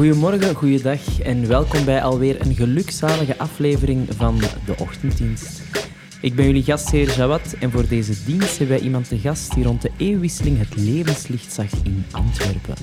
Goedemorgen, 0.00 0.54
goeiedag 0.54 1.20
en 1.20 1.48
welkom 1.48 1.84
bij 1.84 2.02
alweer 2.02 2.40
een 2.40 2.54
gelukzalige 2.54 3.38
aflevering 3.38 4.08
van 4.16 4.38
de 4.38 4.74
Ochtenddienst. 4.78 5.62
Ik 6.20 6.34
ben 6.34 6.44
jullie 6.44 6.62
gastheer 6.62 7.16
Jawad 7.16 7.54
en 7.58 7.70
voor 7.70 7.88
deze 7.88 8.24
dienst 8.24 8.58
hebben 8.58 8.76
wij 8.76 8.84
iemand 8.84 9.08
te 9.08 9.18
gast 9.18 9.54
die 9.54 9.64
rond 9.64 9.82
de 9.82 9.90
eeuwwisseling 9.96 10.58
het 10.58 10.76
levenslicht 10.76 11.52
zag 11.52 11.70
in 11.82 12.04
Antwerpen. 12.10 12.74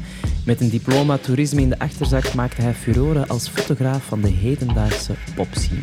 Met 0.45 0.61
een 0.61 0.69
diploma 0.69 1.17
toerisme 1.17 1.61
in 1.61 1.69
de 1.69 1.79
achterzak 1.79 2.33
maakte 2.33 2.61
hij 2.61 2.73
furoren 2.73 3.27
als 3.27 3.49
fotograaf 3.49 4.03
van 4.05 4.21
de 4.21 4.31
hedendaagse 4.31 5.13
popscene. 5.35 5.81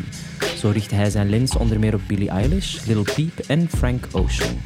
Zo 0.57 0.69
richtte 0.69 0.95
hij 0.95 1.09
zijn 1.09 1.29
lens 1.29 1.57
onder 1.57 1.79
meer 1.79 1.93
op 1.93 2.01
Billie 2.07 2.29
Eilish, 2.29 2.85
Lil 2.85 3.03
Peep 3.15 3.39
en 3.47 3.69
Frank 3.69 4.07
Ocean. 4.11 4.57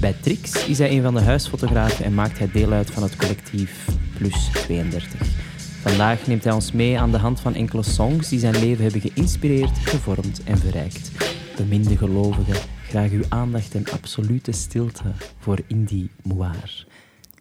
Bij 0.00 0.14
Trix 0.20 0.66
is 0.66 0.78
hij 0.78 0.90
een 0.90 1.02
van 1.02 1.14
de 1.14 1.22
huisfotografen 1.22 2.04
en 2.04 2.14
maakt 2.14 2.38
hij 2.38 2.50
deel 2.52 2.72
uit 2.72 2.90
van 2.90 3.02
het 3.02 3.16
collectief 3.16 3.86
Plus 4.18 4.50
32. 4.52 5.45
Vandaag 5.86 6.26
neemt 6.26 6.44
hij 6.44 6.52
ons 6.52 6.72
mee 6.72 6.98
aan 6.98 7.10
de 7.10 7.18
hand 7.18 7.40
van 7.40 7.54
enkele 7.54 7.82
songs 7.82 8.28
die 8.28 8.38
zijn 8.38 8.58
leven 8.58 8.82
hebben 8.82 9.00
geïnspireerd, 9.00 9.78
gevormd 9.78 10.42
en 10.44 10.58
verrijkt. 10.58 11.10
Beminde 11.56 11.96
gelovigen, 11.96 12.56
graag 12.88 13.10
uw 13.10 13.22
aandacht 13.28 13.74
en 13.74 13.84
absolute 13.92 14.52
stilte 14.52 15.04
voor 15.38 15.58
Indie 15.66 16.10
Moir. 16.22 16.86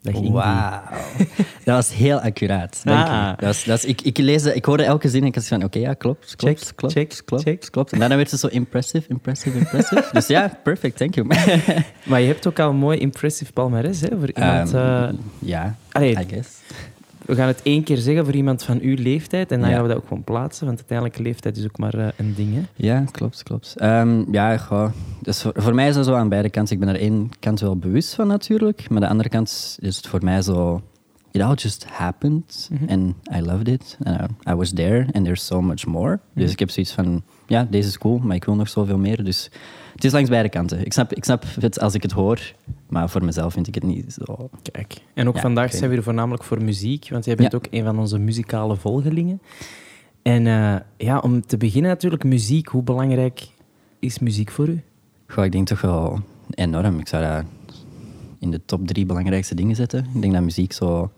Wauw. 0.01 0.81
Dat 1.65 1.75
was 1.75 1.93
heel 1.93 2.19
accuraat. 2.19 2.81
Dank 2.83 3.07
ah. 3.07 3.27
dat 3.27 3.45
was, 3.45 3.63
dat 3.63 3.85
ik, 3.87 4.01
ik, 4.01 4.17
lees, 4.17 4.45
ik 4.45 4.65
hoorde 4.65 4.83
elke 4.83 5.09
zin 5.09 5.21
en 5.21 5.27
ik 5.27 5.35
was 5.35 5.47
van, 5.47 5.63
oké, 5.63 5.79
ja, 5.79 5.93
klopt, 5.93 6.35
klopt, 6.35 6.59
check, 6.59 6.75
klopt, 6.75 6.93
check, 6.93 7.21
klopt, 7.25 7.43
check. 7.43 7.67
klopt. 7.71 7.91
En 7.91 7.99
daarna 7.99 8.15
werd 8.15 8.29
ze 8.29 8.37
zo 8.37 8.47
impressive, 8.47 9.07
impressive, 9.07 9.57
impressive. 9.57 10.09
dus 10.13 10.27
ja, 10.27 10.59
perfect, 10.63 10.97
thank 10.97 11.15
you. 11.15 11.27
maar 12.09 12.21
je 12.21 12.27
hebt 12.27 12.47
ook 12.47 12.59
al 12.59 12.69
een 12.69 12.75
mooi 12.75 12.97
impressive 12.97 13.53
palmarès, 13.53 14.01
hè, 14.01 14.17
voor 14.19 14.31
iemand... 14.33 14.73
Um, 14.73 15.19
ja, 15.39 15.75
I 15.99 16.15
guess 16.27 16.49
we 17.25 17.35
gaan 17.35 17.47
het 17.47 17.61
één 17.61 17.83
keer 17.83 17.97
zeggen 17.97 18.25
voor 18.25 18.33
iemand 18.33 18.63
van 18.63 18.79
uw 18.79 18.95
leeftijd 18.95 19.51
en 19.51 19.59
dan 19.59 19.69
gaan 19.69 19.81
we 19.81 19.87
dat 19.87 19.97
ook 19.97 20.07
gewoon 20.07 20.23
plaatsen, 20.23 20.65
want 20.65 20.77
uiteindelijk 20.77 21.17
leeftijd 21.19 21.57
is 21.57 21.63
ook 21.63 21.77
maar 21.77 21.95
uh, 21.95 22.07
een 22.17 22.33
ding. 22.35 22.53
Hè? 22.53 22.61
Ja, 22.75 23.03
klopt, 23.11 23.43
klopt. 23.43 23.75
Um, 23.81 24.33
ja, 24.33 24.57
goh. 24.57 24.89
Dus 25.21 25.41
voor, 25.41 25.51
voor, 25.55 25.75
mij 25.75 25.87
is 25.87 25.95
dat 25.95 26.05
zo 26.05 26.13
aan 26.13 26.29
beide 26.29 26.49
kanten. 26.49 26.73
Ik 26.73 26.79
ben 26.79 26.89
er 26.89 26.99
één 26.99 27.29
kant 27.39 27.59
wel 27.59 27.77
bewust 27.77 28.13
van 28.13 28.27
natuurlijk, 28.27 28.89
maar 28.89 29.01
de 29.01 29.07
andere 29.07 29.29
kant 29.29 29.77
is 29.79 29.95
het 29.95 30.07
voor 30.07 30.23
mij 30.23 30.41
zo... 30.41 30.81
It 31.35 31.41
all 31.41 31.55
just 31.55 31.85
happened 31.89 32.69
mm 32.69 32.77
-hmm. 32.77 32.89
and 32.89 33.15
I 33.35 33.41
loved 33.41 33.67
it. 33.67 33.97
Uh, 34.07 34.23
I 34.49 34.53
was 34.53 34.73
there 34.73 35.07
and 35.13 35.25
there's 35.25 35.45
so 35.45 35.61
much 35.61 35.85
more. 35.85 36.11
Mm 36.11 36.19
-hmm. 36.33 36.41
Dus 36.41 36.51
ik 36.51 36.59
heb 36.59 36.69
zoiets 36.69 36.91
van, 36.93 37.23
ja, 37.47 37.67
deze 37.69 37.87
is 37.87 37.97
cool, 37.97 38.17
maar 38.17 38.35
ik 38.35 38.45
wil 38.45 38.55
nog 38.55 38.69
zoveel 38.69 38.97
meer. 38.97 39.23
Dus 39.23 39.49
het 39.93 40.03
is 40.03 40.11
langs 40.11 40.29
beide 40.29 40.49
kanten. 40.49 40.85
Ik 40.85 40.93
snap, 40.93 41.13
ik 41.13 41.23
snap 41.23 41.43
het 41.59 41.79
als 41.79 41.93
ik 41.93 42.01
het 42.01 42.11
hoor, 42.11 42.53
maar 42.87 43.09
voor 43.09 43.23
mezelf 43.23 43.53
vind 43.53 43.67
ik 43.67 43.75
het 43.75 43.83
niet 43.83 44.13
zo. 44.13 44.49
Kijk, 44.71 45.01
en 45.13 45.27
ook 45.27 45.39
vandaag 45.39 45.71
zijn 45.71 45.89
we 45.89 45.95
er 45.95 46.03
voornamelijk 46.03 46.43
voor 46.43 46.63
muziek, 46.63 47.07
want 47.09 47.25
jij 47.25 47.35
bent 47.35 47.55
ook 47.55 47.67
een 47.69 47.83
van 47.83 47.99
onze 47.99 48.19
muzikale 48.19 48.75
volgelingen. 48.75 49.41
En 50.21 50.45
uh, 50.45 50.75
ja, 50.97 51.19
om 51.19 51.45
te 51.45 51.57
beginnen 51.57 51.91
natuurlijk, 51.91 52.23
muziek. 52.23 52.67
Hoe 52.67 52.83
belangrijk 52.83 53.47
is 53.99 54.19
muziek 54.19 54.51
voor 54.51 54.67
u? 54.67 54.81
Goh, 55.27 55.45
ik 55.45 55.51
denk 55.51 55.67
toch 55.67 55.81
wel 55.81 56.19
enorm. 56.49 56.99
Ik 56.99 57.07
zou 57.07 57.23
dat 57.23 57.43
in 58.39 58.51
de 58.51 58.61
top 58.65 58.87
drie 58.87 59.05
belangrijkste 59.05 59.55
dingen 59.55 59.75
zetten. 59.75 60.07
Ik 60.13 60.21
denk 60.21 60.33
dat 60.33 60.43
muziek 60.43 60.73
zo 60.73 61.11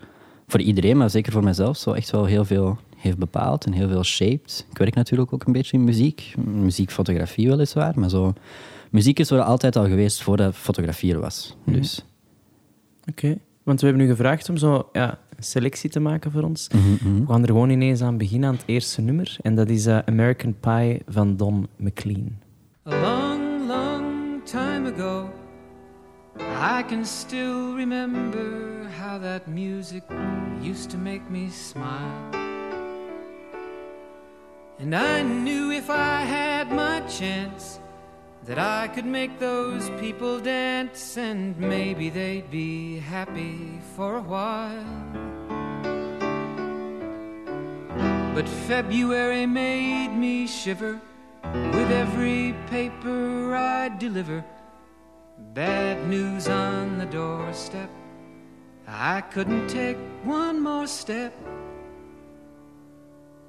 voor 0.47 0.61
iedereen, 0.61 0.97
maar 0.97 1.09
zeker 1.09 1.31
voor 1.31 1.43
mezelf, 1.43 1.77
zo 1.77 1.91
echt 1.91 2.09
wel 2.09 2.25
heel 2.25 2.45
veel 2.45 2.77
heeft 2.97 3.17
bepaald 3.17 3.65
en 3.65 3.71
heel 3.71 3.87
veel 3.87 4.03
shaped. 4.03 4.65
Ik 4.71 4.77
werk 4.77 4.95
natuurlijk 4.95 5.33
ook 5.33 5.45
een 5.45 5.53
beetje 5.53 5.77
in 5.77 5.83
muziek. 5.83 6.33
Muziekfotografie 6.45 7.47
weliswaar, 7.47 7.99
maar 7.99 8.09
zo... 8.09 8.33
Muziek 8.91 9.19
is 9.19 9.29
er 9.29 9.41
altijd 9.41 9.75
al 9.75 9.87
geweest 9.87 10.23
voordat 10.23 10.55
fotografie 10.55 11.13
er 11.13 11.19
was. 11.19 11.55
Mhm. 11.63 11.75
Dus... 11.77 12.05
Oké. 13.09 13.37
Want 13.63 13.79
we 13.79 13.87
hebben 13.87 14.05
nu 14.05 14.11
gevraagd 14.11 14.49
om 14.49 14.58
zo 14.58 14.89
ja, 14.92 15.19
een 15.36 15.43
selectie 15.43 15.89
te 15.89 15.99
maken 15.99 16.31
voor 16.31 16.43
ons. 16.43 16.67
Mhm, 16.69 17.09
mhm. 17.09 17.19
We 17.19 17.27
gaan 17.27 17.42
er 17.42 17.47
gewoon 17.47 17.69
ineens 17.69 18.02
aan 18.02 18.17
beginnen 18.17 18.49
aan 18.49 18.55
het 18.55 18.63
eerste 18.65 19.02
nummer. 19.02 19.37
En 19.42 19.55
dat 19.55 19.69
is 19.69 19.87
uh, 19.87 19.97
American 20.05 20.55
Pie 20.59 21.02
van 21.08 21.37
Don 21.37 21.67
McLean. 21.75 22.37
A 22.87 23.02
long, 23.02 23.67
long 23.67 24.43
time 24.43 24.93
ago 24.93 25.30
I 26.39 26.83
can 26.83 27.05
still 27.05 27.75
remember 27.75 28.83
how 28.99 29.17
that 29.20 29.48
music 29.48 30.03
used 30.61 30.89
to 30.92 30.98
make 30.98 31.30
me 31.30 31.49
smile 31.49 32.37
And 34.80 34.95
I 34.95 35.23
knew 35.23 35.71
if 35.71 35.89
I 35.89 36.21
had 36.21 36.71
my 36.71 36.99
chance 37.02 37.80
that 38.45 38.59
I 38.59 38.87
could 38.87 39.05
make 39.05 39.39
those 39.39 39.89
people 39.99 40.39
dance 40.39 41.17
and 41.17 41.58
maybe 41.58 42.11
they'd 42.11 42.52
be 42.52 42.99
happy 42.99 43.80
for 43.95 44.17
a 44.17 44.21
while. 44.21 44.86
But 48.36 48.48
February 48.67 49.48
made 49.48 50.09
me 50.09 50.45
shiver 50.45 51.02
with 51.43 51.92
every 51.92 52.54
paper 52.69 53.55
I 53.55 53.89
deliver. 53.89 54.45
Bad 55.57 56.07
news 56.07 56.47
on 56.47 56.99
the 56.99 57.07
doorstep. 57.07 57.89
I 58.87 59.21
couldn't 59.21 59.67
take 59.67 59.97
one 60.23 60.61
more 60.61 60.85
step. 60.85 61.33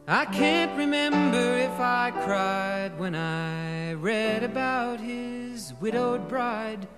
I 0.07 0.25
can't 0.25 0.75
remember 0.79 1.59
if 1.59 1.79
I 1.79 2.11
cried 2.25 2.99
when 2.99 3.15
I 3.15 3.93
read 3.93 4.43
about 4.43 5.01
his 5.01 5.75
widowed 5.83 6.27
bride, 6.29 6.89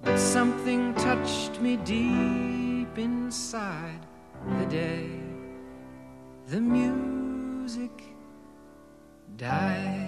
but 0.00 0.16
something 0.16 0.94
touched 0.94 1.60
me 1.60 1.76
deep 1.76 2.96
inside 2.96 4.06
the 4.58 4.64
day 4.70 5.20
the 6.46 6.62
music 6.62 7.92
died. 9.36 10.07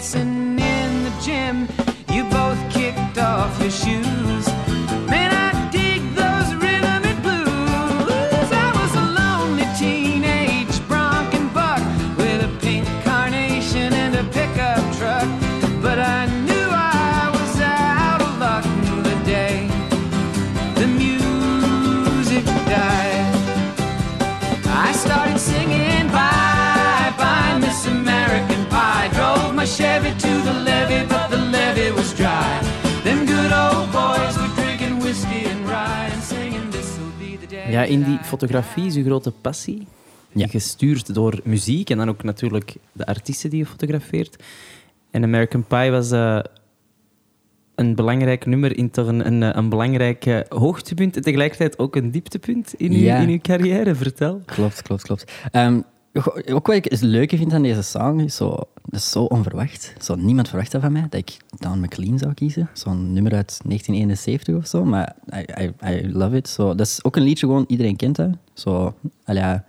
dancing 0.00 0.58
in 0.58 1.04
the 1.04 1.12
gym. 1.22 1.68
You 2.10 2.24
both 2.24 2.58
kicked 2.72 3.18
off 3.18 3.60
your 3.60 3.70
shoes. 3.70 4.09
Ja, 37.70 37.82
in 37.82 38.04
die 38.04 38.18
fotografie 38.22 38.86
is 38.86 38.96
uw 38.96 39.04
grote 39.04 39.30
passie. 39.30 39.86
Ja. 40.32 40.46
Gestuurd 40.46 41.14
door 41.14 41.40
muziek 41.44 41.90
en 41.90 41.98
dan 41.98 42.08
ook 42.08 42.22
natuurlijk 42.22 42.74
de 42.92 43.06
artiesten 43.06 43.50
die 43.50 43.58
je 43.58 43.66
fotografeert. 43.66 44.42
En 45.10 45.22
American 45.22 45.64
Pie 45.64 45.90
was... 45.90 46.12
Uh, 46.12 46.40
een 47.80 47.94
belangrijk 47.94 48.46
nummer 48.46 48.76
in 48.76 48.90
toch 48.90 49.06
een, 49.06 49.26
een, 49.26 49.58
een 49.58 49.68
belangrijk 49.68 50.26
eh, 50.26 50.40
hoogtepunt 50.48 51.16
en 51.16 51.22
tegelijkertijd 51.22 51.78
ook 51.78 51.96
een 51.96 52.10
dieptepunt 52.10 52.74
in, 52.74 52.92
uw, 52.92 53.16
in 53.16 53.28
uw 53.28 53.38
carrière. 53.38 53.94
Vertel. 53.94 54.42
Klopt, 54.44 54.82
klopt, 54.82 55.02
klopt. 55.02 55.32
Um, 55.52 55.84
ook 56.52 56.66
wat 56.66 56.76
ik 56.76 56.84
het 56.84 57.00
leuke 57.00 57.36
vind 57.36 57.52
aan 57.52 57.62
deze 57.62 57.82
song 57.82 58.20
is 58.20 58.36
zo, 58.36 58.48
dat 58.84 59.00
is 59.00 59.10
zo 59.10 59.22
onverwacht. 59.24 59.94
Zo, 60.00 60.14
niemand 60.14 60.48
verwacht 60.48 60.72
dat 60.72 60.80
van 60.80 60.92
mij, 60.92 61.06
dat 61.10 61.20
ik 61.20 61.36
Don 61.58 61.80
McLean 61.80 62.18
zou 62.18 62.34
kiezen. 62.34 62.70
Zo'n 62.72 63.12
nummer 63.12 63.34
uit 63.34 63.60
1971 63.64 64.56
of 64.56 64.66
zo, 64.66 64.84
maar 64.84 65.16
I, 65.34 65.44
I, 65.62 65.72
I 65.86 66.12
love 66.12 66.36
it. 66.36 66.48
Zo, 66.48 66.74
dat 66.74 66.86
is 66.86 67.04
ook 67.04 67.16
een 67.16 67.22
liedje, 67.22 67.46
gewoon 67.46 67.64
iedereen 67.68 67.96
kent 67.96 68.16
dat. 68.16 68.30
Zo, 68.52 68.94
ja, 69.24 69.64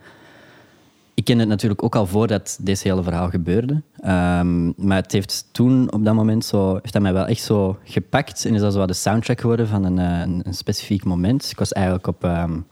ik 1.14 1.24
ken 1.24 1.38
het 1.38 1.48
natuurlijk 1.48 1.82
ook 1.82 1.96
al 1.96 2.06
voordat 2.06 2.58
deze 2.60 2.88
hele 2.88 3.02
verhaal 3.02 3.28
gebeurde. 3.28 3.82
Um, 4.04 4.74
maar 4.76 5.02
het 5.02 5.12
heeft 5.12 5.48
toen, 5.52 5.92
op 5.92 6.04
dat 6.04 6.14
moment, 6.14 6.44
zo, 6.44 6.72
heeft 6.72 6.92
dat 6.92 7.02
mij 7.02 7.12
wel 7.12 7.26
echt 7.26 7.42
zo 7.42 7.78
gepakt. 7.84 8.44
En 8.44 8.54
is 8.54 8.60
dat 8.60 8.72
zo 8.72 8.86
de 8.86 8.92
soundtrack 8.92 9.40
geworden 9.40 9.68
van 9.68 9.84
een, 9.84 9.98
eh, 9.98 10.44
een, 10.44 10.54
specifiek 10.54 11.04
moment. 11.04 11.50
Ik 11.50 11.58
was 11.58 11.72
eigenlijk 11.72 12.06
op... 12.06 12.24
Um, 12.24 12.66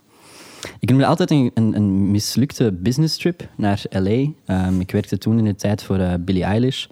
ik 0.81 0.89
noemde 0.89 1.05
altijd 1.05 1.31
een, 1.31 1.51
een, 1.53 1.75
een, 1.75 2.11
mislukte 2.11 2.71
business 2.71 3.17
trip 3.17 3.49
naar 3.57 3.83
LA. 3.89 4.09
Um, 4.09 4.35
ehm, 4.45 4.79
ik 4.79 4.91
werkte 4.91 5.17
toen 5.17 5.37
in 5.37 5.43
de 5.43 5.55
tijd 5.55 5.83
voor 5.83 5.97
uh, 5.97 6.13
Billie 6.19 6.43
Eilish. 6.43 6.85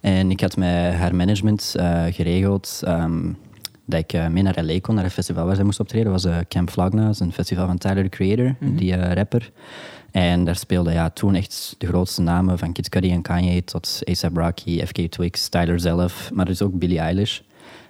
En 0.00 0.30
ik 0.30 0.40
had 0.40 0.56
met 0.56 0.94
haar 0.94 1.14
management 1.14 1.74
uh, 1.76 2.04
geregeld 2.10 2.82
dat 3.84 4.00
ik 4.00 4.28
mee 4.30 4.42
naar 4.42 4.64
LA 4.64 4.80
kon, 4.80 4.94
naar 4.94 5.04
een 5.04 5.10
festival 5.10 5.46
waar 5.46 5.54
zij 5.54 5.64
moest 5.64 5.80
optreden. 5.80 6.12
Dat 6.12 6.22
was 6.22 6.34
Camp 6.48 6.70
Flagna, 6.70 7.10
een 7.18 7.32
festival 7.32 7.66
van 7.66 7.78
Tyler, 7.78 8.02
the 8.02 8.08
Creator, 8.08 8.54
mhm. 8.60 8.76
die 8.76 8.96
rapper. 9.14 9.50
En 10.10 10.44
daar 10.44 10.56
speelden 10.56 10.92
ja, 10.92 11.10
toen 11.10 11.34
echt 11.34 11.74
de 11.78 11.86
grootste 11.86 12.22
namen 12.22 12.58
van 12.58 12.72
Kid 12.72 12.88
Cudi 12.88 13.10
en 13.10 13.22
Kanye 13.22 13.64
tot 13.64 14.02
A$AP 14.08 14.36
Rocky, 14.36 14.84
FK 14.86 14.98
Twix, 14.98 15.48
Tyler 15.48 15.80
zelf, 15.80 16.30
maar 16.34 16.44
dus 16.44 16.62
ook 16.62 16.78
Billie 16.78 16.98
Eilish. 16.98 17.40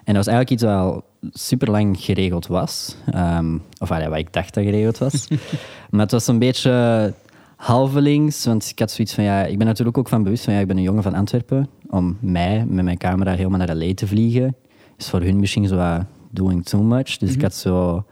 En 0.09 0.15
dat 0.15 0.25
was 0.25 0.35
eigenlijk 0.35 0.51
iets 0.51 0.63
wat 0.63 0.73
al 0.73 1.05
super 1.33 1.71
lang 1.71 2.01
geregeld 2.01 2.47
was. 2.47 2.97
Um, 3.15 3.63
of 3.79 3.89
wat 3.89 4.17
ik 4.17 4.33
dacht 4.33 4.55
dat 4.55 4.65
geregeld 4.65 4.99
was. 4.99 5.29
maar 5.91 6.01
het 6.01 6.11
was 6.11 6.27
een 6.27 6.39
beetje 6.39 7.15
halvelings, 7.57 8.45
want 8.45 8.69
ik 8.71 8.79
had 8.79 8.91
zoiets 8.91 9.15
van, 9.15 9.25
ja, 9.25 9.45
ik 9.45 9.59
ben 9.59 9.67
natuurlijk 9.67 9.99
ook 9.99 10.09
van 10.09 10.23
bewust 10.23 10.45
van, 10.45 10.55
ja, 10.55 10.61
ik 10.61 10.67
ben 10.67 10.77
een 10.77 10.83
jongen 10.83 11.03
van 11.03 11.15
Antwerpen. 11.15 11.69
Om 11.91 12.17
mij 12.21 12.65
met 12.69 12.85
mijn 12.85 12.99
camera 12.99 13.35
helemaal 13.35 13.59
naar 13.59 13.77
LA 13.77 13.95
te 13.95 14.07
vliegen, 14.07 14.57
is 14.97 15.09
voor 15.09 15.21
hun 15.21 15.41
misschien 15.41 15.67
zo 15.67 16.05
doing 16.31 16.65
too 16.65 16.83
much. 16.83 17.17
Dus 17.17 17.31
ik 17.31 17.37
mhm. 17.37 17.45
had 17.45 17.55
zo 17.55 18.05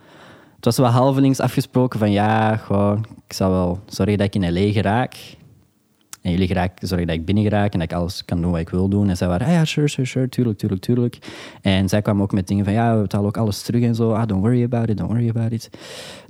het 0.56 0.64
was 0.64 0.76
wel 0.76 0.86
halvelings 0.86 1.40
afgesproken 1.40 1.98
van 1.98 2.10
ja, 2.10 2.56
gewoon, 2.56 3.06
ik 3.26 3.32
zal 3.32 3.50
wel 3.50 3.80
zorgen 3.86 4.18
dat 4.18 4.26
ik 4.26 4.42
in 4.42 4.52
LA 4.52 4.72
geraak. 4.72 5.16
En 6.26 6.32
jullie 6.32 6.46
geraken, 6.46 6.88
zorgen 6.88 7.06
dat 7.06 7.16
ik 7.16 7.24
binnen 7.24 7.44
geraak 7.44 7.72
en 7.72 7.78
dat 7.78 7.90
ik 7.90 7.96
alles 7.96 8.24
kan 8.24 8.40
doen 8.40 8.50
wat 8.50 8.60
ik 8.60 8.68
wil 8.68 8.88
doen. 8.88 9.08
En 9.08 9.16
zij 9.16 9.28
waren, 9.28 9.46
ah 9.46 9.52
ja, 9.52 9.64
sure, 9.64 9.88
sure, 9.88 10.06
sure, 10.06 10.28
tuurlijk, 10.28 10.58
tuurlijk, 10.58 10.82
tuurlijk. 10.82 11.18
En 11.62 11.88
zij 11.88 12.02
kwamen 12.02 12.22
ook 12.22 12.32
met 12.32 12.48
dingen 12.48 12.64
van, 12.64 12.74
ja, 12.74 12.94
we 12.94 13.00
betalen 13.00 13.26
ook 13.26 13.36
alles 13.36 13.62
terug 13.62 13.82
en 13.82 13.94
zo. 13.94 14.12
Ah, 14.12 14.26
don't 14.26 14.42
worry 14.42 14.62
about 14.62 14.88
it, 14.88 14.96
don't 14.96 15.10
worry 15.10 15.28
about 15.28 15.52
it. 15.52 15.70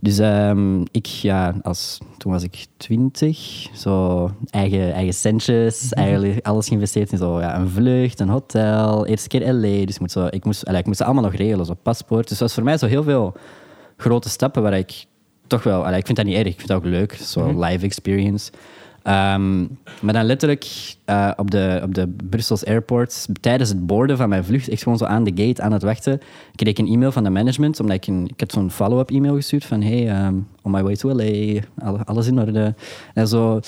Dus 0.00 0.18
um, 0.18 0.82
ik, 0.90 1.06
ja, 1.06 1.54
als, 1.62 1.98
toen 2.18 2.32
was 2.32 2.42
ik 2.42 2.66
twintig, 2.76 3.66
zo 3.74 4.30
eigen, 4.50 4.92
eigen 4.92 5.14
centjes, 5.14 5.90
mhm. 5.90 6.00
eigenlijk 6.00 6.46
alles 6.46 6.68
geïnvesteerd 6.68 7.12
in 7.12 7.18
zo, 7.18 7.40
ja, 7.40 7.58
een 7.58 7.68
vlucht, 7.68 8.20
een 8.20 8.28
hotel, 8.28 9.06
eerste 9.06 9.28
keer 9.28 9.52
LA. 9.52 9.84
Dus 9.84 9.94
ik 9.94 10.00
moest, 10.00 10.12
zo, 10.12 10.26
ik 10.30 10.44
moest, 10.44 10.68
ik 10.68 10.86
moest 10.86 11.02
allemaal 11.02 11.22
nog 11.22 11.34
regelen, 11.34 11.66
zo 11.66 11.74
paspoort. 11.82 12.28
Dus 12.28 12.38
dat 12.38 12.46
was 12.46 12.54
voor 12.54 12.64
mij 12.64 12.78
zo 12.78 12.86
heel 12.86 13.02
veel 13.02 13.34
grote 13.96 14.28
stappen 14.28 14.62
waar 14.62 14.78
ik 14.78 15.06
toch 15.46 15.62
wel... 15.62 15.84
Allee, 15.84 15.98
ik 15.98 16.06
vind 16.06 16.16
dat 16.16 16.26
niet 16.26 16.36
erg, 16.36 16.46
ik 16.46 16.56
vind 16.56 16.68
dat 16.68 16.76
ook 16.76 16.84
leuk. 16.84 17.12
Zo'n 17.12 17.54
mhm. 17.54 17.64
live 17.64 17.84
experience. 17.84 18.50
Um, 19.08 19.78
maar 20.00 20.12
dan 20.12 20.24
letterlijk 20.24 20.94
uh, 21.06 21.30
op, 21.36 21.50
de, 21.50 21.80
op 21.82 21.94
de 21.94 22.08
Brussels 22.30 22.64
Airport, 22.64 23.26
tijdens 23.40 23.68
het 23.68 23.86
boorden 23.86 24.16
van 24.16 24.28
mijn 24.28 24.44
vlucht, 24.44 24.68
echt 24.68 24.82
gewoon 24.82 24.98
zo 24.98 25.04
aan 25.04 25.24
de 25.24 25.44
gate 25.44 25.62
aan 25.62 25.72
het 25.72 25.82
wachten, 25.82 26.20
kreeg 26.54 26.70
ik 26.70 26.78
een 26.78 26.92
e-mail 26.92 27.12
van 27.12 27.24
de 27.24 27.30
management, 27.30 27.80
omdat 27.80 27.96
ik, 27.96 28.06
een, 28.06 28.28
ik 28.28 28.40
had 28.40 28.52
zo'n 28.52 28.70
follow-up 28.70 29.10
e-mail 29.10 29.34
gestuurd 29.34 29.64
van 29.64 29.82
hey, 29.82 30.26
um, 30.26 30.48
on 30.62 30.70
my 30.70 30.82
way 30.82 30.96
to 30.96 31.14
LA, 31.14 31.60
alles 32.04 32.26
in 32.26 32.38
orde. 32.38 32.74
En 33.14 33.28
zo, 33.28 33.60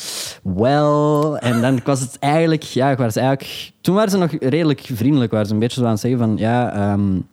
well. 0.43 1.33
En 1.33 1.61
dan 1.61 1.81
was 1.85 2.01
het 2.01 2.17
eigenlijk, 2.19 2.63
ja, 2.63 2.95
was 2.95 3.17
eigenlijk... 3.17 3.73
Toen 3.81 3.95
waren 3.95 4.11
ze 4.11 4.19
nog 4.19 4.31
redelijk 4.39 4.81
vriendelijk, 4.93 5.31
waren 5.31 5.47
ze 5.47 5.53
een 5.53 5.59
beetje 5.59 5.81
zo 5.81 5.87
aan 5.87 5.93
het 5.93 6.01
zeggen 6.01 6.21
van, 6.21 6.37
ja... 6.37 6.93
Um, 6.93 7.27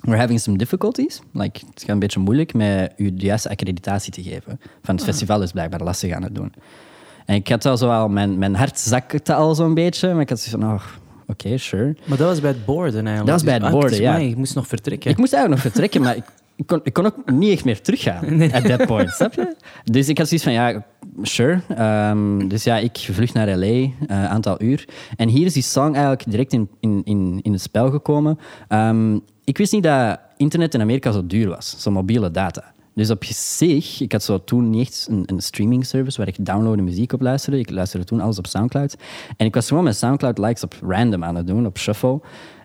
we're 0.00 0.18
having 0.18 0.40
some 0.40 0.56
difficulties. 0.56 1.20
Like, 1.32 1.60
het 1.70 1.80
gaat 1.80 1.88
een 1.88 1.98
beetje 1.98 2.20
moeilijk 2.20 2.54
met 2.54 2.92
u 2.96 3.14
de 3.14 3.24
juiste 3.24 3.48
accreditatie 3.48 4.12
te 4.12 4.22
geven. 4.22 4.60
Van 4.82 4.94
het 4.94 5.00
ah. 5.00 5.10
festival 5.10 5.42
is 5.42 5.52
blijkbaar 5.52 5.82
lastig 5.82 6.12
aan 6.12 6.22
het 6.22 6.34
doen. 6.34 6.52
En 7.26 7.34
ik 7.34 7.48
had 7.48 7.64
al 7.64 7.76
zo 7.76 7.90
al, 7.90 8.08
mijn, 8.08 8.38
mijn 8.38 8.54
hart 8.54 8.78
zakte 8.78 9.34
al 9.34 9.54
zo'n 9.54 9.74
beetje, 9.74 10.12
maar 10.12 10.20
ik 10.20 10.28
had 10.28 10.40
zoiets 10.40 10.64
van, 10.64 10.74
oh, 10.74 10.82
oké, 11.26 11.58
sure. 11.58 11.96
Maar 12.04 12.18
dat 12.18 12.28
was 12.28 12.40
bij 12.40 12.50
het 12.50 12.64
borden 12.64 13.06
eigenlijk? 13.06 13.26
Dat 13.26 13.34
was 13.34 13.44
bij 13.44 13.54
het 13.54 13.62
ah, 13.62 13.70
borden, 13.70 14.00
ja. 14.00 14.16
Je 14.16 14.36
moest 14.36 14.54
nog 14.54 14.66
vertrekken. 14.66 15.10
Ik 15.10 15.16
moest 15.16 15.32
eigenlijk 15.32 15.62
nog 15.62 15.72
vertrekken, 15.72 16.02
maar 16.02 16.16
ik, 16.16 16.24
ik, 16.56 16.66
kon, 16.66 16.80
ik 16.82 16.92
kon 16.92 17.06
ook 17.06 17.30
niet 17.30 17.52
echt 17.52 17.64
meer 17.64 17.80
teruggaan 17.80 18.40
at 18.52 18.64
that 18.64 18.86
point, 18.86 19.10
snap 19.10 19.34
je? 19.34 19.56
Dus 19.84 20.08
ik 20.08 20.18
had 20.18 20.28
zoiets 20.28 20.46
van, 20.46 20.54
ja, 20.54 20.84
sure. 21.22 21.60
Um, 22.10 22.48
dus 22.48 22.64
ja, 22.64 22.76
ik 22.76 23.08
vlucht 23.10 23.34
naar 23.34 23.48
L.A., 23.48 23.66
een 23.66 23.94
uh, 24.10 24.30
aantal 24.30 24.62
uur. 24.62 24.84
En 25.16 25.28
hier 25.28 25.46
is 25.46 25.52
die 25.52 25.62
song 25.62 25.92
eigenlijk 25.92 26.30
direct 26.30 26.52
in, 26.52 26.68
in, 26.80 27.00
in, 27.04 27.40
in 27.42 27.52
het 27.52 27.62
spel 27.62 27.90
gekomen. 27.90 28.38
Um, 28.68 29.22
ik 29.44 29.58
wist 29.58 29.72
niet 29.72 29.82
dat 29.82 30.18
internet 30.36 30.74
in 30.74 30.80
Amerika 30.80 31.12
zo 31.12 31.26
duur 31.26 31.48
was, 31.48 31.74
zo 31.78 31.90
mobiele 31.90 32.30
data. 32.30 32.74
Dus 32.96 33.10
op 33.10 33.24
zich, 33.24 34.00
ik 34.00 34.12
had 34.12 34.22
zo 34.22 34.44
toen 34.44 34.70
niet 34.70 34.86
echt 34.86 35.06
een, 35.10 35.22
een 35.26 35.40
streaming 35.40 35.86
service 35.86 36.18
waar 36.18 36.28
ik 36.28 36.44
downloaden 36.44 36.84
muziek 36.84 37.12
op 37.12 37.20
luisterde. 37.20 37.58
Ik 37.58 37.70
luisterde 37.70 38.06
toen 38.06 38.20
alles 38.20 38.38
op 38.38 38.46
Soundcloud. 38.46 38.96
En 39.36 39.46
ik 39.46 39.54
was 39.54 39.68
gewoon 39.68 39.84
met 39.84 39.96
Soundcloud 39.96 40.38
likes 40.38 40.62
op 40.62 40.74
random 40.80 41.24
aan 41.24 41.36
het 41.36 41.46
doen, 41.46 41.66
op 41.66 41.78
shuffle. 41.78 42.20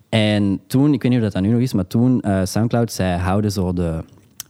En 0.10 0.62
toen, 0.68 0.94
ik 0.94 1.02
weet 1.02 1.12
niet 1.12 1.20
of 1.20 1.26
dat, 1.26 1.34
dat 1.34 1.44
nu 1.44 1.52
nog 1.52 1.62
is, 1.62 1.74
maar 1.74 1.88
toen 1.88 2.22
uh, 2.26 2.42
Soundcloud, 2.44 2.92
zij 2.92 3.18
houden 3.18 3.52
zo 3.52 3.74
de 3.74 4.04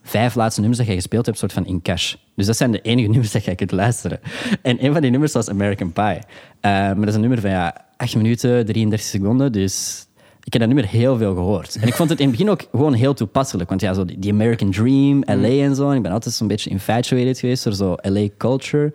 vijf 0.04 0.36
laatste 0.36 0.60
nummers 0.60 0.80
dat 0.80 0.90
je 0.90 0.96
gespeeld 0.96 1.26
hebt, 1.26 1.38
soort 1.38 1.54
van 1.54 1.66
in 1.66 1.82
cash. 1.82 2.16
Dus 2.36 2.46
dat 2.46 2.58
zijn 2.58 2.72
de 2.72 2.82
enige 2.82 3.08
nummers 3.12 3.32
dat 3.32 3.46
je 3.46 3.56
kunt 3.56 3.72
luisteren. 3.72 4.20
En 4.62 4.86
een 4.86 4.92
van 4.92 5.02
die 5.02 5.12
nummers 5.12 5.34
was 5.34 5.50
American 5.50 5.94
Pie. 5.94 6.04
Uh, 6.04 6.22
maar 6.62 6.96
dat 6.96 7.08
is 7.08 7.16
een 7.16 7.22
nummer 7.22 7.42
van 7.42 7.50
ja, 7.50 7.86
8 7.98 8.16
minuten, 8.16 8.66
33 8.66 9.08
seconden. 9.08 9.52
Dus 9.52 10.06
ik 10.44 10.54
heb 10.54 10.62
dat 10.62 10.72
nummer 10.72 10.92
heel 10.92 11.18
veel 11.18 11.34
gehoord. 11.34 11.76
En 11.76 11.88
ik 11.88 11.94
vond 11.94 12.10
het 12.10 12.20
in 12.20 12.28
het 12.28 12.38
begin 12.38 12.52
ook 12.52 12.68
gewoon 12.72 12.94
heel 12.94 13.14
toepasselijk. 13.14 13.70
Want 13.70 13.82
ja, 13.82 13.94
zo 13.94 14.06
die 14.06 14.32
American 14.32 14.72
Dream, 14.72 15.24
LA 15.26 15.36
mm. 15.36 15.44
en 15.44 15.76
zo. 15.76 15.90
En 15.90 15.96
ik 15.96 16.02
ben 16.02 16.12
altijd 16.12 16.36
zo'n 16.36 16.48
beetje 16.48 16.70
infatuated 16.70 17.40
geweest 17.40 17.64
door 17.64 17.74
zo 17.74 17.96
LA 18.02 18.28
culture. 18.38 18.94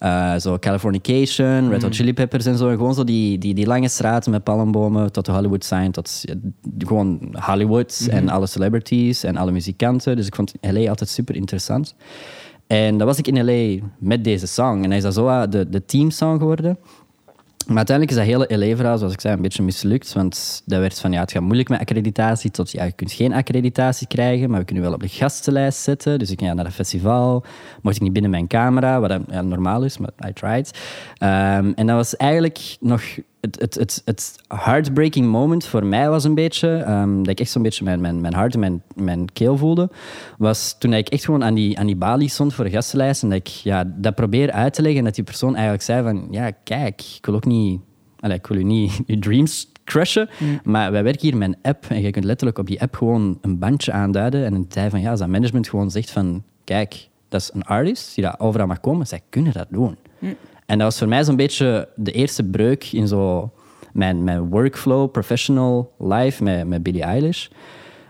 Uh, 0.00 0.36
zo 0.36 0.58
Californication, 0.58 1.68
Red 1.70 1.82
Hot 1.82 1.90
mm. 1.90 1.96
Chili 1.96 2.14
Peppers 2.14 2.46
en 2.46 2.56
zo. 2.56 2.68
En 2.68 2.76
gewoon 2.76 2.94
zo 2.94 3.04
die, 3.04 3.38
die, 3.38 3.54
die 3.54 3.66
lange 3.66 3.88
straten 3.88 4.30
met 4.30 4.44
palmbomen 4.44 5.12
tot 5.12 5.24
de 5.24 5.32
Hollywood 5.32 5.64
sign, 5.64 5.90
tot 5.90 6.24
gewoon 6.78 7.20
Hollywood 7.32 7.98
mm-hmm. 8.00 8.18
en 8.18 8.28
alle 8.28 8.46
celebrities 8.46 9.24
en 9.24 9.36
alle 9.36 9.52
muzikanten. 9.52 10.16
Dus 10.16 10.26
ik 10.26 10.34
vond 10.34 10.52
LA 10.60 10.88
altijd 10.88 11.10
super 11.10 11.34
interessant. 11.34 11.94
En 12.66 12.98
dan 12.98 13.06
was 13.06 13.18
ik 13.18 13.26
in 13.26 13.44
LA 13.44 13.86
met 13.98 14.24
deze 14.24 14.46
song. 14.46 14.82
En 14.82 14.88
hij 14.88 14.96
is 14.96 15.02
dat 15.02 15.14
zo 15.14 15.48
de, 15.48 15.68
de 15.68 15.84
teamsong 15.84 16.38
geworden. 16.38 16.78
Maar 17.66 17.76
uiteindelijk 17.76 18.18
is 18.18 18.24
dat 18.26 18.48
hele 18.48 18.66
LA-verhaal, 18.66 18.98
zoals 18.98 19.12
ik 19.12 19.20
zei, 19.20 19.34
een 19.34 19.42
beetje 19.42 19.62
mislukt. 19.62 20.12
Want 20.12 20.62
dat 20.64 20.80
werd 20.80 21.00
van, 21.00 21.12
ja, 21.12 21.20
het 21.20 21.32
gaat 21.32 21.42
moeilijk 21.42 21.68
met 21.68 21.80
accreditatie. 21.80 22.50
Tot, 22.50 22.70
ja, 22.70 22.84
je 22.84 22.92
kunt 22.92 23.12
geen 23.12 23.32
accreditatie 23.32 24.06
krijgen, 24.06 24.50
maar 24.50 24.58
we 24.58 24.64
kunnen 24.64 24.84
wel 24.84 24.92
op 24.92 25.00
de 25.00 25.08
gastenlijst 25.08 25.78
zetten. 25.78 26.18
Dus 26.18 26.30
ik 26.30 26.38
ging 26.38 26.54
naar 26.54 26.64
een 26.64 26.72
festival. 26.72 27.44
Mocht 27.82 27.96
ik 27.96 28.02
niet 28.02 28.12
binnen 28.12 28.30
mijn 28.30 28.46
camera, 28.46 29.00
wat 29.00 29.20
ja, 29.30 29.42
normaal 29.42 29.84
is, 29.84 29.98
maar 29.98 30.10
I 30.28 30.32
tried. 30.32 30.70
Um, 31.22 31.72
en 31.74 31.86
dat 31.86 31.96
was 31.96 32.16
eigenlijk 32.16 32.76
nog 32.80 33.02
het, 33.46 33.60
het, 33.60 33.74
het, 33.74 34.02
het 34.04 34.34
heartbreaking 34.48 35.26
moment 35.26 35.66
voor 35.66 35.84
mij 35.84 36.08
was 36.08 36.24
een 36.24 36.34
beetje, 36.34 36.84
um, 36.88 37.16
dat 37.18 37.28
ik 37.28 37.40
echt 37.40 37.50
zo'n 37.50 37.62
beetje 37.62 37.84
mijn, 37.84 38.00
mijn, 38.00 38.20
mijn 38.20 38.34
hart 38.34 38.54
en 38.54 38.60
mijn, 38.60 38.82
mijn 38.94 39.32
keel 39.32 39.56
voelde, 39.56 39.90
was 40.38 40.78
toen 40.78 40.92
ik 40.92 41.08
echt 41.08 41.24
gewoon 41.24 41.44
aan 41.44 41.54
die, 41.54 41.78
aan 41.78 41.86
die 41.86 41.96
balie 41.96 42.28
stond 42.28 42.54
voor 42.54 42.64
de 42.64 42.70
gastenlijst 42.70 43.22
en 43.22 43.28
dat 43.28 43.38
ik 43.38 43.46
ja, 43.48 43.84
dat 43.96 44.14
probeer 44.14 44.50
uit 44.50 44.74
te 44.74 44.82
leggen 44.82 44.98
en 44.98 45.04
dat 45.04 45.14
die 45.14 45.24
persoon 45.24 45.54
eigenlijk 45.54 45.84
zei 45.84 46.02
van, 46.02 46.28
ja, 46.30 46.50
kijk, 46.50 47.02
ik 47.16 47.26
wil 47.26 47.34
ook 47.34 47.44
niet, 47.44 47.80
allez, 48.20 48.36
ik 48.36 48.46
wil 48.46 48.58
u 48.58 48.62
niet 48.62 49.00
je 49.06 49.18
dreams 49.18 49.72
crushen, 49.84 50.28
mm. 50.38 50.60
maar 50.62 50.92
wij 50.92 51.02
werken 51.02 51.28
hier 51.28 51.36
met 51.36 51.48
een 51.48 51.58
app 51.62 51.84
en 51.88 52.00
je 52.00 52.10
kunt 52.10 52.24
letterlijk 52.24 52.58
op 52.58 52.66
die 52.66 52.80
app 52.80 52.94
gewoon 52.94 53.38
een 53.40 53.58
bandje 53.58 53.92
aanduiden 53.92 54.44
en 54.44 54.54
een 54.54 54.68
tijd 54.68 54.90
van, 54.90 55.00
ja, 55.00 55.10
als 55.10 55.20
dat 55.20 55.28
management 55.28 55.68
gewoon 55.68 55.90
zegt 55.90 56.10
van, 56.10 56.42
kijk, 56.64 57.08
dat 57.28 57.40
is 57.40 57.50
een 57.52 57.64
artist 57.64 58.14
die 58.14 58.24
daar 58.24 58.34
overal 58.38 58.66
mag 58.66 58.80
komen, 58.80 59.06
zij 59.06 59.20
kunnen 59.28 59.52
dat 59.52 59.66
doen. 59.70 59.96
Mm. 60.18 60.36
En 60.66 60.78
dat 60.78 60.86
was 60.86 60.98
voor 60.98 61.08
mij 61.08 61.24
zo'n 61.24 61.36
beetje 61.36 61.88
de 61.94 62.12
eerste 62.12 62.44
breuk 62.44 62.84
in 62.92 63.08
zo 63.08 63.50
mijn, 63.92 64.24
mijn 64.24 64.48
workflow, 64.48 65.10
professional 65.10 65.92
life 65.98 66.42
met, 66.42 66.66
met 66.66 66.82
Billie 66.82 67.02
Eilish. 67.02 67.48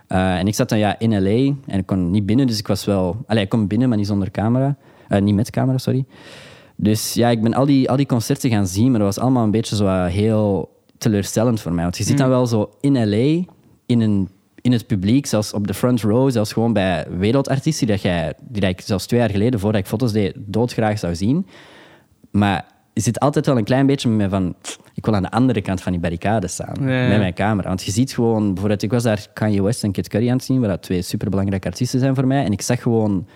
Uh, 0.08 0.38
en 0.38 0.46
ik 0.46 0.54
zat 0.54 0.68
dan 0.68 0.78
ja, 0.78 0.98
in 0.98 1.22
LA 1.22 1.54
en 1.66 1.78
ik 1.78 1.86
kon 1.86 2.10
niet 2.10 2.26
binnen, 2.26 2.46
dus 2.46 2.58
ik 2.58 2.66
was 2.66 2.84
wel... 2.84 3.24
Allee, 3.26 3.42
ik 3.42 3.48
kon 3.48 3.66
binnen, 3.66 3.88
maar 3.88 3.98
niet 3.98 4.06
zonder 4.06 4.30
camera. 4.30 4.76
Uh, 5.08 5.20
niet 5.20 5.34
met 5.34 5.50
camera, 5.50 5.78
sorry. 5.78 6.04
Dus 6.76 7.14
ja, 7.14 7.28
ik 7.28 7.42
ben 7.42 7.54
al 7.54 7.66
die, 7.66 7.90
al 7.90 7.96
die 7.96 8.06
concerten 8.06 8.50
gaan 8.50 8.66
zien, 8.66 8.90
maar 8.90 8.98
dat 8.98 9.14
was 9.14 9.24
allemaal 9.24 9.44
een 9.44 9.50
beetje 9.50 9.76
zo 9.76 10.04
heel 10.04 10.74
teleurstellend 10.98 11.60
voor 11.60 11.72
mij. 11.72 11.82
Want 11.82 11.96
je 11.96 12.04
zit 12.04 12.18
dan 12.18 12.26
mm. 12.26 12.32
wel 12.32 12.46
zo 12.46 12.70
in 12.80 13.08
LA, 13.08 13.44
in, 13.86 14.00
een, 14.00 14.28
in 14.60 14.72
het 14.72 14.86
publiek, 14.86 15.26
zelfs 15.26 15.52
op 15.52 15.66
de 15.66 15.74
front 15.74 16.00
row, 16.00 16.30
zelfs 16.30 16.52
gewoon 16.52 16.72
bij 16.72 17.06
wereldartiesten 17.18 17.86
die, 17.86 17.96
dat 17.96 18.04
jij, 18.04 18.34
die 18.40 18.60
dat 18.60 18.70
ik 18.70 18.80
zelfs 18.80 19.06
twee 19.06 19.20
jaar 19.20 19.30
geleden, 19.30 19.60
voordat 19.60 19.80
ik 19.80 19.86
foto's 19.86 20.12
deed, 20.12 20.34
doodgraag 20.36 20.98
zou 20.98 21.14
zien. 21.14 21.46
Maar 22.36 22.64
je 22.92 23.00
zit 23.00 23.20
altijd 23.20 23.46
wel 23.46 23.58
een 23.58 23.64
klein 23.64 23.86
beetje 23.86 24.08
met 24.08 24.18
me 24.18 24.28
van... 24.28 24.54
Ik 24.94 25.04
wil 25.04 25.14
aan 25.14 25.22
de 25.22 25.30
andere 25.30 25.62
kant 25.62 25.80
van 25.82 25.92
die 25.92 26.00
barricade 26.00 26.48
staan, 26.48 26.74
met 26.80 27.18
mijn 27.18 27.34
camera. 27.34 27.68
Want 27.68 27.82
je 27.82 27.90
ziet 27.90 28.12
gewoon... 28.12 28.46
Bijvoorbeeld, 28.46 28.82
ik 28.82 28.90
was 28.90 29.02
daar 29.02 29.26
Kanye 29.32 29.62
West 29.62 29.82
en 29.82 29.92
Kid 29.92 30.08
Cudi 30.08 30.26
aan 30.26 30.36
het 30.36 30.44
zien, 30.44 30.60
waar 30.60 30.68
dat 30.68 30.82
twee 30.82 31.02
superbelangrijke 31.02 31.68
artiesten 31.68 32.00
zijn 32.00 32.14
voor 32.14 32.26
mij. 32.26 32.44
En 32.44 32.52
ik 32.52 32.62
zag 32.62 32.82
gewoon 32.82 33.26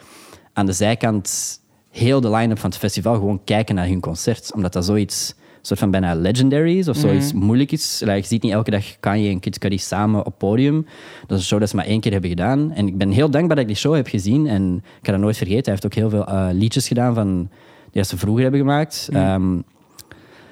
aan 0.53 0.67
de 0.67 0.73
zijkant 0.73 1.59
heel 1.91 2.21
de 2.21 2.31
line-up 2.31 2.59
van 2.59 2.71
het 2.71 2.79
festival 2.79 3.15
gewoon 3.15 3.41
kijken 3.45 3.75
naar 3.75 3.87
hun 3.87 4.01
concert. 4.01 4.53
Omdat 4.55 4.73
dat 4.73 4.85
zoiets 4.85 5.35
soort 5.63 5.79
van 5.79 5.91
bijna 5.91 6.15
legendary 6.15 6.79
is 6.79 6.89
of 6.89 6.97
zoiets 6.97 7.33
moeilijk 7.33 7.73
is. 7.73 8.01
Like, 8.05 8.17
je 8.17 8.27
ziet 8.27 8.43
niet 8.43 8.53
elke 8.53 8.71
dag 8.71 9.01
Kanye 9.01 9.31
en 9.31 9.41
Kid 9.41 9.59
Cudi 9.59 9.79
samen 9.79 10.27
op 10.27 10.39
podium. 10.39 10.87
Dat 11.27 11.31
is 11.31 11.37
een 11.37 11.49
show 11.49 11.61
dat 11.61 11.69
ze 11.69 11.77
maar 11.77 11.85
één 11.85 12.01
keer 12.01 12.13
hebben 12.13 12.31
gedaan. 12.31 12.73
En 12.73 12.87
ik 12.87 12.99
ben 12.99 13.11
heel 13.11 13.31
dankbaar 13.31 13.57
dat 13.57 13.65
ik 13.65 13.71
die 13.71 13.81
show 13.81 13.95
heb 13.95 14.07
gezien. 14.07 14.47
En 14.47 14.77
ik 14.77 15.07
ga 15.07 15.13
dat 15.13 15.21
nooit 15.21 15.37
vergeten. 15.37 15.65
Hij 15.65 15.73
heeft 15.73 15.87
ook 15.87 15.95
heel 15.95 16.11
veel 16.11 16.27
eh, 16.27 16.49
liedjes 16.53 16.89
gedaan 16.89 17.15
van, 17.15 17.49
die 17.93 18.05
ze 18.05 18.17
vroeger 18.19 18.43
hebben 18.43 18.61
gemaakt. 18.61 19.09
Ehm, 19.13 19.59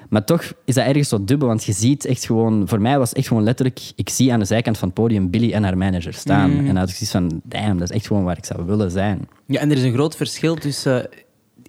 maar 0.09 0.25
toch 0.25 0.41
is 0.65 0.75
dat 0.75 0.85
ergens 0.85 1.09
zo 1.09 1.23
dubbel, 1.23 1.47
want 1.47 1.63
je 1.63 1.71
ziet 1.71 2.05
echt 2.05 2.25
gewoon... 2.25 2.67
Voor 2.67 2.81
mij 2.81 2.97
was 2.97 3.09
het 3.09 3.17
echt 3.17 3.27
gewoon 3.27 3.43
letterlijk... 3.43 3.79
Ik 3.95 4.09
zie 4.09 4.33
aan 4.33 4.39
de 4.39 4.45
zijkant 4.45 4.77
van 4.77 4.87
het 4.87 4.97
podium 4.97 5.29
Billy 5.29 5.51
en 5.53 5.63
haar 5.63 5.77
manager 5.77 6.13
staan. 6.13 6.51
En 6.57 6.65
dan 6.65 6.75
had 6.75 6.89
ik 6.89 6.95
zoiets 6.95 7.11
van, 7.11 7.41
damn, 7.43 7.77
dat 7.77 7.89
is 7.89 7.95
echt 7.95 8.07
gewoon 8.07 8.23
waar 8.23 8.37
ik 8.37 8.45
zou 8.45 8.65
willen 8.65 8.91
zijn. 8.91 9.27
Ja, 9.45 9.59
en 9.59 9.71
er 9.71 9.77
is 9.77 9.83
een 9.83 9.93
groot 9.93 10.15
verschil 10.15 10.55
tussen 10.55 11.09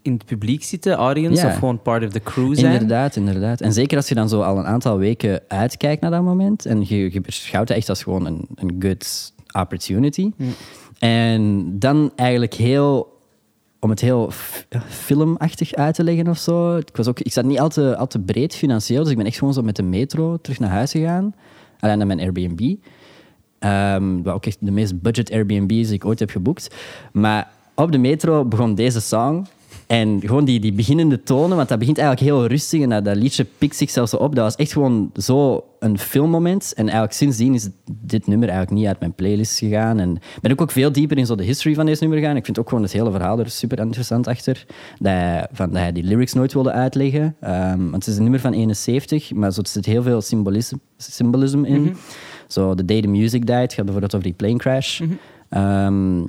in 0.03 0.13
het 0.13 0.25
publiek 0.25 0.65
zitten, 0.65 0.93
audience, 0.93 1.43
Ja. 1.43 1.49
of 1.49 1.55
gewoon 1.59 1.83
part 1.83 2.05
of 2.05 2.11
the 2.13 2.21
crew 2.21 2.59
zijn. 2.59 2.73
Inderdaad, 2.73 3.17
inderdaad. 3.17 3.61
En 3.61 3.73
zeker 3.73 3.97
als 3.97 4.09
je 4.09 4.15
dan 4.15 4.29
zo 4.29 4.41
al 4.41 4.59
een 4.59 4.67
aantal 4.67 4.99
weken 4.99 5.41
uitkijkt 5.49 6.01
naar 6.03 6.11
dat 6.11 6.23
moment 6.23 6.67
en 6.67 6.85
je, 6.89 7.13
je 7.13 7.21
beschouwt 7.21 7.69
het 7.69 7.77
echt 7.77 7.89
als 7.89 8.03
gewoon 8.03 8.27
een, 8.27 8.47
een 8.55 8.77
good 8.79 9.33
opportunity. 9.53 10.31
En 10.99 11.65
dan 11.79 12.13
eigenlijk 12.17 12.55
heel, 12.55 13.20
om 13.81 13.91
het 13.91 14.01
heel 14.01 14.31
filmachtig 14.89 15.75
uit 15.75 15.95
te 15.95 16.05
leggen 16.05 16.29
of 16.29 16.39
zo. 16.39 16.77
Ik, 16.77 16.97
was 16.97 17.09
ook, 17.09 17.21
ik 17.21 17.33
zat 17.33 17.45
niet 17.45 17.61
al 17.61 17.69
te, 18.07 18.21
breed 18.25 18.55
financieel, 18.55 19.03
dus 19.03 19.11
ik 19.11 19.17
ben 19.17 19.27
echt 19.27 19.39
gewoon 19.39 19.55
zo 19.55 19.63
met 19.63 19.77
de 19.77 19.83
metro 19.83 20.37
terug 20.37 20.59
naar 20.59 20.71
huis 20.71 20.91
gegaan. 20.91 21.35
Alleen 21.81 21.99
naar 21.99 22.07
mijn 22.07 22.21
Airbnb. 22.21 22.75
Ehm, 23.59 24.23
wat 24.23 24.35
ook 24.35 24.47
echt 24.47 24.59
de 24.61 24.71
meest 24.71 25.01
budget 25.01 25.31
Airbnb 25.31 25.69
die 25.69 25.93
ik 25.93 26.05
ooit 26.05 26.19
heb 26.19 26.31
geboekt. 26.31 26.75
Maar 27.13 27.51
op 27.75 27.93
de 27.93 27.99
metro 27.99 28.45
begon 28.45 28.75
deze 28.75 29.01
song. 29.01 29.47
En 29.91 30.21
gewoon 30.21 30.45
die, 30.45 30.61
die 30.61 30.73
beginnende 30.73 31.23
tonen, 31.23 31.57
want 31.57 31.69
dat 31.69 31.79
begint 31.79 31.99
eigenlijk 31.99 32.31
heel 32.31 32.47
rustig 32.47 32.81
en 32.81 32.89
dat, 32.89 33.05
dat 33.05 33.17
liedje 33.17 33.47
pikt 33.59 33.77
zichzelf 33.77 34.09
zo 34.09 34.17
op. 34.17 34.35
Dat 34.35 34.45
was 34.45 34.57
echt 34.57 34.73
gewoon 34.73 35.11
zo 35.15 35.65
een 35.79 35.99
filmmoment. 35.99 36.73
En 36.77 36.83
eigenlijk 36.83 37.13
sindsdien 37.13 37.55
is 37.55 37.69
dit 38.03 38.27
nummer 38.27 38.49
eigenlijk 38.49 38.79
niet 38.79 38.89
uit 38.89 39.01
mijn 39.01 39.13
playlist 39.13 39.59
gegaan. 39.59 39.99
En 39.99 40.19
ben 40.41 40.51
ik 40.51 40.61
ook 40.61 40.71
veel 40.71 40.93
dieper 40.93 41.19
in 41.19 41.27
zo 41.27 41.35
de 41.35 41.45
history 41.45 41.75
van 41.75 41.87
deze 41.87 42.01
nummer 42.01 42.19
gegaan. 42.19 42.37
Ik 42.37 42.45
vind 42.45 42.59
ook 42.59 42.69
gewoon 42.69 42.83
het 42.83 42.93
hele 42.93 43.11
verhaal 43.11 43.39
er 43.39 43.51
super 43.51 43.79
interessant 43.79 44.27
achter. 44.27 44.65
Dat 44.99 45.13
hij, 45.13 45.47
van, 45.53 45.71
dat 45.71 45.79
hij 45.79 45.93
die 45.93 46.05
lyrics 46.05 46.33
nooit 46.33 46.53
wilde 46.53 46.73
uitleggen. 46.73 47.37
Ehm, 47.41 47.79
want 47.79 48.05
het 48.05 48.07
is 48.07 48.17
een 48.17 48.23
nummer 48.23 48.41
van 48.41 48.53
71, 48.53 49.33
maar 49.33 49.53
zo, 49.53 49.61
er 49.61 49.69
zit 49.69 49.87
heel 49.87 50.03
veel 50.03 50.21
symbolisme, 50.21 50.79
symbolism 50.97 51.65
in. 51.65 51.97
Zo, 52.47 52.75
The 52.75 52.85
Day 52.85 53.01
the 53.01 53.09
Music 53.09 53.47
Died 53.47 53.73
gaat 53.73 53.85
bijvoorbeeld 53.85 54.15
over 54.15 54.27
die 54.27 54.37
plane 54.37 54.57
crash. 54.57 55.01
Ehm, 55.49 56.23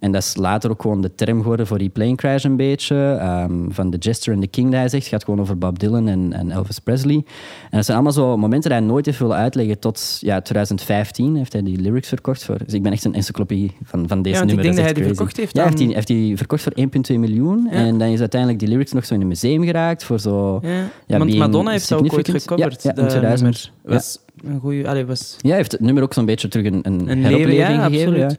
en 0.00 0.12
dat 0.12 0.22
is 0.22 0.36
later 0.36 0.70
ook 0.70 0.82
gewoon 0.82 1.00
de 1.00 1.14
term 1.14 1.40
geworden 1.40 1.66
voor 1.66 1.78
die 1.78 1.88
plane 1.88 2.14
crash 2.14 2.44
een 2.44 2.56
beetje. 2.56 2.96
Ehm, 3.20 3.70
van 3.70 3.90
The 3.90 3.96
Jester 3.96 4.32
and 4.32 4.42
the 4.42 4.48
King, 4.48 4.70
dat 4.70 4.78
hij 4.80 4.88
zegt. 4.88 5.02
Het 5.02 5.12
gaat 5.12 5.24
gewoon 5.24 5.40
over 5.40 5.58
Bob 5.58 5.78
Dylan 5.78 6.08
en, 6.08 6.32
en 6.32 6.50
Elvis 6.50 6.78
Presley. 6.78 7.14
En 7.14 7.24
dat 7.70 7.84
zijn 7.84 7.96
allemaal 7.96 8.14
zo 8.14 8.36
momenten 8.36 8.70
die 8.70 8.78
hij 8.78 8.88
nooit 8.88 9.06
heeft 9.06 9.18
willen 9.18 9.36
uitleggen. 9.36 9.78
Tot 9.78 10.18
ja, 10.20 10.40
2015 10.40 11.36
heeft 11.36 11.52
hij 11.52 11.62
die 11.62 11.80
lyrics 11.80 12.08
verkocht. 12.08 12.44
Voor. 12.44 12.58
Dus 12.64 12.74
ik 12.74 12.82
ben 12.82 12.92
echt 12.92 13.04
een 13.04 13.14
encyclopedie 13.14 13.72
van, 13.84 14.08
van 14.08 14.22
deze 14.22 14.34
Ja, 14.34 14.40
want 14.40 14.50
ik 14.50 14.56
nummer. 14.56 14.74
denk 14.74 14.76
dat 14.76 14.84
hij 14.84 14.94
die 14.94 15.14
verkocht 15.14 15.36
heeft 15.36 15.56
Ja, 15.56 15.64
heeft 15.64 15.78
hij, 15.78 15.88
heeft 15.88 16.08
hij 16.08 16.32
verkocht 16.36 16.62
voor 16.62 16.72
1,2 17.12 17.18
miljoen. 17.18 17.68
Ja. 17.70 17.76
En 17.76 17.98
dan 17.98 18.08
is 18.08 18.20
uiteindelijk 18.20 18.60
die 18.60 18.68
lyrics 18.68 18.92
nog 18.92 19.06
zo 19.06 19.14
in 19.14 19.20
een 19.20 19.28
museum 19.28 19.64
geraakt. 19.64 20.04
Voor 20.04 20.20
zo... 20.20 20.58
Ja. 20.62 20.88
Ja, 21.06 21.18
Want 21.18 21.36
Madonna 21.36 21.70
heeft 21.70 21.88
dat 21.88 21.98
ook 21.98 22.12
ooit 22.12 22.28
gecoverd. 22.30 22.82
Ja, 22.82 22.90
ja, 22.90 22.96
in 22.96 23.02
dat 23.02 23.10
2000. 23.10 23.42
nummer. 23.42 23.70
Was 23.98 24.18
een. 24.44 24.86
Allee, 24.86 25.06
was... 25.06 25.36
Ja, 25.38 25.48
hij 25.48 25.56
heeft 25.56 25.72
het 25.72 25.80
nummer 25.80 26.02
ook 26.02 26.14
zo'n 26.14 26.24
beetje 26.24 26.48
terug 26.48 26.66
een, 26.66 26.80
een, 26.82 27.08
Een 27.08 27.24
heropleving 27.24 27.58
leven, 27.58 27.74
ja, 27.74 27.84
gegeven. 27.84 28.18
ja. 28.18 28.30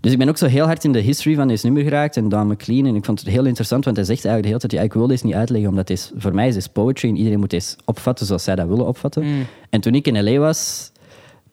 Dus 0.00 0.12
ik 0.12 0.18
ben 0.18 0.28
ook 0.28 0.36
zo 0.36 0.46
heel 0.46 0.64
hard 0.64 0.84
in 0.84 0.92
de 0.92 0.98
history 0.98 1.34
van 1.34 1.48
deze 1.48 1.64
nummer 1.66 1.82
geraakt 1.82 2.16
en 2.16 2.28
Don 2.28 2.46
McLean. 2.46 2.86
En 2.86 2.94
ik 2.94 3.04
vond 3.04 3.20
het 3.20 3.28
heel 3.28 3.44
interessant, 3.44 3.84
want 3.84 3.96
hij 3.96 4.04
zegt 4.04 4.24
eigenlijk 4.24 4.42
de 4.42 4.48
hele 4.48 4.68
tijd, 4.68 4.72
ja, 4.72 4.88
ik 4.88 4.92
wil 4.92 5.06
deze 5.06 5.26
niet 5.26 5.34
uitleggen, 5.34 5.70
omdat 5.70 5.86
deze, 5.86 6.12
voor 6.16 6.34
mij 6.34 6.48
is 6.48 6.66
poetry 6.66 7.08
en 7.08 7.16
iedereen 7.16 7.38
moet 7.38 7.50
deze 7.50 7.76
opvatten 7.84 8.26
zoals 8.26 8.44
zij 8.44 8.54
dat 8.54 8.68
willen 8.68 8.86
opvatten. 8.86 9.24
Mm. 9.24 9.46
En 9.70 9.80
toen 9.80 9.94
ik 9.94 10.06
in 10.06 10.24
L.A. 10.24 10.38
was, 10.38 10.89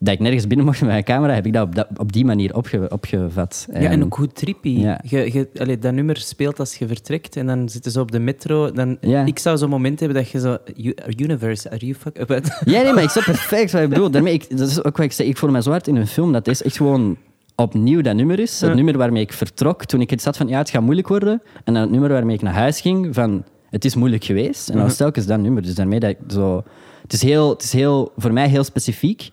dat 0.00 0.14
ik 0.14 0.20
nergens 0.20 0.46
binnen 0.46 0.66
mocht 0.66 0.80
met 0.80 0.90
mijn 0.90 1.04
camera, 1.04 1.34
heb 1.34 1.46
ik 1.46 1.52
dat 1.52 1.66
op, 1.66 1.74
dat, 1.74 1.86
op 1.96 2.12
die 2.12 2.24
manier 2.24 2.54
opge, 2.54 2.88
opgevat. 2.90 3.66
Ja, 3.72 3.78
en 3.90 4.04
ook 4.04 4.14
hoe 4.14 4.26
trippy. 4.32 4.68
Ja. 4.68 5.00
Je, 5.04 5.32
je, 5.32 5.48
allee, 5.58 5.78
dat 5.78 5.92
nummer 5.92 6.16
speelt 6.16 6.58
als 6.58 6.74
je 6.74 6.86
vertrekt 6.86 7.36
en 7.36 7.46
dan 7.46 7.68
zitten 7.68 7.92
ze 7.92 8.00
op 8.00 8.10
de 8.12 8.18
metro. 8.18 8.72
Dan, 8.72 8.96
Ja. 9.00 9.24
Ik 9.24 9.38
zou 9.38 9.56
zo'n 9.58 9.70
moment 9.70 10.00
hebben 10.00 10.18
dat 10.18 10.30
je 10.30 10.40
zo... 10.40 10.56
"You- 10.74 10.94
Universe, 11.16 11.70
are 11.70 11.78
you 11.86 11.94
fuck... 11.94 12.24
Wat? 12.28 12.60
Ja, 12.64 12.82
nee, 12.82 12.92
maar 12.92 13.02
ik 13.02 13.08
snap 13.10 13.24
perfect 13.24 13.72
wat 13.72 13.80
je 13.82 13.88
bedoelt. 13.88 14.12
Daarmee, 14.12 14.32
ik, 14.32 14.56
dat 14.58 14.68
is 14.68 14.84
ook 14.84 14.96
wat 14.96 15.06
ik 15.06 15.12
zei. 15.12 15.28
Ik 15.28 15.36
voel 15.36 15.50
me 15.50 15.62
zo 15.62 15.70
hard 15.70 15.88
in 15.88 15.96
een 15.96 16.06
film 16.06 16.32
dat 16.32 16.44
deze 16.44 16.64
echt 16.64 16.76
gewoon 16.76 17.16
opnieuw 17.56 18.00
dat 18.00 18.14
nummer 18.14 18.38
is. 18.38 18.60
Het 18.60 18.68
Ja. 18.70 18.76
nummer 18.76 18.96
waarmee 18.98 19.22
ik 19.22 19.32
vertrok 19.32 19.84
toen 19.84 20.00
ik 20.00 20.10
het 20.10 20.22
zat 20.22 20.36
van 20.36 20.48
ja, 20.48 20.58
het 20.58 20.70
gaat 20.70 20.82
moeilijk 20.82 21.08
worden. 21.08 21.42
En 21.64 21.72
dan 21.72 21.82
het 21.82 21.90
nummer 21.90 22.10
waarmee 22.10 22.36
ik 22.36 22.42
naar 22.42 22.52
huis 22.54 22.80
ging 22.80 23.14
van 23.14 23.44
het 23.70 23.84
is 23.84 23.94
moeilijk 23.94 24.24
geweest. 24.24 24.68
En 24.68 24.74
dan 24.74 24.82
was 24.82 24.92
Mhm. 24.92 25.02
telkens 25.02 25.26
dat 25.26 25.40
nummer. 25.40 25.62
Dus 25.62 25.74
daarmee 25.74 26.00
dat 26.00 26.10
ik 26.10 26.18
zo... 26.28 26.62
Het 27.02 27.12
is, 27.12 27.22
heel, 27.22 27.48
het 27.50 27.62
is 27.62 27.72
heel, 27.72 28.12
voor 28.16 28.32
mij 28.32 28.48
heel 28.48 28.64
specifiek. 28.64 29.28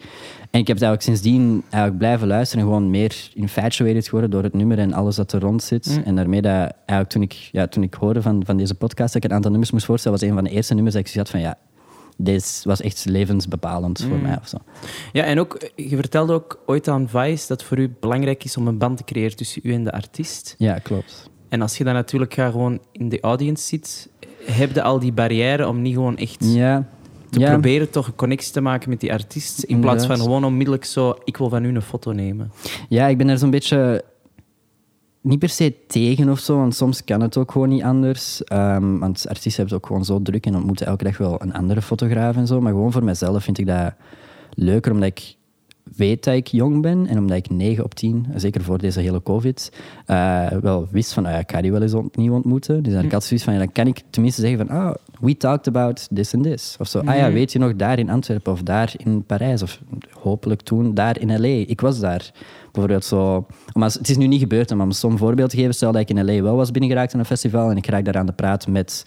En 0.51 0.61
ik 0.61 0.67
heb 0.67 0.77
het 0.79 0.85
eigenlijk 0.85 1.01
sindsdien 1.01 1.63
eigenlijk 1.69 1.97
blijven 1.97 2.27
luisteren 2.27 2.63
en 2.63 2.69
gewoon 2.69 2.89
meer 2.89 3.29
infatuated 3.33 4.05
geworden 4.05 4.29
door 4.29 4.43
het 4.43 4.53
nummer 4.53 4.79
en 4.79 4.93
alles 4.93 5.15
dat 5.15 5.31
er 5.31 5.39
rond 5.41 5.63
zit. 5.63 5.85
Mhm. 5.85 6.01
En 6.07 6.15
daarmee 6.15 6.41
dat 6.41 6.51
eigenlijk 6.85 7.09
toen 7.09 7.21
ik, 7.21 7.33
ja, 7.51 7.67
toen 7.67 7.83
ik 7.83 7.93
hoorde 7.93 8.21
van, 8.21 8.45
van 8.45 8.57
deze 8.57 8.75
podcast 8.75 9.13
dat 9.13 9.23
ik 9.23 9.29
een 9.29 9.35
aantal 9.35 9.51
nummers 9.51 9.71
moest 9.71 9.85
voorstellen, 9.85 10.19
was 10.19 10.27
een 10.29 10.35
van 10.35 10.43
de 10.43 10.49
eerste 10.49 10.73
nummers 10.73 10.95
dat 10.95 11.07
ik 11.07 11.13
had 11.15 11.29
van 11.29 11.39
ja, 11.39 11.57
deze 12.17 12.67
was 12.67 12.81
echt 12.81 13.05
levensbepalend 13.05 13.99
voor 14.01 14.17
Mhm. 14.17 14.21
mij. 14.27 14.37
Of 14.41 14.47
zo. 14.47 14.57
Ja, 15.11 15.23
en 15.23 15.39
ook, 15.39 15.69
je 15.75 15.95
vertelde 15.95 16.33
ook 16.33 16.59
ooit 16.65 16.87
aan 16.87 17.09
Vice 17.09 17.47
dat 17.47 17.59
het 17.59 17.63
voor 17.63 17.77
u 17.77 17.95
belangrijk 17.99 18.43
is 18.43 18.57
om 18.57 18.67
een 18.67 18.77
band 18.77 18.97
te 18.97 19.03
creëren 19.03 19.35
tussen 19.35 19.61
u 19.65 19.73
en 19.73 19.83
de 19.83 19.91
artiest. 19.91 20.55
Ja, 20.57 20.77
klopt. 20.77 21.29
En 21.49 21.61
als 21.61 21.77
je 21.77 21.83
dan 21.83 21.93
natuurlijk 21.93 22.33
ga 22.33 22.49
gewoon 22.49 22.79
in 22.91 23.09
de 23.09 23.19
audience 23.21 23.67
zit, 23.67 24.09
heb 24.45 24.73
je 24.73 24.81
al 24.81 24.99
die 24.99 25.11
barrière 25.13 25.67
om 25.67 25.81
niet 25.81 25.93
gewoon 25.93 26.17
echt 26.17 26.53
Ja, 26.53 26.87
te 27.35 27.45
ja. 27.45 27.51
proberen 27.51 27.89
toch 27.89 28.07
een 28.07 28.15
connectie 28.15 28.53
te 28.53 28.61
maken 28.61 28.89
met 28.89 28.99
die 28.99 29.13
artiest, 29.13 29.63
in 29.63 29.79
plaats 29.79 30.05
van 30.05 30.17
gewoon 30.17 30.43
onmiddellijk 30.43 30.85
zo, 30.85 31.15
ik 31.23 31.37
wil 31.37 31.49
van 31.49 31.65
u 31.65 31.75
een 31.75 31.81
foto 31.81 32.11
nemen. 32.11 32.51
ja, 32.89 33.07
ik 33.07 33.17
ben 33.17 33.29
er 33.29 33.37
zo'n 33.37 33.49
beetje 33.49 34.03
niet 35.25 35.39
per 35.39 35.49
se 35.49 35.73
tegen 35.87 36.29
of 36.29 36.39
zo, 36.39 36.57
want 36.57 36.75
soms 36.75 37.03
kan 37.03 37.21
het 37.21 37.37
ook 37.37 37.51
gewoon 37.51 37.69
niet 37.69 37.83
anders. 37.83 38.43
Ehm, 38.43 38.97
want 38.97 39.27
artiesten 39.27 39.55
hebben 39.55 39.65
het 39.65 39.73
ook 39.73 39.85
gewoon 39.85 40.05
zo 40.05 40.21
druk 40.21 40.45
en 40.45 40.55
ontmoeten 40.55 40.87
elke 40.87 41.03
dag 41.03 41.17
wel 41.17 41.41
een 41.41 41.53
andere 41.53 41.81
fotograaf 41.81 42.35
en 42.35 42.47
zo. 42.47 42.61
Maar 42.61 42.71
gewoon 42.71 42.91
voor 42.91 43.03
mezelf 43.03 43.43
vind 43.43 43.57
ik 43.57 43.65
dat 43.65 43.93
leuker, 44.53 44.91
omdat 44.91 45.07
ik 45.07 45.35
weet 45.95 46.23
dat 46.23 46.33
ik 46.33 46.47
jong 46.47 46.81
ben 46.81 47.07
en 47.07 47.17
omdat 47.17 47.37
ik 47.37 47.49
9 47.49 47.83
op 47.83 47.95
10, 47.95 48.25
zeker 48.35 48.61
voor 48.61 48.77
deze 48.77 48.99
hele 48.99 49.23
COVID, 49.23 49.71
eh, 50.05 50.47
wel 50.47 50.87
wist 50.91 51.13
van, 51.13 51.25
ah 51.25 51.31
ja, 51.31 51.37
ik 51.37 51.51
ga 51.51 51.61
die 51.61 51.71
wel 51.71 51.81
eens 51.81 51.93
opnieuw 51.93 52.33
ontmoeten. 52.33 52.75
Dus 52.75 52.93
dan 52.93 52.95
had 52.95 53.03
ik 53.03 53.13
altijd 53.13 53.23
zoiets 53.23 53.45
van, 53.45 53.53
ja, 53.53 53.59
dan 53.59 53.71
kan 53.71 53.87
ik 53.87 54.01
tenminste 54.09 54.41
zeggen 54.41 54.67
van, 54.67 54.77
ah, 54.77 54.95
we 55.21 55.37
talked 55.37 55.67
about 55.67 56.07
this 56.13 56.33
and 56.33 56.43
this. 56.43 56.75
Of 56.79 56.87
zo, 56.87 56.99
ah 57.05 57.15
ja, 57.15 57.31
weet 57.31 57.51
je 57.51 57.59
nog, 57.59 57.75
daar 57.75 57.99
in 57.99 58.09
Antwerpen 58.09 58.51
of 58.51 58.61
daar 58.61 58.93
in 58.97 59.23
Parijs 59.23 59.61
of 59.61 59.79
hopelijk 60.21 60.61
toen 60.61 60.93
daar 60.93 61.19
in 61.19 61.39
L.A. 61.41 61.63
Ik 61.67 61.81
was 61.81 61.99
daar. 61.99 62.31
Bijvoorbeeld 62.71 63.05
zo, 63.05 63.47
om 63.73 63.83
als, 63.83 63.93
het 63.93 64.09
is 64.09 64.17
nu 64.17 64.27
niet 64.27 64.39
gebeurd, 64.39 64.69
maar 64.69 64.79
om 64.79 64.87
een 64.87 64.93
stom 64.93 65.17
voorbeeld 65.17 65.49
te 65.49 65.57
geven, 65.57 65.73
stel 65.73 65.91
dat 65.91 66.01
ik 66.01 66.09
in 66.09 66.25
L.A. 66.25 66.41
wel 66.41 66.55
was 66.55 66.71
binnengeraakt 66.71 67.13
aan 67.13 67.19
een 67.19 67.25
festival 67.25 67.69
en 67.69 67.77
ik 67.77 67.85
raak 67.85 68.05
daar 68.05 68.17
aan 68.17 68.25
de 68.25 68.33
praat 68.33 68.67
met 68.67 69.05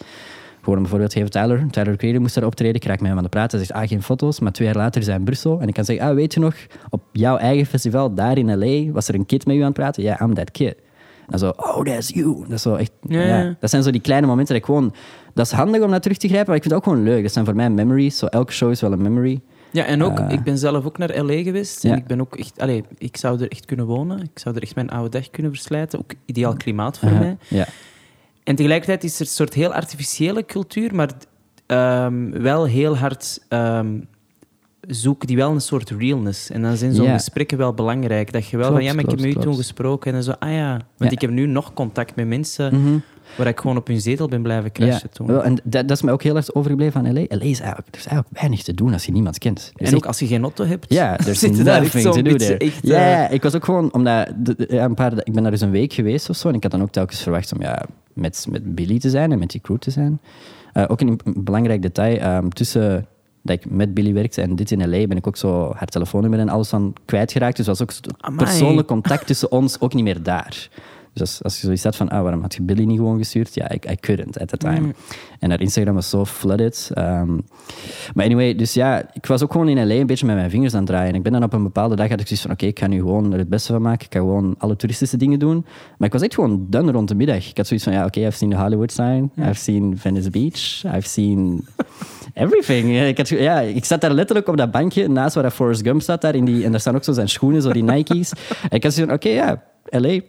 gewoon 0.62 0.79
een 0.79 0.88
voorbeeld 0.88 1.12
geven, 1.12 1.31
Tyler. 1.31 1.71
Tyler 1.71 1.97
Creator 1.97 2.21
moest 2.21 2.35
daar 2.35 2.45
optreden. 2.45 2.75
Ik 2.75 2.85
raak 2.85 3.00
met 3.00 3.09
hem 3.09 3.17
aan 3.17 3.23
de 3.23 3.29
praat. 3.29 3.53
Hij 3.53 3.61
zegt, 3.61 3.73
ah, 3.73 3.88
geen 3.88 4.03
foto's. 4.03 4.41
Maar 4.41 4.53
twee 4.53 4.69
jaar 4.69 4.77
later 4.77 5.00
is 5.00 5.07
hij 5.07 5.17
in 5.17 5.25
Brussel. 5.25 5.61
En 5.61 5.69
ik 5.69 5.75
kan 5.75 5.85
zeggen, 5.85 6.07
ah, 6.07 6.15
weet 6.15 6.35
je 6.35 6.41
nog, 6.41 6.55
op 6.91 7.03
jouw 7.12 7.37
eigen 7.37 7.67
festival, 7.67 8.15
daar 8.15 8.38
in 8.38 8.59
L.A., 8.59 8.93
was 8.93 9.09
er 9.09 9.15
een 9.15 9.27
kid 9.27 9.47
met 9.47 9.57
u 9.57 9.59
aan 9.59 9.65
het 9.65 9.75
praten? 9.75 10.03
Ja, 10.03 10.21
I'm 10.21 10.35
that 10.35 10.50
kid. 10.50 10.77
En 11.29 11.38
zo, 11.38 11.53
oh, 11.57 11.85
that's 11.85 12.09
you. 12.09 12.41
Dat, 12.41 12.50
is 12.50 12.62
zo 12.62 12.75
echt, 12.75 12.93
ja. 13.09 13.57
dat 13.61 13.71
zijn 13.71 13.83
zo 13.83 13.91
die 13.91 14.00
kleine 14.00 14.27
momenten 14.27 14.55
dat 14.55 14.62
ik 14.62 14.75
gewoon... 14.75 14.95
Dat 15.38 15.47
is 15.47 15.52
handig 15.52 15.83
om 15.83 15.90
naar 15.90 16.00
terug 16.00 16.16
te 16.16 16.28
grijpen, 16.28 16.47
maar 16.49 16.57
ik 16.57 16.62
vind 16.62 16.75
het 16.75 16.85
ook 16.87 16.92
gewoon 16.92 17.09
leuk. 17.09 17.23
Dat 17.23 17.33
zijn 17.33 17.45
voor 17.45 17.54
mij 17.54 17.71
memories. 17.71 18.18
Zo, 18.18 18.26
elke 18.26 18.52
show 18.52 18.71
is 18.71 18.80
wel 18.80 18.92
een 18.92 19.02
memory. 19.02 19.40
Ja, 19.73 19.85
en 19.85 20.02
ook, 20.02 20.18
Eh. 20.18 20.30
ik 20.30 20.42
ben 20.42 20.59
zelf 20.59 20.85
ook 20.85 20.99
naar 20.99 21.18
L.A. 21.25 21.42
geweest. 21.42 21.85
En 21.85 21.90
Ja. 21.90 21.97
ik 21.97 22.07
ben 22.07 22.21
ook 22.21 22.37
echt... 22.37 22.61
Allee, 22.61 22.85
ik 22.99 23.16
zou 23.16 23.40
er 23.42 23.50
echt 23.50 23.64
kunnen 23.64 23.87
wonen. 23.87 24.23
Ik 24.23 24.30
zou 24.38 24.54
er 24.57 24.62
echt 24.62 24.75
mijn 24.75 24.90
oude 24.90 25.09
dag 25.11 25.30
kunnen 25.30 25.52
verslijten. 25.52 25.99
Ook 25.99 26.11
ideaal 26.26 26.54
klimaat 26.57 26.99
voor 26.99 27.11
mij. 27.11 27.37
Ja. 27.49 27.66
En 28.45 28.54
tegelijkertijd 28.54 29.04
is 29.04 29.14
er 29.14 29.21
een 29.21 29.26
soort 29.26 29.54
heel 29.54 29.73
artificiële 29.75 30.45
cultuur, 30.45 30.95
maar 30.95 31.11
ehm, 31.66 32.30
wel 32.30 32.64
heel 32.66 32.97
hard 32.97 33.45
ehm, 33.49 33.99
zoeken 34.80 35.26
die 35.26 35.37
wel 35.37 35.50
een 35.50 35.61
soort 35.61 35.90
realness. 35.90 36.50
En 36.50 36.62
dan 36.62 36.76
zijn 36.76 36.95
zo'n 36.95 37.09
gesprekken 37.09 37.59
wel 37.59 37.75
belangrijk. 37.75 38.33
Dat 38.33 38.47
je 38.49 38.57
wel 38.57 38.66
Klopt, 38.66 38.83
van, 38.83 38.90
ja, 38.90 38.95
maar 38.95 39.04
ik 39.04 39.11
heb 39.11 39.28
met 39.35 39.37
u 39.37 39.40
toen 39.40 39.57
gesproken. 39.57 40.07
En 40.07 40.12
dan 40.14 40.23
zo, 40.23 40.33
ah 40.38 40.52
ja. 40.52 40.71
Want 40.71 40.83
Ja. 40.97 41.11
ik 41.11 41.21
heb 41.21 41.30
nu 41.30 41.47
nog 41.47 41.73
contact 41.75 42.16
met 42.16 42.26
mensen 42.26 42.80
Mhm. 42.80 42.99
Waar 43.38 43.47
ik 43.47 43.61
gewoon 43.61 43.76
op 43.76 43.87
hun 43.87 44.00
zetel 44.00 44.28
ben 44.28 44.42
blijven 44.42 44.71
Ja, 44.73 44.87
crashen 44.87 45.11
toen. 45.11 45.26
wel, 45.26 45.42
en 45.45 45.54
dat, 45.64 45.88
dat 45.88 45.97
is 45.97 46.02
mij 46.02 46.12
ook 46.12 46.23
heel 46.23 46.37
erg 46.37 46.54
overgebleven 46.54 46.92
van 46.92 47.12
L.A. 47.12 47.21
L.A. 47.37 47.45
is 47.45 47.61
eigenlijk, 47.61 47.88
er 47.90 47.99
is 47.99 48.07
eigenlijk 48.07 48.28
weinig 48.40 48.62
te 48.62 48.75
doen 48.75 48.92
als 48.92 49.07
je 49.07 49.12
niemand 49.12 49.38
kent. 49.38 49.73
Er 49.76 49.83
is 49.83 49.88
en 49.90 49.97
ook 49.97 50.07
als 50.07 50.18
je 50.18 50.26
geen 50.26 50.42
auto 50.42 50.64
hebt, 50.64 50.87
Ja, 50.88 51.16
zit 51.33 51.64
daar 51.64 51.83
echt 51.83 51.95
nothing 51.95 52.14
to 52.14 52.23
do 52.23 52.35
there. 52.37 52.64
ja, 52.83 52.97
eh, 52.97 53.12
ja, 53.12 53.28
ik 53.28 53.42
was 53.42 53.54
ook 53.54 53.64
gewoon, 53.64 53.92
omdat 53.92 54.33
ja, 54.68 54.85
een 54.85 54.95
paar, 54.95 55.12
ik 55.23 55.33
ben 55.33 55.42
daar 55.42 55.52
dus 55.52 55.61
een 55.61 55.71
week 55.71 55.92
geweest 55.92 56.28
of 56.30 56.37
zo, 56.37 56.49
en 56.49 56.54
ik 56.54 56.62
had 56.62 56.73
dan 56.73 56.83
ook 56.83 56.90
telkens 56.90 57.23
verwacht 57.23 57.52
om 57.52 57.61
ja, 57.61 57.85
met, 58.12 58.47
met 58.50 58.75
Billy 58.75 58.99
te 58.99 59.11
zijn 59.11 59.33
en 59.33 59.38
met 59.38 59.50
die 59.50 59.61
crew 59.61 59.78
te 59.78 59.90
zijn. 59.90 60.21
Eh, 60.73 60.85
ook 60.88 61.00
een, 61.00 61.21
belangrijk 61.25 61.83
detail, 61.83 62.16
ehm, 62.18 62.49
tussen 62.49 63.07
dat 63.42 63.57
ik 63.57 63.71
met 63.71 63.95
Billy 63.95 64.12
werkte 64.12 64.42
en 64.42 64.57
dit 64.57 64.71
in 64.71 64.90
L.A. 64.90 65.07
ben 65.07 65.16
ik 65.16 65.26
ook 65.26 65.37
zo 65.37 65.73
haar 65.76 65.87
telefoonnummer 65.87 66.40
en 66.40 66.49
alles 66.49 66.68
van 66.68 66.92
kwijtgeraakt. 67.04 67.57
Dus 67.57 67.66
was 67.66 67.83
ook 67.83 67.92
Amai. 68.18 68.45
persoonlijk 68.45 68.87
contact 68.87 69.26
tussen 69.26 69.52
ons 69.52 69.80
ook 69.80 69.95
niet 69.95 70.04
meer 70.04 70.23
daar. 70.23 70.68
Dus 71.19 71.29
als, 71.29 71.43
als 71.43 71.55
je 71.55 71.61
zoiets 71.61 71.85
had 71.85 71.97
van, 71.97 72.09
ah, 72.09 72.23
waarom 72.23 72.41
had 72.41 72.55
je 72.55 72.63
Billy 72.63 72.85
niet 72.85 72.97
gewoon 72.97 73.19
gestuurd? 73.19 73.55
Ja, 73.55 73.73
I, 73.73 73.79
I 73.91 73.97
couldn't 74.01 74.39
at 74.41 74.49
the 74.49 74.57
time. 74.57 74.81
Mm. 74.81 74.95
En 75.39 75.51
haar 75.51 75.61
Instagram 75.61 75.95
was 75.95 76.11
zo 76.11 76.25
flooded. 76.25 76.91
Ehm, 76.95 77.35
maar 78.15 78.25
anyway, 78.25 78.55
dus 78.55 78.75
ja, 78.75 79.11
ik 79.13 79.27
was 79.27 79.43
ook 79.43 79.53
gewoon 79.53 79.69
in 79.69 79.87
L.A. 79.87 79.95
een 79.95 80.07
beetje 80.07 80.27
met 80.27 80.37
mijn 80.37 80.51
vingers 80.51 80.73
aan 80.73 80.79
het 80.79 80.89
draaien. 80.89 81.09
En 81.09 81.15
ik 81.15 81.23
ben 81.23 81.33
dan 81.33 81.43
op 81.43 81.53
een 81.53 81.63
bepaalde 81.63 81.97
dag 81.97 82.09
had 82.09 82.21
ik 82.21 82.27
zoiets 82.27 82.45
van, 82.45 82.55
oké, 82.55 82.67
ik 82.67 82.79
ga 82.79 82.87
nu 82.87 82.99
gewoon 82.99 83.33
er 83.33 83.39
het 83.39 83.49
beste 83.49 83.73
van 83.73 83.83
maken. 83.83 84.07
Ik 84.07 84.13
ga 84.13 84.19
gewoon 84.19 84.55
alle 84.59 84.77
toeristische 84.77 85.17
dingen 85.17 85.39
doen. 85.39 85.65
Maar 85.99 86.07
ik 86.07 86.13
was 86.13 86.23
echt 86.23 86.35
gewoon 86.35 86.67
done 86.71 86.93
rond 86.93 87.09
de 87.09 87.15
middag. 87.15 87.51
Ik 87.51 87.57
had 87.57 87.67
zoiets 87.67 87.87
van, 87.87 87.95
ja, 87.95 88.05
oké, 88.05 88.21
I've 88.21 88.37
seen 88.37 88.51
the 88.51 88.57
Hollywood 88.57 88.93
sign. 88.93 89.31
I've 89.39 89.55
seen 89.55 89.99
Venice 89.99 90.31
Beach. 90.31 90.85
I've 90.97 91.09
seen 91.09 91.67
everything. 92.35 93.01
Ik, 93.01 93.17
had, 93.17 93.29
ja, 93.29 93.61
ik 93.61 93.85
zat 93.85 94.01
daar 94.01 94.13
letterlijk 94.13 94.49
op 94.49 94.57
dat 94.57 94.71
bankje 94.71 95.09
naast 95.09 95.35
waar 95.35 95.51
Forrest 95.51 95.83
Gump 95.83 96.03
zat. 96.03 96.21
Daar 96.21 96.35
in 96.35 96.45
die, 96.45 96.65
en 96.65 96.71
daar 96.71 96.81
staan 96.81 96.95
ook 96.95 97.05
zo 97.05 97.13
zijn 97.13 97.29
schoenen, 97.29 97.63
zo 97.63 97.73
die 97.73 97.83
Nike's. 97.83 98.33
En 98.71 98.71
ik 98.77 98.83
had 98.83 98.93
zoiets 98.93 99.13
van, 99.13 99.13
oké, 99.13 99.29
ja, 99.29 99.63
L.A., 99.91 100.21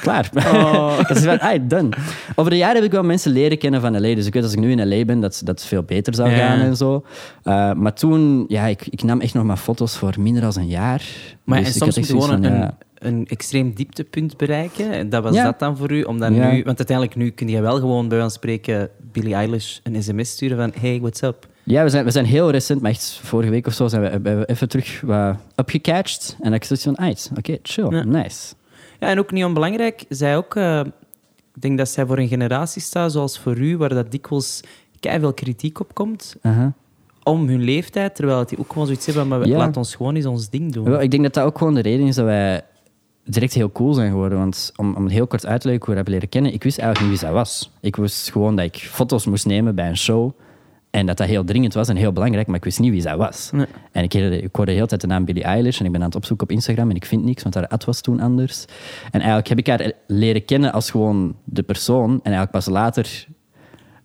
klaar. 0.00 0.30
Oh. 0.36 0.96
had 0.96 1.06
zoiets 1.06 1.24
van, 1.24 1.40
ah, 1.40 1.58
done. 1.62 1.88
Over 2.34 2.50
de 2.50 2.56
jaren 2.56 2.74
heb 2.76 2.84
ik 2.84 2.90
wel 2.92 3.02
mensen 3.02 3.32
leren 3.32 3.58
kennen 3.58 3.80
van 3.80 3.92
L.A. 4.00 4.14
Dus 4.14 4.26
ik 4.26 4.32
weet 4.34 4.42
als 4.42 4.52
ik 4.52 4.58
nu 4.58 4.70
in 4.70 4.88
L.A. 4.88 5.04
ben, 5.04 5.20
dat 5.20 5.40
dat 5.44 5.64
veel 5.64 5.82
beter 5.82 6.14
zou 6.14 6.30
gaan 6.30 6.60
en 6.60 6.76
zo. 6.76 7.04
Uh, 7.44 7.72
maar 7.72 7.94
toen, 7.94 8.44
ja, 8.48 8.66
ik, 8.66 8.86
ik 8.90 9.02
nam 9.02 9.20
echt 9.20 9.34
nog 9.34 9.44
maar 9.44 9.56
foto's 9.56 9.96
voor 9.96 10.14
minder 10.18 10.42
dan 10.42 10.52
een 10.56 10.66
jaar. 10.68 11.02
Maar 11.44 11.58
Dus 11.58 11.66
en 11.66 11.72
soms 11.92 11.96
moet 11.96 12.06
gewoon 12.06 12.44
een, 12.44 12.52
ja, 12.58 12.76
een 12.98 13.26
extreem 13.28 13.72
dieptepunt 13.74 14.36
bereiken. 14.36 14.92
En 14.92 15.08
dat 15.08 15.22
was 15.22 15.34
Ja. 15.34 15.44
dat 15.44 15.58
dan 15.58 15.76
voor 15.76 15.92
u? 15.92 16.02
Om 16.02 16.18
dan 16.18 16.34
Ja. 16.34 16.50
nu, 16.50 16.62
want 16.64 16.78
uiteindelijk 16.78 17.16
nu 17.16 17.30
kun 17.30 17.48
je 17.48 17.60
wel 17.60 17.78
gewoon 17.78 18.08
bij 18.08 18.22
ons 18.22 18.34
spreken 18.34 18.88
Billie 19.12 19.34
Eilish 19.34 19.78
een 19.82 20.02
sms 20.02 20.30
sturen 20.30 20.56
van 20.56 20.72
hey, 20.80 20.98
what's 21.00 21.22
up? 21.22 21.46
Ja, 21.62 21.82
we 21.82 21.88
zijn, 21.88 22.04
we 22.04 22.10
zijn 22.10 22.24
heel 22.24 22.50
recent, 22.50 22.80
maar 22.82 22.90
echt 22.90 23.20
vorige 23.22 23.50
week 23.50 23.66
of 23.66 23.72
zo, 23.72 23.88
zijn 23.88 24.22
we, 24.22 24.46
even 24.46 24.68
terug 24.68 25.00
wat 25.00 25.36
upgecatcht. 25.56 26.36
En 26.40 26.52
ik 26.52 26.64
zoiets 26.64 26.84
van, 26.84 27.36
oké, 27.38 27.56
chill, 27.62 28.04
nice. 28.04 28.54
Ja, 29.00 29.08
en 29.08 29.18
ook 29.18 29.32
niet 29.32 29.44
onbelangrijk, 29.44 30.04
zij 30.08 30.36
ook... 30.36 30.54
eh, 30.56 30.80
ik 31.54 31.62
denk 31.62 31.78
dat 31.78 31.88
zij 31.88 32.06
voor 32.06 32.18
een 32.18 32.28
generatie 32.28 32.82
staat, 32.82 33.12
zoals 33.12 33.38
voor 33.38 33.56
u, 33.58 33.76
waar 33.76 33.88
dat 33.88 34.10
dikwijls 34.10 34.60
veel 35.00 35.32
kritiek 35.32 35.80
op 35.80 35.94
komt, 35.94 36.36
om 37.22 37.48
hun 37.48 37.62
leeftijd, 37.62 38.14
terwijl 38.14 38.46
die 38.46 38.58
ook 38.58 38.72
gewoon 38.72 38.86
zoiets 38.86 39.06
hebben, 39.06 39.28
maar 39.28 39.46
Ja. 39.46 39.56
laat 39.56 39.76
ons 39.76 39.94
gewoon 39.94 40.14
eens 40.14 40.26
ons 40.26 40.50
ding 40.50 40.72
doen. 40.72 40.84
Wel, 40.84 41.00
ik 41.00 41.10
denk 41.10 41.22
dat 41.22 41.34
dat 41.34 41.44
ook 41.44 41.58
gewoon 41.58 41.74
de 41.74 41.80
reden 41.80 42.06
is 42.06 42.14
dat 42.14 42.24
wij 42.24 42.62
direct 43.24 43.52
heel 43.54 43.72
cool 43.72 43.92
zijn 43.94 44.10
geworden. 44.10 44.38
Want 44.38 44.72
om, 44.76 44.94
om 44.96 45.02
het 45.04 45.12
heel 45.12 45.26
kort 45.26 45.46
uit 45.46 45.60
te 45.60 45.66
leggen 45.68 45.84
hoe 45.86 45.94
we 45.94 46.00
hebben 46.00 46.12
leren 46.14 46.28
kennen, 46.28 46.52
ik 46.52 46.62
wist 46.62 46.78
eigenlijk 46.78 47.10
niet 47.10 47.20
wie 47.20 47.28
zij 47.28 47.36
was. 47.38 47.70
Ik 47.80 47.96
wist 47.96 48.30
gewoon 48.30 48.56
dat 48.56 48.64
ik 48.64 48.76
foto's 48.76 49.26
moest 49.26 49.46
nemen 49.46 49.74
bij 49.74 49.88
een 49.88 49.96
show. 49.96 50.30
En 50.90 51.06
dat 51.06 51.16
dat 51.16 51.26
heel 51.26 51.44
dringend 51.44 51.74
was 51.74 51.88
en 51.88 51.96
heel 51.96 52.12
belangrijk, 52.12 52.46
maar 52.46 52.56
ik 52.56 52.64
wist 52.64 52.78
niet 52.78 52.90
wie 52.90 53.00
zij 53.00 53.16
was. 53.16 53.50
Nee. 53.52 53.66
En 53.92 54.02
ik 54.02 54.12
hoorde, 54.12 54.42
ik 54.42 54.56
hoorde 54.56 54.70
de 54.70 54.76
hele 54.76 54.88
tijd 54.88 55.00
de 55.00 55.06
naam 55.06 55.24
Billie 55.24 55.42
Eilish 55.42 55.80
en 55.80 55.86
ik 55.86 55.92
ben 55.92 56.00
aan 56.00 56.06
het 56.06 56.16
opzoeken 56.16 56.46
op 56.46 56.52
Instagram 56.52 56.90
en 56.90 56.96
ik 56.96 57.04
vind 57.04 57.24
niks, 57.24 57.42
want 57.42 57.54
haar 57.54 57.68
ad 57.68 57.84
was 57.84 58.00
toen 58.00 58.20
anders. 58.20 58.64
En 59.04 59.20
eigenlijk 59.20 59.48
heb 59.48 59.58
ik 59.58 59.66
haar 59.66 59.92
leren 60.06 60.44
kennen 60.44 60.72
als 60.72 60.90
gewoon 60.90 61.36
de 61.44 61.62
persoon. 61.62 62.10
En 62.10 62.20
eigenlijk 62.22 62.50
pas 62.50 62.66
later 62.66 63.26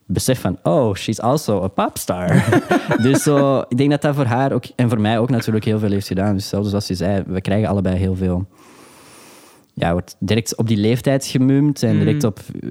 besef 0.05 0.39
van, 0.39 0.57
oh, 0.63 0.95
she's 0.95 1.19
also 1.19 1.63
a 1.63 1.67
popstar. 1.67 2.43
dus 3.01 3.23
zo, 3.23 3.63
ik 3.67 3.77
denk 3.77 3.89
dat 3.89 4.01
dat 4.01 4.15
voor 4.15 4.25
haar 4.25 4.51
ook, 4.51 4.65
en 4.75 4.89
voor 4.89 5.01
mij 5.01 5.19
ook 5.19 5.29
natuurlijk 5.29 5.65
heel 5.65 5.79
veel 5.79 5.91
heeft 5.91 6.07
gedaan. 6.07 6.33
Dus 6.33 6.49
zelfs 6.49 6.69
zoals 6.69 6.87
je 6.87 6.95
zei, 6.95 7.23
we 7.27 7.41
krijgen 7.41 7.69
allebei 7.69 7.95
heel 7.95 8.15
veel... 8.15 8.47
Ja, 9.73 9.91
wordt 9.91 10.15
direct 10.19 10.55
op 10.55 10.67
die 10.67 10.77
leeftijd 10.77 11.25
gemumd 11.25 11.83
en 11.83 11.97
direct 11.99 12.23
op 12.23 12.39
eh, 12.61 12.69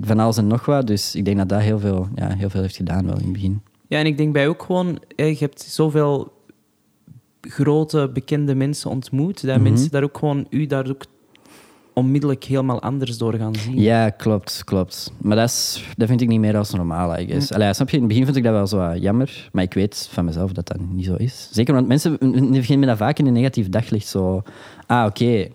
van 0.00 0.18
alles 0.18 0.36
en 0.36 0.46
nog 0.46 0.64
wat. 0.66 0.86
Dus 0.86 1.14
ik 1.14 1.24
denk 1.24 1.36
dat 1.36 1.48
dat 1.48 1.60
heel 1.60 1.78
veel, 1.78 2.08
ja, 2.14 2.34
heel 2.34 2.50
veel 2.50 2.60
heeft 2.62 2.76
gedaan 2.76 3.06
wel 3.06 3.16
in 3.16 3.22
het 3.24 3.32
begin. 3.32 3.60
Ja, 3.88 3.98
en 3.98 4.06
ik 4.06 4.16
denk 4.16 4.32
bij 4.32 4.48
ook 4.48 4.62
gewoon, 4.62 4.98
eh, 5.16 5.30
je 5.32 5.38
hebt 5.38 5.60
zoveel 5.60 6.32
grote, 7.40 8.10
bekende 8.12 8.54
mensen 8.54 8.90
ontmoet, 8.90 9.46
dat 9.46 9.54
Mhm. 9.54 9.62
mensen 9.62 9.90
daar 9.90 10.02
ook 10.02 10.18
gewoon, 10.18 10.46
u 10.50 10.66
daar 10.66 10.88
ook 10.88 11.04
onmiddellijk 11.92 12.44
helemaal 12.44 12.82
anders 12.82 13.18
door 13.18 13.34
gaan 13.34 13.54
zien. 13.54 13.80
Ja, 13.80 14.10
klopt, 14.10 14.64
klopt. 14.64 15.12
Maar 15.20 15.36
dat, 15.36 15.48
is, 15.48 15.84
dat 15.96 16.08
vind 16.08 16.20
ik 16.20 16.28
niet 16.28 16.40
meer 16.40 16.56
als 16.56 16.72
normaal, 16.72 17.18
I 17.18 17.26
guess. 17.26 17.52
Allee, 17.52 17.74
snap 17.74 17.88
je, 17.88 17.94
in 17.96 18.02
het 18.02 18.08
begin 18.08 18.24
vind 18.24 18.36
ik 18.36 18.42
dat 18.42 18.52
wel 18.52 18.66
zo 18.66 18.76
wat 18.76 19.02
jammer, 19.02 19.48
maar 19.52 19.62
ik 19.62 19.74
weet 19.74 20.08
van 20.12 20.24
mezelf 20.24 20.52
dat 20.52 20.66
dat 20.66 20.78
niet 20.92 21.04
zo 21.04 21.14
is. 21.14 21.48
Zeker, 21.52 21.74
want 21.74 21.86
mensen 21.88 22.16
beginnen 22.52 22.88
dat 22.88 22.96
vaak 22.96 23.18
in 23.18 23.26
een 23.26 23.32
negatief 23.32 23.68
daglicht. 23.68 24.06
Zo, 24.06 24.42
ah, 24.86 25.06
oké, 25.06 25.48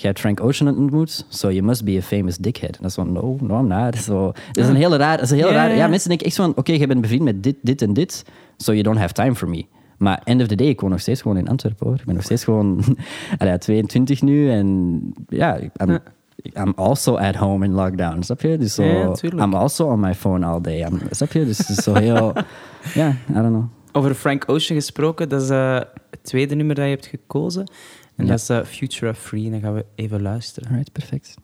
jij 0.00 0.10
hebt 0.10 0.20
Frank 0.20 0.40
Ocean 0.40 0.76
ontmoet, 0.76 1.24
so 1.28 1.50
you 1.50 1.62
must 1.62 1.84
be 1.84 1.96
a 1.96 2.02
famous 2.02 2.36
dickhead. 2.36 2.76
En 2.76 2.82
dat 2.82 2.90
is 2.90 2.94
van, 2.94 3.12
no, 3.12 3.36
no, 3.40 3.58
I'm 3.58 3.66
not. 3.66 3.96
Zo, 3.96 4.32
dat 4.52 4.64
is 4.64 4.68
een 4.68 4.76
hele 4.76 4.96
raar... 4.96 5.16
Dat 5.16 5.24
is 5.24 5.30
een 5.30 5.36
heel 5.36 5.50
raar 5.50 5.68
ja. 5.68 5.74
ja, 5.74 5.86
mensen 5.88 6.08
denken 6.08 6.26
echt 6.26 6.36
van, 6.36 6.52
oké, 6.56 6.72
jij 6.72 6.86
bent 6.86 7.00
bevriend 7.00 7.22
met 7.22 7.42
dit, 7.42 7.56
dit 7.62 7.82
en 7.82 7.92
dit, 7.92 8.24
so 8.56 8.72
you 8.72 8.82
don't 8.82 8.98
have 8.98 9.12
time 9.12 9.34
for 9.34 9.48
me. 9.48 9.66
Maar 9.96 10.20
end 10.24 10.40
of 10.40 10.46
the 10.46 10.54
day, 10.54 10.66
ik 10.66 10.80
woon 10.80 10.90
nog 10.90 11.00
steeds 11.00 11.22
gewoon 11.22 11.36
in 11.36 11.48
Antwerpen, 11.48 11.86
hoor. 11.86 11.96
Ik 11.96 12.04
ben 12.04 12.14
nog 12.14 12.24
steeds 12.24 12.44
gewoon 12.44 12.84
allee, 13.38 13.58
22 13.58 14.22
nu 14.22 14.50
en 14.50 15.00
ja, 15.28 15.58
I'm, 15.58 15.98
I'm 16.42 16.72
also 16.76 17.16
at 17.16 17.34
home 17.34 17.64
in 17.64 17.72
lockdown, 17.72 18.22
snap 18.22 18.40
je? 18.40 18.58
Dus 18.58 18.74
zo, 18.74 18.82
Ja, 18.84 19.12
tuurlijk. 19.12 19.42
I'm 19.42 19.54
also 19.54 19.86
on 19.86 20.00
my 20.00 20.14
phone 20.14 20.46
all 20.46 20.60
day, 20.60 20.80
I'm, 20.80 21.00
snap 21.10 21.32
je? 21.32 21.44
Dus 21.44 21.58
het 21.58 21.68
is 21.68 21.84
zo 21.84 21.94
heel... 21.94 22.32
Ja, 22.94 23.08
I 23.08 23.32
don't 23.32 23.48
know. 23.48 23.64
Over 23.92 24.14
Frank 24.14 24.44
Ocean 24.46 24.78
gesproken, 24.78 25.28
dat 25.28 25.42
is 25.42 25.50
eh, 25.50 25.80
het 26.10 26.22
tweede 26.22 26.54
nummer 26.54 26.74
dat 26.74 26.84
je 26.84 26.90
hebt 26.90 27.06
gekozen. 27.06 27.70
En 28.18 28.24
Ja. 28.24 28.30
dat 28.30 28.40
is 28.40 28.48
eh, 28.48 28.64
Future 28.64 29.10
of 29.10 29.18
Free. 29.18 29.44
En 29.44 29.50
dan 29.50 29.60
gaan 29.60 29.74
we 29.74 29.84
even 29.94 30.22
luisteren. 30.22 30.68
Alright, 30.68 30.92
perfect. 30.92 31.34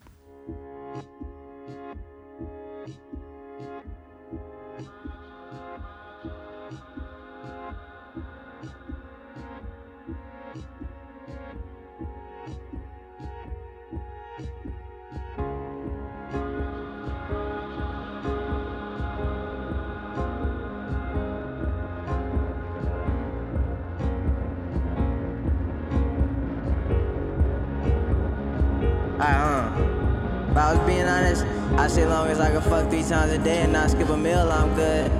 I, 29.18 29.32
uh, 29.32 30.50
if 30.50 30.56
I 30.56 30.74
was 30.74 30.86
being 30.86 31.06
honest, 31.06 31.44
I 31.78 31.86
say 31.86 32.06
long 32.06 32.28
as 32.28 32.40
I 32.40 32.50
can 32.50 32.62
fuck 32.62 32.90
three 32.90 33.02
times 33.02 33.32
a 33.32 33.38
day 33.38 33.62
and 33.62 33.72
not 33.72 33.90
skip 33.90 34.08
a 34.08 34.16
meal, 34.16 34.50
I'm 34.50 34.74
good. 34.74 35.10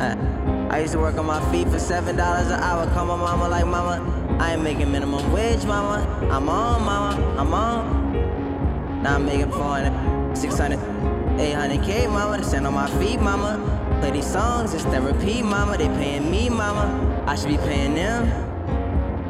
Uh, 0.00 0.68
I 0.70 0.80
used 0.80 0.92
to 0.92 1.00
work 1.00 1.16
on 1.18 1.26
my 1.26 1.40
feet 1.50 1.68
for 1.68 1.78
seven 1.78 2.16
dollars 2.16 2.46
an 2.46 2.60
hour. 2.60 2.86
Call 2.92 3.06
my 3.06 3.16
mama 3.16 3.48
like, 3.48 3.66
mama, 3.66 4.36
I 4.38 4.52
ain't 4.52 4.62
making 4.62 4.92
minimum 4.92 5.32
wage, 5.32 5.64
mama. 5.64 6.06
I'm 6.30 6.48
on, 6.48 6.84
mama, 6.84 7.36
I'm 7.36 7.52
on. 7.52 9.02
Now 9.02 9.16
I'm 9.16 9.26
making 9.26 9.50
400, 9.50 10.36
600, 10.36 10.78
800k, 10.78 12.08
mama. 12.10 12.42
Stand 12.44 12.66
on 12.66 12.74
my 12.74 12.88
feet, 13.00 13.20
mama. 13.20 13.58
Play 14.00 14.12
these 14.12 14.30
songs, 14.30 14.72
it's 14.72 14.84
therapy, 14.84 15.42
mama. 15.42 15.76
They 15.76 15.88
paying 15.88 16.30
me, 16.30 16.48
mama. 16.48 17.24
I 17.26 17.34
should 17.34 17.48
be 17.48 17.56
paying 17.56 17.94
them. 17.94 18.30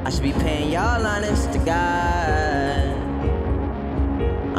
I 0.05 0.11
should 0.11 0.23
be 0.23 0.33
paying 0.33 0.71
y'all 0.71 1.07
honest 1.07 1.53
to 1.53 1.59
God. 1.59 2.50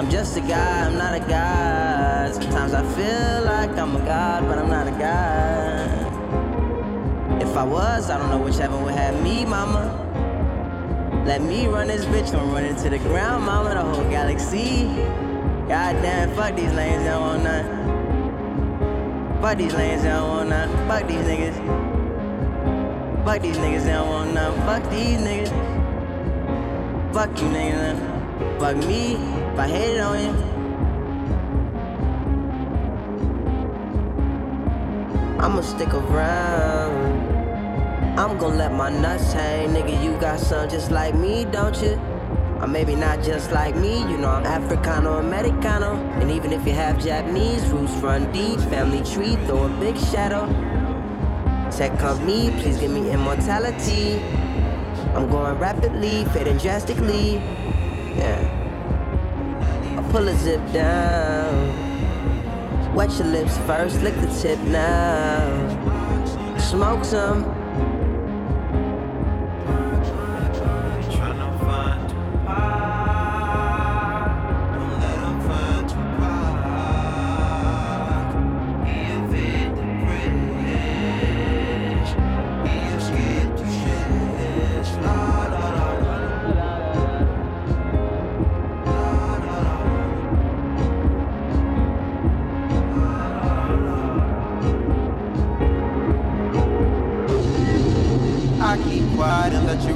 I'm 0.02 0.10
just 0.10 0.36
a 0.36 0.42
guy, 0.42 0.88
I'm 0.88 0.98
not 0.98 1.14
a 1.14 1.20
god. 1.20 2.34
Sometimes 2.34 2.74
I 2.74 2.82
feel 2.96 3.44
like 3.46 3.70
I'm 3.78 3.96
a 3.96 4.00
god, 4.00 4.48
but 4.48 4.58
I'm 4.58 4.68
not 4.68 4.88
a 4.88 4.92
god. 4.98 6.08
If 7.40 7.56
I 7.56 7.64
was, 7.64 8.10
I 8.10 8.18
don't 8.18 8.32
know 8.32 8.40
which 8.40 8.58
heaven 8.58 8.82
would 8.82 8.96
have 8.96 9.22
me, 9.22 9.46
mama. 9.46 9.94
Let 11.28 11.44
me 11.44 11.68
run 11.68 11.86
this 11.90 12.04
bitch, 12.06 12.34
I'm 12.34 12.52
running 12.52 12.76
to 12.78 12.90
the 12.90 12.98
ground, 12.98 13.46
mama, 13.46 13.76
the 13.76 13.82
whole 13.82 14.10
galaxy. 14.10 14.86
God 15.68 16.02
damn, 16.02 16.34
fuck 16.36 16.56
these 16.56 16.74
lanes, 16.74 17.04
don't 17.04 17.22
want 17.22 17.44
none. 17.44 19.40
Fuck 19.40 19.60
these 19.60 19.76
lanes, 19.76 20.02
don't 20.02 20.28
want 20.28 20.50
none. 20.50 20.88
Fuck 20.88 21.08
these 21.08 21.26
niggas. 21.28 21.58
Fuck 23.24 23.42
these 23.44 23.58
niggas, 23.58 23.86
don't 23.86 24.10
want 24.10 24.34
none. 24.34 24.56
Fuck 24.62 24.82
these 24.90 25.20
niggas. 25.20 25.52
Fuck 27.14 27.40
you 27.40 27.50
niggas. 27.50 28.00
Fuck 28.60 28.78
me 28.78 29.41
if 29.52 29.60
I 29.60 29.68
hated 29.68 30.00
on 30.00 30.20
you. 30.24 30.32
I'ma 35.40 35.62
stick 35.62 35.94
around. 35.94 37.22
I'm 38.18 38.38
gonna 38.38 38.56
let 38.56 38.74
my 38.74 38.90
nuts 38.90 39.34
hang, 39.34 39.70
nigga. 39.70 40.02
You 40.04 40.18
got 40.20 40.40
some 40.40 40.70
just 40.70 40.92
like 40.92 41.16
me, 41.16 41.46
don't 41.46 41.76
you? 41.82 42.00
Or 42.62 42.68
maybe 42.68 42.96
not 42.96 43.24
just 43.24 43.52
like 43.52 43.76
me, 43.76 44.02
you 44.02 44.18
know 44.18 44.30
I'm 44.30 44.44
Africano 44.44 45.20
Americano. 45.20 45.96
And 46.22 46.30
even 46.30 46.54
if 46.54 46.66
you 46.66 46.74
have 46.74 47.04
Japanese 47.04 47.66
roots, 47.70 47.94
run 47.94 48.32
deep, 48.32 48.60
family 48.70 49.04
tree, 49.04 49.36
throw 49.48 49.64
a 49.64 49.70
big 49.80 49.98
shadow. 49.98 50.46
Tech 51.72 51.98
company, 51.98 52.52
please 52.62 52.78
give 52.78 52.92
me 52.92 53.10
immortality. 53.10 54.22
I'm 55.16 55.28
going 55.30 55.58
rapidly, 55.58 56.26
fading 56.26 56.58
drastically. 56.58 57.36
Yeah. 58.16 58.61
Pull 60.12 60.28
a 60.28 60.36
zip 60.36 60.60
down. 60.74 61.72
Wet 62.94 63.10
your 63.18 63.28
lips 63.28 63.58
first, 63.60 64.02
lick 64.02 64.14
the 64.16 64.28
tip 64.42 64.60
now. 64.60 66.58
Smoke 66.60 67.06
some. 67.06 67.61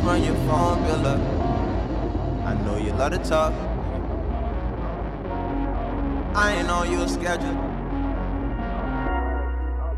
Run 0.05 0.23
your 0.23 0.35
phone. 0.45 0.85
I 2.45 2.53
know 2.63 2.77
you 2.77 2.91
love 2.93 3.11
to 3.13 3.17
talk. 3.17 3.51
I 6.35 6.53
ain't 6.57 6.69
on 6.69 6.91
your 6.91 7.07
schedule. 7.07 7.57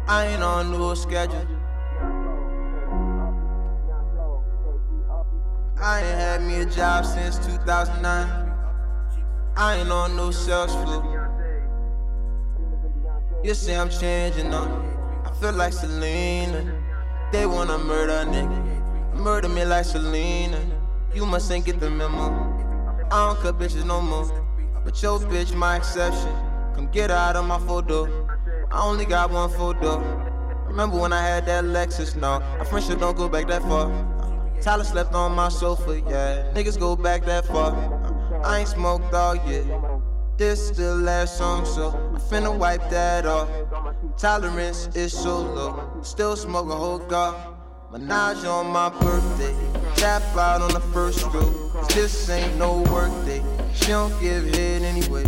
I 0.08 0.28
ain't 0.28 0.42
on 0.42 0.72
no 0.72 0.94
schedule. 0.94 1.46
I 5.82 6.00
ain't 6.00 6.20
had 6.20 6.42
me 6.42 6.62
a 6.62 6.66
job 6.66 7.06
since 7.06 7.38
2009. 7.46 8.06
I 9.58 9.76
ain't 9.76 9.92
on 9.92 10.16
no 10.16 10.32
sales 10.32 10.72
floor. 10.72 11.04
You 13.44 13.54
say 13.54 13.76
I'm 13.76 13.90
changing 13.90 14.54
up. 14.54 14.70
I 15.26 15.32
feel 15.42 15.52
like 15.52 15.74
Selena. 15.74 16.82
They 17.34 17.46
wanna 17.46 17.78
murder 17.78 18.14
a 18.14 18.26
nigga. 18.26 18.67
Murder 19.18 19.50
me 19.50 19.66
like 19.66 19.86
Selena. 19.86 20.60
You 21.14 21.26
must 21.26 21.52
ain't 21.52 21.66
get 21.66 21.80
the 21.80 21.90
memo. 21.90 22.32
I 23.12 23.28
don't 23.28 23.40
cut 23.40 23.58
bitches 23.58 23.86
no 23.86 24.00
more. 24.00 24.26
But 24.86 25.02
your 25.02 25.20
bitch, 25.20 25.56
my 25.56 25.78
exception. 25.78 26.32
Come 26.76 26.90
get 26.92 27.10
her 27.10 27.16
out 27.16 27.36
of 27.36 27.46
my 27.46 27.60
photo. 27.60 28.28
I 28.72 28.84
only 28.84 29.06
got 29.06 29.32
one 29.32 29.50
photo. 29.50 30.00
Remember 30.68 30.98
when 31.00 31.12
I 31.14 31.22
had 31.22 31.46
that 31.48 31.64
Lexus? 31.64 32.16
No, 32.16 32.42
our 32.60 32.66
friendship 32.66 33.00
don't 33.00 33.18
go 33.18 33.28
back 33.28 33.48
that 33.48 33.64
far. 33.64 33.90
Tyler 34.62 34.84
slept 34.84 35.14
on 35.14 35.32
my 35.34 35.50
sofa, 35.50 36.00
yeah. 36.02 36.52
Niggas 36.54 36.80
go 36.80 36.96
back 36.96 37.26
that 37.26 37.46
far. 37.46 37.74
I 38.46 38.60
ain't 38.60 38.70
smoked 38.70 39.14
all 39.14 39.36
yet. 39.50 39.66
This 40.38 40.70
the 40.70 40.94
last 40.94 41.38
song, 41.38 41.66
so 41.66 41.90
I'm 41.90 42.20
finna 42.20 42.56
wipe 42.56 42.88
that 42.92 43.26
off. 43.26 43.50
Tolerance 44.18 44.88
is 44.96 45.12
so 45.12 45.40
low. 45.40 46.00
Still 46.04 46.36
smoke 46.36 46.70
a 46.70 46.76
whole 46.76 47.00
gar. 47.00 47.57
Menage 47.92 48.44
on 48.44 48.68
my 48.68 48.90
birthday. 48.90 49.56
Tap 49.96 50.22
out 50.36 50.62
on 50.62 50.72
the 50.74 50.82
first 50.92 51.20
stroke. 51.20 51.72
'Cause 51.72 51.88
this 51.96 52.30
ain't 52.30 52.58
no 52.58 52.80
work 52.92 53.12
day. 53.26 53.42
She 53.74 53.88
don't 53.88 54.12
give 54.20 54.44
head 54.56 54.82
anyway. 54.82 55.24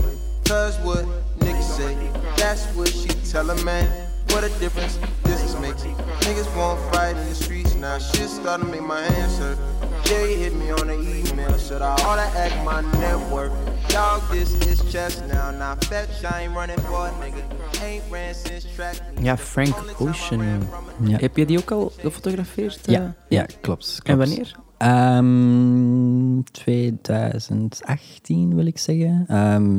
Cause 0.46 0.78
what 0.80 1.06
niggas 1.40 1.78
say. 1.78 1.96
That's 2.36 2.66
what 2.76 2.90
she 2.90 3.08
tell 3.32 3.50
a 3.50 3.56
man. 3.64 3.88
What 4.32 4.44
a 4.44 4.50
difference 4.60 5.00
this 5.24 5.42
is 5.42 5.56
makes. 5.56 5.84
Niggas 5.84 6.54
won't 6.58 6.80
fight 6.94 7.16
in 7.16 7.30
the 7.30 7.36
streets 7.36 7.76
now. 7.76 7.98
Shit 7.98 8.30
starting 8.30 8.66
to 8.66 8.72
make 8.72 8.84
my 8.84 9.04
hurt. 9.04 9.58
Jay 10.04 10.36
hit 10.36 10.54
me 10.54 10.72
on 10.72 10.88
the 10.88 11.00
email. 11.00 11.58
Should 11.58 11.82
I 11.82 11.94
oughta 12.04 12.28
act 12.38 12.58
my 12.66 12.82
network? 13.00 13.52
Dog, 13.90 14.22
this 14.32 14.54
is 14.68 14.80
chess 14.92 15.22
now. 15.28 15.52
Now 15.58 15.76
fetch, 15.80 16.24
I 16.24 16.42
ain't 16.42 16.54
running 16.56 16.80
for 16.80 17.08
a 17.08 17.12
nigga. 17.22 17.44
Ain't 17.84 18.04
ran 18.12 18.34
since 18.34 18.66
track. 18.76 18.96
meet. 19.16 19.26
Ja, 19.26 19.38
Frank 19.38 19.76
Ocean. 20.00 20.68
Ja. 21.04 21.18
Heb 21.18 21.38
je 21.38 21.46
die 21.46 21.58
ook 21.58 21.72
al 21.72 21.92
gefotografeerd? 21.98 22.88
eh? 22.88 22.94
Ja, 22.94 23.16
ja 23.30 23.44
klopt, 23.62 23.62
klopt. 23.62 24.00
En 24.04 24.18
wanneer? 24.18 24.52
Ehm, 24.78 26.42
2018 26.52 28.56
wil 28.56 28.66
ik 28.66 28.78
zeggen. 28.78 29.26
Ehm, 29.28 29.76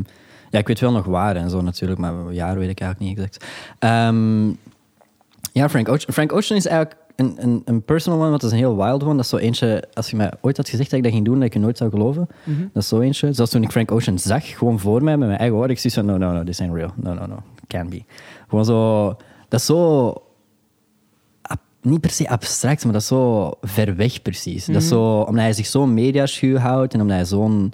ja, 0.50 0.58
ik 0.58 0.66
weet 0.66 0.80
wel 0.80 0.92
nog 0.92 1.06
waar 1.06 1.36
en 1.36 1.50
zo 1.50 1.60
natuurlijk, 1.60 2.00
maar 2.00 2.32
jaar 2.32 2.58
weet 2.58 2.70
ik 2.70 2.80
eigenlijk 2.80 3.10
niet 3.10 3.18
exact. 3.18 3.44
Ehm, 3.78 4.48
ja, 5.52 5.68
Frank 5.68 5.88
Ocean, 5.88 6.12
Frank 6.12 6.32
Ocean 6.32 6.58
is 6.58 6.66
eigenlijk 6.66 6.99
een, 7.20 7.34
een, 7.36 7.62
een 7.64 7.82
personal 7.82 8.18
one, 8.20 8.28
want 8.28 8.40
dat 8.40 8.50
is 8.52 8.56
een 8.58 8.64
heel 8.64 8.76
wild 8.76 9.02
one. 9.02 9.14
Dat 9.14 9.24
is 9.24 9.28
zo 9.30 9.36
eentje, 9.36 9.84
als 9.94 10.10
je 10.10 10.16
mij 10.16 10.32
ooit 10.40 10.56
had 10.56 10.68
gezegd 10.68 10.90
dat 10.90 10.98
ik 10.98 11.04
dat 11.04 11.12
ging 11.14 11.24
doen, 11.24 11.34
dat 11.34 11.44
ik 11.44 11.52
je 11.52 11.58
nooit 11.58 11.76
zou 11.76 11.90
geloven. 11.90 12.28
Dat 12.72 12.82
is 12.82 12.88
zo 12.88 13.00
eentje. 13.00 13.32
Zelfs 13.32 13.50
toen 13.50 13.62
ik 13.62 13.70
Frank 13.70 13.90
Ocean 13.92 14.18
zag, 14.18 14.58
gewoon 14.58 14.78
voor 14.78 15.02
mij, 15.02 15.16
met 15.16 15.26
mijn 15.28 15.40
eigen 15.40 15.56
oren, 15.58 15.70
ik 15.70 15.78
zie 15.78 15.90
zo, 15.90 16.02
no, 16.02 16.16
no, 16.16 16.32
no, 16.32 16.44
this 16.44 16.60
ain't 16.60 16.74
real. 16.74 16.90
No, 16.96 17.14
no, 17.14 17.26
no, 17.26 17.42
can't 17.66 17.90
be. 17.90 18.02
Gewoon 18.48 18.64
zo, 18.64 19.06
dat 19.48 19.60
is 19.60 19.66
zo 19.66 20.08
ab- 21.42 21.60
niet 21.82 22.00
per 22.00 22.10
se 22.10 22.28
abstract, 22.28 22.84
maar 22.84 22.92
dat 22.92 23.02
is 23.02 23.06
zo 23.08 23.50
ver 23.60 23.96
weg 23.96 24.22
precies. 24.22 24.64
Dat 24.64 24.82
is 24.82 24.88
zo, 24.88 25.20
omdat 25.20 25.42
hij 25.42 25.52
zich 25.52 25.66
zo'n 25.66 25.94
mediaschuw 25.94 26.56
houdt 26.56 26.94
en 26.94 27.00
omdat 27.00 27.16
hij 27.16 27.24
zo'n 27.26 27.72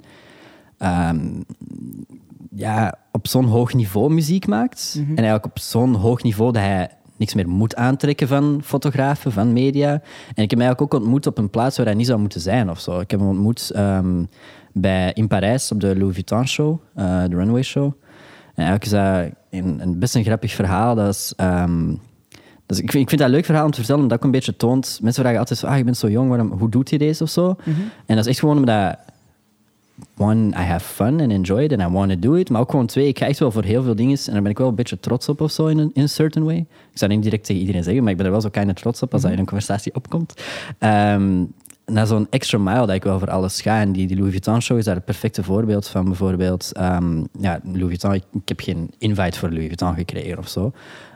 ehm, 0.77 1.27
ja, 2.55 2.97
op 3.11 3.27
zo'n 3.27 3.45
hoog 3.45 3.73
niveau 3.73 4.13
muziek 4.13 4.47
maakt. 4.47 4.93
En 4.95 5.05
eigenlijk 5.15 5.45
op 5.45 5.59
zo'n 5.59 5.93
hoog 5.95 6.23
niveau 6.23 6.51
dat 6.51 6.61
hij 6.61 6.89
niks 7.17 7.33
meer 7.33 7.49
moet 7.49 7.75
aantrekken 7.75 8.27
van 8.27 8.61
fotografen, 8.63 9.31
van 9.31 9.53
media. 9.53 9.91
En 10.35 10.43
ik 10.43 10.49
heb 10.49 10.59
eigenlijk 10.59 10.81
ook 10.81 11.01
ontmoet 11.01 11.27
op 11.27 11.37
een 11.37 11.49
plaats 11.49 11.77
waar 11.77 11.85
hij 11.85 11.95
niet 11.95 12.07
zou 12.07 12.19
moeten 12.19 12.41
zijn 12.41 12.69
of 12.69 12.79
zo. 12.79 12.99
Ik 12.99 13.11
heb 13.11 13.19
hem 13.19 13.29
ontmoet 13.29 13.69
ehm, 13.69 14.23
bij, 14.71 15.11
in 15.13 15.27
Parijs 15.27 15.71
op 15.71 15.79
de 15.79 15.97
Louis 15.97 16.13
Vuitton 16.13 16.47
show, 16.47 16.79
eh, 16.95 17.23
de 17.29 17.35
runway 17.35 17.63
show. 17.63 17.91
En 18.55 18.65
eigenlijk 18.65 18.85
is 18.85 18.91
dat 18.91 19.39
een, 19.49 19.79
een 19.81 19.99
best 19.99 20.15
een 20.15 20.23
grappig 20.23 20.51
verhaal. 20.51 20.95
Dat 20.95 21.13
is, 21.13 21.33
ehm, 21.35 21.95
dus 22.65 22.79
ik 22.79 22.91
vind, 22.91 23.03
ik 23.03 23.09
vind 23.09 23.21
dat 23.21 23.29
een 23.29 23.35
leuk 23.35 23.45
verhaal 23.45 23.65
om 23.65 23.71
te 23.71 23.77
vertellen, 23.77 24.01
omdat 24.01 24.17
ook 24.17 24.23
een 24.23 24.31
beetje 24.31 24.55
toont... 24.55 24.99
Mensen 25.01 25.21
vragen 25.21 25.39
altijd 25.39 25.59
zo, 25.59 25.67
ah, 25.67 25.77
je 25.77 25.83
bent 25.83 25.97
zo 25.97 26.09
jong, 26.09 26.29
waarom, 26.29 26.51
hoe 26.51 26.69
doet 26.69 26.89
je 26.89 26.97
deze 26.97 27.23
of 27.23 27.29
zo? 27.29 27.55
En 28.05 28.15
dat 28.15 28.17
is 28.17 28.27
echt 28.27 28.39
gewoon 28.39 28.57
omdat... 28.57 28.97
One, 30.17 30.47
I 30.47 30.63
have 30.63 30.85
fun 30.85 31.21
and 31.21 31.31
enjoy 31.31 31.63
it 31.63 31.71
and 31.71 31.81
I 31.81 31.93
want 31.93 32.09
to 32.09 32.19
do 32.19 32.33
it. 32.33 32.49
Maar 32.49 32.61
ook 32.61 32.69
gewoon 32.69 32.85
twee, 32.85 33.07
ik 33.07 33.17
ga 33.17 33.25
echt 33.25 33.39
wel 33.39 33.51
voor 33.51 33.63
heel 33.63 33.83
veel 33.83 33.95
dingen 33.95 34.17
en 34.25 34.33
daar 34.33 34.41
ben 34.41 34.51
ik 34.51 34.57
wel 34.57 34.67
een 34.67 34.75
beetje 34.75 34.99
trots 34.99 35.29
op 35.29 35.41
of 35.41 35.51
zo 35.51 35.67
in 35.67 35.77
een 35.77 35.91
in 35.93 36.03
a 36.03 36.07
certain 36.07 36.45
way. 36.45 36.57
Ik 36.91 36.97
zou 36.97 37.11
niet 37.11 37.23
direct 37.23 37.45
tegen 37.45 37.61
iedereen 37.61 37.83
zeggen, 37.83 38.01
maar 38.03 38.11
ik 38.11 38.17
ben 38.17 38.25
er 38.25 38.31
wel 38.31 38.41
zo 38.41 38.49
kind 38.49 38.67
of 38.67 38.73
trots 38.73 39.01
op 39.01 39.13
als 39.13 39.21
dat 39.21 39.31
in 39.31 39.39
een 39.39 39.45
conversatie 39.45 39.95
opkomt. 39.95 40.33
Ehm 40.77 41.43
naar 41.91 42.07
zo'n 42.07 42.27
extra 42.29 42.57
mile 42.57 42.85
dat 42.85 42.95
ik 42.95 43.03
wel 43.03 43.19
voor 43.19 43.29
alles 43.29 43.61
ga. 43.61 43.79
En 43.79 43.91
die, 43.91 44.07
die 44.07 44.17
Louis 44.17 44.31
Vuitton 44.31 44.61
show 44.61 44.77
is 44.77 44.85
daar 44.85 44.95
het 44.95 45.05
perfecte 45.05 45.43
voorbeeld 45.43 45.87
van. 45.87 46.05
Bijvoorbeeld, 46.05 46.71
ehm, 46.73 47.23
ja, 47.39 47.59
Louis 47.63 47.87
Vuitton, 47.87 48.13
ik, 48.13 48.23
ik 48.33 48.47
heb 48.47 48.59
geen 48.59 48.91
invite 48.97 49.39
voor 49.39 49.49
Louis 49.49 49.65
Vuitton 49.65 49.95
gekregen 49.95 50.37
of 50.37 50.47
zo. 50.47 50.71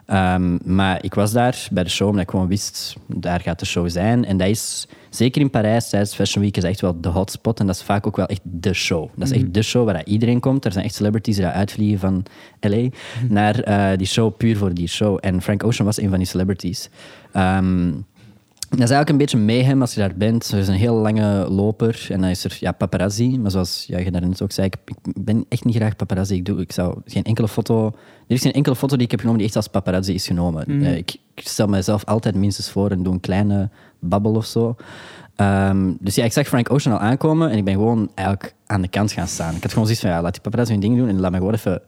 Ehm, 0.06 0.58
maar 0.76 1.04
ik 1.04 1.14
was 1.14 1.32
daar 1.32 1.68
bij 1.72 1.84
de 1.84 1.90
show 1.90 2.08
omdat 2.08 2.24
ik 2.24 2.30
gewoon 2.30 2.48
wist, 2.48 2.96
daar 3.08 3.42
gaat 3.42 3.60
de 3.60 3.66
show 3.66 3.90
zijn. 3.90 4.26
En 4.26 4.38
dat 4.38 4.48
is, 4.48 4.88
zeker 5.10 5.42
in 5.42 5.50
Parijs, 5.50 5.90
tijdens 5.90 6.16
Fashion 6.16 6.44
Week, 6.44 6.58
is 6.58 6.64
echt 6.64 6.82
wel 6.82 7.02
de 7.02 7.10
hotspot. 7.10 7.60
En 7.60 7.66
dat 7.66 7.76
is 7.76 7.84
vaak 7.84 8.08
ook 8.08 8.16
wel 8.16 8.26
echt 8.26 8.42
de 8.44 8.74
show. 8.74 9.10
Dat 9.16 9.32
is 9.32 9.38
echt 9.38 9.54
de 9.54 9.62
show 9.62 9.86
waar 9.86 10.06
iedereen 10.06 10.40
komt. 10.40 10.66
Er 10.66 10.72
zijn 10.72 10.86
echt 10.86 10.96
celebrities 10.96 11.36
die 11.36 11.46
uitvliegen 11.46 12.00
van 12.00 12.24
L.A. 12.60 12.90
naar 13.30 13.60
eh, 13.60 13.98
die 13.98 14.08
show, 14.08 14.38
puur 14.38 14.58
voor 14.58 14.74
die 14.74 14.88
show. 14.88 15.18
En 15.22 15.42
Frank 15.42 15.64
Ocean 15.64 15.86
was 15.86 16.02
een 16.02 16.10
van 16.10 16.18
die 16.18 16.28
celebrities. 16.28 16.90
Ehm, 17.32 17.92
dat 18.78 18.90
is 18.90 18.96
eigenlijk 18.96 19.10
een 19.10 19.18
beetje 19.18 19.38
mayhem 19.38 19.82
als 19.82 19.94
je 19.94 20.00
daar 20.00 20.16
bent. 20.16 20.52
Er 20.52 20.58
is 20.58 20.68
een 20.68 20.74
heel 20.74 20.96
lange 20.96 21.50
loper 21.50 22.08
en 22.10 22.22
dan 22.22 22.30
is 22.30 22.44
er 22.44 22.58
ja, 22.60 22.72
paparazzi. 22.72 23.40
Maar 23.40 23.52
zoals 23.52 23.84
ja, 23.88 23.98
je 23.98 24.12
daarnet 24.12 24.42
ook 24.42 24.52
zei, 24.52 24.68
ik, 24.68 24.96
ik 25.14 25.26
ben 25.26 25.46
echt 25.50 25.66
niet 25.66 25.76
graag 25.76 25.96
paparazzi. 25.96 26.36
Ik, 26.36 26.46
doe, 26.46 26.60
ik 26.60 26.72
zou 26.72 27.02
geen 27.06 27.24
enkele 27.24 27.48
foto... 27.48 27.86
Er 28.28 28.36
is 28.36 28.42
geen 28.42 28.52
enkele 28.52 28.76
foto 28.76 28.96
die 28.96 29.06
ik 29.06 29.12
heb 29.12 29.20
genomen 29.20 29.40
die 29.40 29.48
echt 29.48 29.58
als 29.58 29.68
paparazzi 29.68 30.14
is 30.14 30.28
genomen. 30.28 30.66
Eh, 30.66 30.98
ik, 30.98 31.16
ik 31.36 31.48
stel 31.48 31.68
mezelf 31.68 32.06
altijd 32.06 32.36
minstens 32.36 32.70
voor 32.70 32.92
en 32.92 33.04
doe 33.04 33.14
een 33.14 33.20
kleine 33.20 33.70
babbel 34.00 34.36
of 34.36 34.46
zo. 34.46 34.76
Ehm, 35.36 35.94
dus 36.00 36.16
ja, 36.16 36.24
ik 36.24 36.34
zag 36.34 36.48
Frank 36.48 36.72
Ocean 36.72 36.96
al 36.96 37.02
aankomen 37.02 37.50
en 37.50 37.58
ik 37.58 37.64
ben 37.64 37.74
gewoon 37.74 38.12
eigenlijk 38.16 38.54
aan 38.66 38.82
de 38.82 38.88
kant 38.88 39.12
gaan 39.12 39.28
staan. 39.28 39.56
Ik 39.56 39.62
had 39.62 39.72
gewoon 39.72 39.86
zoiets 39.86 40.04
van, 40.04 40.12
ja, 40.12 40.22
laat 40.22 40.34
die 40.34 40.42
paparazzi 40.42 40.72
hun 40.72 40.82
ding 40.82 40.98
doen 40.98 41.08
en 41.08 41.20
laat 41.20 41.32
me 41.32 41.38
gewoon 41.38 41.54
even 41.54 41.82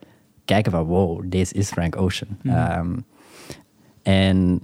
kijken 0.44 0.72
van, 0.72 0.84
wow, 0.84 1.22
deze 1.26 1.54
is 1.54 1.68
Frank 1.70 1.96
Ocean. 1.96 2.36
Ehm, 2.42 2.96
en 4.02 4.62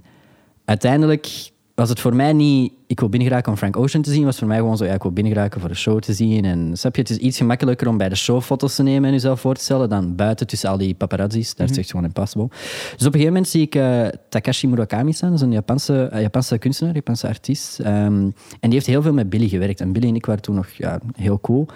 uiteindelijk 0.65 1.50
was 1.75 1.89
het 1.89 1.99
voor 1.99 2.15
mij 2.15 2.33
niet... 2.33 2.73
Ik 2.87 2.99
wil 2.99 3.09
binnengeraken 3.09 3.51
om 3.51 3.57
Frank 3.57 3.77
Ocean 3.77 4.03
te 4.03 4.11
zien. 4.11 4.25
was 4.25 4.37
voor 4.37 4.47
mij 4.47 4.57
gewoon 4.57 4.77
zo, 4.77 4.85
ja, 4.85 4.93
ik 4.93 5.01
wil 5.01 5.11
binnengeraken 5.11 5.59
voor 5.59 5.69
de 5.69 5.75
show 5.75 5.99
te 5.99 6.13
zien. 6.13 6.45
En 6.45 6.77
snap 6.77 6.95
je, 6.95 7.01
het 7.01 7.09
is 7.09 7.17
iets 7.17 7.37
gemakkelijker 7.37 7.87
om 7.87 7.97
bij 7.97 8.09
de 8.09 8.15
show 8.15 8.41
foto's 8.41 8.75
te 8.75 8.83
nemen 8.83 9.05
en 9.05 9.11
jezelf 9.11 9.39
voor 9.39 9.55
te 9.55 9.63
stellen 9.63 9.89
dan 9.89 10.15
buiten 10.15 10.47
tussen 10.47 10.69
al 10.69 10.77
die 10.77 10.93
paparazzis. 10.93 11.55
Daar 11.55 11.63
is 11.65 11.71
het 11.71 11.79
echt 11.79 11.89
gewoon 11.89 12.05
impossible. 12.05 12.47
Dus 12.47 12.57
op 12.91 12.99
een 12.99 13.11
gegeven 13.11 13.25
moment 13.25 13.47
zie 13.47 13.61
ik 13.61 13.75
eh, 13.75 14.07
Takashi 14.29 14.67
Murakami 14.67 15.13
staan. 15.13 15.29
Dat 15.29 15.39
is 15.39 15.45
een 15.45 15.51
Japanse, 15.51 16.03
eh, 16.03 16.21
Japanse 16.21 16.57
kunstenaar, 16.57 16.93
Japanse 16.93 17.27
artiest. 17.27 17.79
Ehm, 17.79 17.93
en 17.93 18.33
die 18.59 18.73
heeft 18.73 18.85
heel 18.85 19.01
veel 19.01 19.13
met 19.13 19.29
Billy 19.29 19.47
gewerkt. 19.47 19.81
En 19.81 19.91
Billy 19.91 20.07
en 20.07 20.15
ik 20.15 20.25
waren 20.25 20.41
toen 20.41 20.55
nog 20.55 20.69
ja, 20.69 20.99
heel 21.15 21.39
cool. 21.39 21.67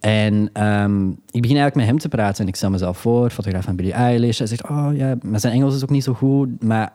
En 0.00 0.50
ehm, 0.52 1.08
ik 1.08 1.40
begin 1.40 1.56
eigenlijk 1.56 1.74
met 1.74 1.86
hem 1.86 1.98
te 1.98 2.08
praten 2.08 2.42
en 2.42 2.48
ik 2.48 2.56
stel 2.56 2.70
mezelf 2.70 2.98
voor, 2.98 3.30
fotograaf 3.30 3.64
van 3.64 3.76
Billie 3.76 3.92
Eilish. 3.92 4.38
Hij 4.38 4.46
zegt, 4.46 4.68
oh 4.68 4.88
ja, 4.92 5.16
maar 5.22 5.40
zijn 5.40 5.52
Engels 5.52 5.74
is 5.74 5.82
ook 5.82 5.90
niet 5.90 6.04
zo 6.04 6.12
goed. 6.12 6.62
Maar 6.62 6.92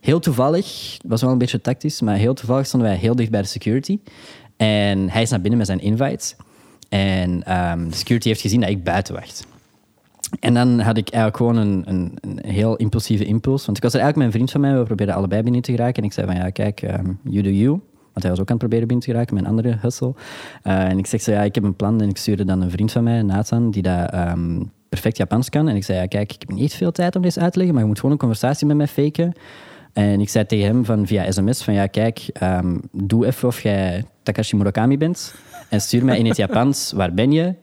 heel 0.00 0.20
toevallig, 0.20 0.92
het 0.92 1.10
was 1.10 1.20
wel 1.20 1.30
een 1.30 1.38
beetje 1.38 1.60
tactisch, 1.60 2.00
maar 2.00 2.16
heel 2.16 2.34
toevallig 2.34 2.66
stonden 2.66 2.88
wij 2.88 2.98
heel 2.98 3.16
dicht 3.16 3.30
bij 3.30 3.42
de 3.42 3.48
security. 3.48 3.98
En 4.56 5.10
hij 5.10 5.22
is 5.22 5.30
naar 5.30 5.40
binnen 5.40 5.58
met 5.58 5.66
zijn 5.66 5.80
invite. 5.80 6.34
En 6.88 7.42
ehm, 7.42 7.88
de 7.88 7.96
security 7.96 8.28
heeft 8.28 8.40
gezien 8.40 8.60
dat 8.60 8.70
ik 8.70 8.84
buiten 8.84 9.14
wacht. 9.14 9.46
En 10.40 10.54
dan 10.54 10.80
had 10.80 10.96
ik 10.96 11.08
eigenlijk 11.08 11.36
gewoon 11.36 11.56
een, 11.56 11.82
een, 11.86 12.38
heel 12.46 12.76
impulsieve 12.76 13.24
impuls. 13.24 13.64
Want 13.64 13.76
ik 13.76 13.82
was 13.82 13.94
er 13.94 14.00
eigenlijk 14.00 14.16
met 14.16 14.26
een 14.26 14.32
vriend 14.32 14.50
van 14.50 14.60
mij, 14.60 14.78
we 14.80 14.84
probeerden 14.84 15.14
allebei 15.14 15.42
binnen 15.42 15.62
te 15.62 15.70
geraken. 15.70 16.02
En 16.02 16.04
ik 16.04 16.12
zei 16.12 16.26
van, 16.26 16.36
ja, 16.36 16.50
kijk, 16.50 16.82
um, 16.82 17.18
you 17.22 17.42
do 17.42 17.50
you. 17.50 17.68
Want 18.12 18.22
hij 18.22 18.30
was 18.30 18.40
ook 18.40 18.50
aan 18.50 18.56
het 18.56 18.58
proberen 18.58 18.86
binnen 18.86 19.06
te 19.06 19.10
geraken, 19.12 19.34
mijn 19.34 19.46
andere 19.46 19.76
hustle. 19.80 20.14
Uh, 20.64 20.82
en 20.82 20.98
ik 20.98 21.06
zeg 21.06 21.20
zo, 21.20 21.32
ja, 21.32 21.42
ik 21.42 21.54
heb 21.54 21.64
een 21.64 21.76
plan. 21.76 22.00
En 22.00 22.08
ik 22.08 22.16
stuurde 22.16 22.44
dan 22.44 22.60
een 22.60 22.70
vriend 22.70 22.92
van 22.92 23.04
mij, 23.04 23.22
Nathan, 23.22 23.70
die 23.70 23.82
dat 23.82 24.14
um, 24.14 24.70
perfect 24.88 25.16
Japans 25.16 25.48
kan. 25.48 25.68
En 25.68 25.76
ik 25.76 25.84
zei, 25.84 25.98
ja, 25.98 26.06
kijk, 26.06 26.32
ik 26.32 26.40
heb 26.40 26.56
niet 26.58 26.74
veel 26.74 26.92
tijd 26.92 27.16
om 27.16 27.22
deze 27.22 27.40
uit 27.40 27.52
te 27.52 27.58
leggen, 27.58 27.74
maar 27.74 27.84
je 27.84 27.90
moet 27.90 28.00
gewoon 28.00 28.14
een 28.14 28.20
conversatie 28.20 28.66
met 28.66 28.76
mij 28.76 28.86
faken. 28.86 29.32
En 29.92 30.20
ik 30.20 30.28
zei 30.28 30.46
tegen 30.46 30.66
hem 30.66 30.84
van, 30.84 31.06
via 31.06 31.30
sms 31.30 31.62
van, 31.62 31.74
ja, 31.74 31.86
kijk, 31.86 32.26
um, 32.42 32.80
doe 32.92 33.26
even 33.26 33.48
of 33.48 33.62
jij 33.62 34.04
Takashi 34.22 34.56
Murakami 34.56 34.98
bent. 34.98 35.34
En 35.68 35.80
stuur 35.80 36.04
mij 36.04 36.18
in 36.18 36.26
het 36.26 36.36
Japans, 36.36 36.92
waar 36.96 37.14
ben 37.14 37.32
je? 37.32 37.54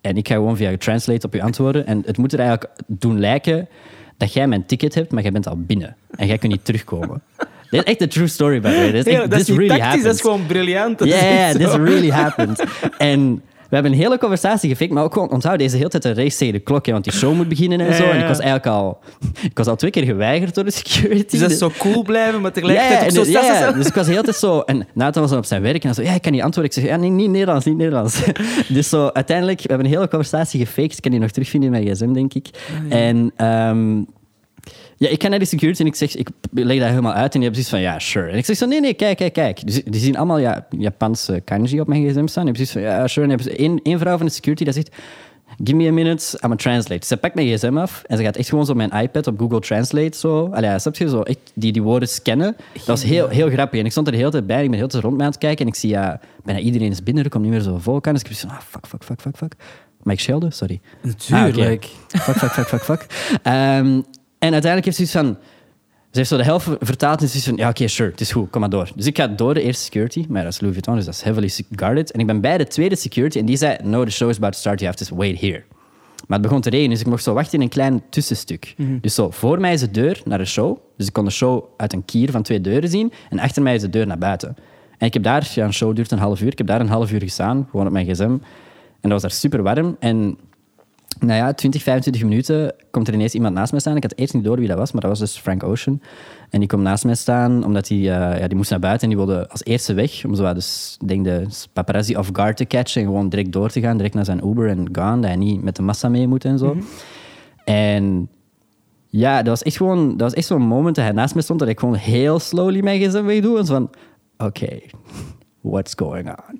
En 0.00 0.16
ik 0.16 0.28
ga 0.28 0.34
gewoon 0.34 0.56
via 0.56 0.76
Translate 0.76 1.26
op 1.26 1.34
je 1.34 1.42
antwoorden. 1.42 1.86
En 1.86 2.02
het 2.06 2.18
moet 2.18 2.32
er 2.32 2.38
eigenlijk 2.38 2.70
doen 2.86 3.20
lijken 3.20 3.68
dat 4.16 4.32
jij 4.32 4.46
mijn 4.46 4.66
ticket 4.66 4.94
hebt, 4.94 5.12
maar 5.12 5.22
jij 5.22 5.32
bent 5.32 5.48
al 5.48 5.56
binnen. 5.58 5.96
En 6.10 6.26
jij 6.26 6.38
kunt 6.38 6.52
niet 6.52 6.64
terugkomen. 6.64 7.22
Dit 7.70 7.80
is 7.80 7.92
echt 7.92 8.00
een 8.00 8.08
true 8.08 8.26
story, 8.26 8.60
by 8.60 8.68
the 8.68 8.74
way. 8.74 8.90
Dit 8.90 9.06
is, 9.06 9.28
dat 9.28 9.40
is 9.40 9.48
really 9.48 9.78
tactisch, 9.78 10.02
dat 10.02 10.14
is 10.14 10.20
gewoon 10.20 10.46
briljant. 10.46 11.04
Ja, 11.04 11.06
yeah, 11.06 11.50
this 11.50 11.74
really 11.74 12.10
happened. 12.10 12.64
En 12.98 13.42
we 13.68 13.74
hebben 13.74 13.92
een 13.92 13.98
hele 13.98 14.18
conversatie 14.18 14.70
gefikt, 14.70 14.92
maar 14.92 15.02
ook 15.02 15.12
gewoon 15.12 15.30
onthoud 15.30 15.58
deze 15.58 15.76
hele 15.76 15.88
tijd 15.88 16.04
een 16.04 16.14
race 16.14 16.36
tegen 16.36 16.52
de 16.52 16.60
klok, 16.60 16.86
want 16.86 17.04
die 17.04 17.12
show 17.12 17.34
moet 17.34 17.48
beginnen 17.48 17.80
en 17.80 17.94
zo. 17.94 18.04
En 18.04 18.20
ik 18.20 18.26
was 18.26 18.38
eigenlijk 18.38 18.66
al, 18.66 18.98
ik 19.50 19.56
was 19.56 19.66
al 19.66 19.76
twee 19.76 19.90
keer 19.90 20.04
geweigerd 20.04 20.54
door 20.54 20.64
de 20.64 20.70
security. 20.70 21.30
Dus 21.30 21.40
dat 21.40 21.50
is 21.50 21.58
zo 21.58 21.70
cool 21.78 22.02
blijven, 22.02 22.40
maar 22.40 22.52
tegelijkertijd 22.52 23.18
ook 23.18 23.24
zo... 23.24 23.30
Ja, 23.30 23.72
dus 23.72 23.86
ik 23.86 23.94
was 23.94 24.06
de 24.06 24.12
hele 24.12 24.24
tijd 24.24 24.36
zo... 24.36 24.60
En 24.60 24.86
Nathan 24.94 25.22
was 25.22 25.30
dan 25.30 25.40
op 25.40 25.46
zijn 25.46 25.62
werk 25.62 25.82
en 25.84 25.88
hij 25.88 25.94
zo, 25.94 26.02
ja, 26.02 26.14
ik 26.14 26.22
kan 26.22 26.32
niet 26.32 26.42
antwoorden. 26.42 26.72
Ik 26.72 26.82
zeg, 26.82 26.90
ja, 26.90 26.96
nee, 26.96 27.10
niet 27.10 27.30
Nederlands, 27.30 27.64
niet 27.64 27.76
Nederlands. 27.76 28.20
dus 28.68 28.88
zo, 28.88 29.10
uiteindelijk, 29.12 29.60
we 29.60 29.68
hebben 29.68 29.86
een 29.86 29.92
hele 29.92 30.08
conversatie 30.08 30.66
gefaked. 30.66 30.92
Ik 30.92 31.02
kan 31.02 31.10
die 31.10 31.20
nog 31.20 31.30
terugvinden 31.30 31.74
in 31.74 31.82
mijn 31.82 31.94
gsm, 31.94 32.12
denk 32.12 32.34
ik. 32.34 32.48
En... 32.88 33.32
Um, 33.46 34.06
ja, 34.96 35.08
ik 35.08 35.22
ga 35.22 35.28
naar 35.28 35.38
de 35.38 35.44
security 35.44 35.80
en 35.80 35.86
ik 35.86 35.94
zeg, 35.94 36.16
ik 36.16 36.28
leg 36.52 36.78
dat 36.78 36.88
helemaal 36.88 37.12
uit 37.12 37.34
en 37.34 37.40
die 37.40 37.48
hebben 37.48 37.64
zoiets 37.64 37.68
van, 37.68 37.80
ja, 37.80 37.98
sure. 37.98 38.30
En 38.30 38.38
ik 38.38 38.44
zeg 38.44 38.56
zo, 38.56 38.66
nee, 38.66 38.80
nee, 38.80 38.94
kijk, 38.94 39.16
kijk, 39.16 39.32
kijk. 39.32 39.66
Dus, 39.66 39.82
die 39.84 40.00
zien 40.00 40.16
allemaal 40.16 40.38
ja, 40.38 40.66
Japanse 40.78 41.42
kanji 41.44 41.80
op 41.80 41.86
mijn 41.86 42.02
gsm 42.02 42.26
staan. 42.26 42.44
Die 42.44 42.54
hebben 42.54 42.56
zoiets 42.56 42.72
van, 42.72 42.82
ja, 42.82 43.06
sure. 43.06 43.22
En 43.22 43.28
hebben 43.28 43.52
ze 43.52 43.56
één, 43.56 43.80
één 43.82 43.98
vrouw 43.98 44.16
van 44.16 44.26
de 44.26 44.32
security 44.32 44.64
die 44.64 44.72
zegt, 44.72 44.96
give 45.64 45.76
me 45.76 45.88
a 45.88 45.92
minute, 45.92 46.38
I'm 46.44 46.52
a 46.52 46.56
translate. 46.56 47.06
Ze 47.06 47.16
pakt 47.16 47.34
mijn 47.34 47.46
gsm 47.46 47.76
af 47.76 48.02
en 48.06 48.16
ze 48.16 48.22
gaat 48.22 48.36
echt 48.36 48.48
gewoon 48.48 48.66
zo 48.66 48.74
mijn 48.74 48.90
iPad 48.90 49.26
op 49.26 49.38
Google 49.38 49.60
Translate 49.60 50.18
zo. 50.18 50.46
Allee, 50.46 50.78
snap 50.78 50.96
je, 50.96 51.08
zo 51.08 51.20
echt 51.20 51.38
die, 51.54 51.72
die 51.72 51.82
woorden 51.82 52.08
scannen. 52.08 52.56
Dat 52.72 52.86
was 52.86 53.02
heel, 53.02 53.28
heel 53.28 53.50
grappig. 53.50 53.80
En 53.80 53.84
ik 53.84 53.90
stond 53.90 54.06
er 54.06 54.12
de 54.12 54.18
hele 54.18 54.30
tijd 54.30 54.46
bij, 54.46 54.56
ik 54.56 54.62
ben 54.62 54.70
de 54.70 54.76
hele 54.76 54.90
tijd 54.90 55.02
rond 55.02 55.16
mij 55.16 55.24
aan 55.24 55.30
het 55.30 55.40
kijken 55.40 55.64
en 55.64 55.72
ik 55.72 55.78
zie, 55.78 55.90
ja, 55.90 56.20
bijna 56.44 56.60
iedereen 56.60 56.90
is 56.90 57.02
binnen, 57.02 57.24
er 57.24 57.30
komt 57.30 57.42
niet 57.42 57.52
meer 57.52 57.62
zo 57.62 57.78
volk 57.78 58.06
aan. 58.06 58.12
Dus 58.12 58.22
ik 58.22 58.28
heb 58.28 58.36
zo, 58.36 58.46
ah, 58.46 58.60
fuck, 58.60 58.86
fuck, 58.86 59.04
fuck, 59.04 59.20
fuck, 59.20 59.36
fuck. 59.36 59.54
Maar 60.02 60.14
ik 60.14 60.20
schelde, 60.20 60.50
sorry. 60.50 60.80
Natuurlijk. 61.02 61.56
Ah, 61.56 61.62
okay. 61.62 61.80
Fuck, 62.08 62.36
fuck, 62.36 62.50
fuck, 62.50 62.66
fuck, 62.66 62.82
fuck. 62.82 63.06
Um, 63.46 64.04
en 64.38 64.52
uiteindelijk 64.52 64.84
heeft 64.84 64.96
ze 64.96 65.02
iets 65.02 65.12
van... 65.12 65.36
Ze 66.10 66.22
heeft 66.22 66.28
zo 66.28 66.36
de 66.36 66.44
helft 66.44 66.68
vertaald 66.80 67.22
en 67.22 67.28
ze 67.28 67.36
is 67.36 67.44
van... 67.44 67.56
Ja, 67.56 67.68
oké, 67.68 67.70
okay, 67.70 67.86
sure, 67.86 68.10
het 68.10 68.20
is 68.20 68.32
goed, 68.32 68.50
kom 68.50 68.60
maar 68.60 68.70
door. 68.70 68.90
Dus 68.94 69.06
ik 69.06 69.16
ga 69.16 69.26
door 69.26 69.54
de 69.54 69.62
eerste 69.62 69.82
security, 69.82 70.24
maar 70.28 70.42
dat 70.42 70.52
is 70.52 70.60
Louis 70.60 70.74
Vuitton, 70.74 70.94
dus 70.94 71.04
dat 71.04 71.14
is 71.14 71.22
heavily 71.22 71.50
guarded. 71.70 72.10
En 72.10 72.20
ik 72.20 72.26
ben 72.26 72.40
bij 72.40 72.58
de 72.58 72.66
tweede 72.66 72.96
security 72.96 73.38
en 73.38 73.46
die 73.46 73.56
zei... 73.56 73.76
No, 73.82 74.04
the 74.04 74.10
show 74.10 74.28
is 74.28 74.36
about 74.36 74.52
to 74.52 74.58
start, 74.58 74.80
you 74.80 74.92
have 74.92 75.04
to 75.04 75.16
wait 75.16 75.40
here. 75.40 75.64
Maar 76.26 76.38
het 76.38 76.46
begon 76.48 76.60
te 76.60 76.70
regenen, 76.70 76.90
dus 76.90 77.00
ik 77.00 77.06
mocht 77.06 77.22
zo 77.22 77.34
wachten 77.34 77.54
in 77.54 77.60
een 77.60 77.68
klein 77.68 78.02
tussenstuk. 78.10 78.74
Mm 78.76 78.86
-hmm. 78.86 78.98
Dus 79.00 79.14
zo, 79.14 79.30
voor 79.30 79.60
mij 79.60 79.72
is 79.72 79.80
de 79.80 79.90
deur 79.90 80.20
naar 80.24 80.38
de 80.38 80.44
show. 80.44 80.78
Dus 80.96 81.06
ik 81.06 81.12
kon 81.12 81.24
de 81.24 81.30
show 81.30 81.64
uit 81.76 81.92
een 81.92 82.04
kier 82.04 82.30
van 82.30 82.42
twee 82.42 82.60
deuren 82.60 82.88
zien. 82.88 83.12
En 83.30 83.38
achter 83.38 83.62
mij 83.62 83.74
is 83.74 83.80
de 83.80 83.90
deur 83.90 84.06
naar 84.06 84.18
buiten. 84.18 84.56
En 84.98 85.06
ik 85.06 85.14
heb 85.14 85.22
daar... 85.22 85.50
Ja, 85.54 85.64
een 85.64 85.72
show 85.72 85.96
duurt 85.96 86.10
een 86.10 86.18
half 86.18 86.40
uur. 86.40 86.52
Ik 86.52 86.58
heb 86.58 86.66
daar 86.66 86.80
een 86.80 86.88
half 86.88 87.12
uur 87.12 87.20
gestaan, 87.20 87.68
gewoon 87.70 87.86
op 87.86 87.92
mijn 87.92 88.06
gsm. 88.06 88.22
En 88.22 88.40
dat 89.00 89.12
was 89.12 89.22
daar 89.22 89.30
super 89.30 89.62
warm. 89.62 89.96
En 89.98 90.38
nou 91.18 91.38
ja, 91.38 91.52
20, 91.52 91.82
25 91.82 92.22
minuten 92.22 92.74
komt 92.90 93.08
er 93.08 93.14
ineens 93.14 93.34
iemand 93.34 93.54
naast 93.54 93.70
mij 93.70 93.80
staan. 93.80 93.96
Ik 93.96 94.02
had 94.02 94.16
eerst 94.16 94.34
niet 94.34 94.44
door 94.44 94.58
wie 94.58 94.68
dat 94.68 94.78
was, 94.78 94.92
maar 94.92 95.00
dat 95.00 95.10
was 95.10 95.18
dus 95.18 95.38
Frank 95.38 95.62
Ocean. 95.62 96.00
En 96.50 96.58
die 96.58 96.68
komt 96.68 96.82
naast 96.82 97.04
mij 97.04 97.14
staan, 97.14 97.64
omdat 97.64 97.88
hij 97.88 97.98
uh, 97.98 98.04
ja, 98.38 98.46
die 98.48 98.56
moest 98.56 98.70
naar 98.70 98.78
buiten 98.78 99.02
en 99.10 99.16
die 99.16 99.24
wilde 99.24 99.48
als 99.48 99.64
eerste 99.64 99.94
weg. 99.94 100.24
Om 100.24 100.34
zo 100.34 100.52
dus, 100.52 100.98
denk 101.04 101.24
de 101.24 101.46
paparazzi 101.72 102.16
off 102.16 102.30
guard 102.32 102.56
te 102.56 102.66
catchen 102.66 103.00
en 103.00 103.06
gewoon 103.06 103.28
direct 103.28 103.52
door 103.52 103.70
te 103.70 103.80
gaan, 103.80 103.96
direct 103.96 104.14
naar 104.14 104.24
zijn 104.24 104.46
Uber 104.46 104.68
en 104.68 104.88
gaan, 104.92 105.20
dat 105.20 105.30
hij 105.30 105.38
niet 105.38 105.62
met 105.62 105.76
de 105.76 105.82
massa 105.82 106.08
mee 106.08 106.26
moet 106.26 106.44
en 106.44 106.58
zo. 106.58 106.74
Mm 106.74 106.80
-hmm. 106.80 106.88
En 107.64 108.28
ja, 109.06 109.36
dat 109.36 109.46
was 109.46 109.62
echt 109.62 109.76
gewoon, 109.76 110.08
dat 110.08 110.20
was 110.20 110.34
echt 110.34 110.46
zo'n 110.46 110.62
moment 110.62 110.94
dat 110.94 111.04
hij 111.04 111.14
naast 111.14 111.34
me 111.34 111.42
stond, 111.42 111.58
dat 111.58 111.68
ik 111.68 111.80
gewoon 111.80 111.94
heel 111.94 112.38
slowly 112.38 112.80
mijn 112.80 113.00
gsm 113.00 113.24
wegdoe. 113.24 113.58
En 113.58 113.64
zo 113.64 113.72
van, 113.72 113.90
oké, 114.36 114.44
okay, 114.44 114.90
what's 115.70 115.92
going 115.96 116.28
on? 116.28 116.58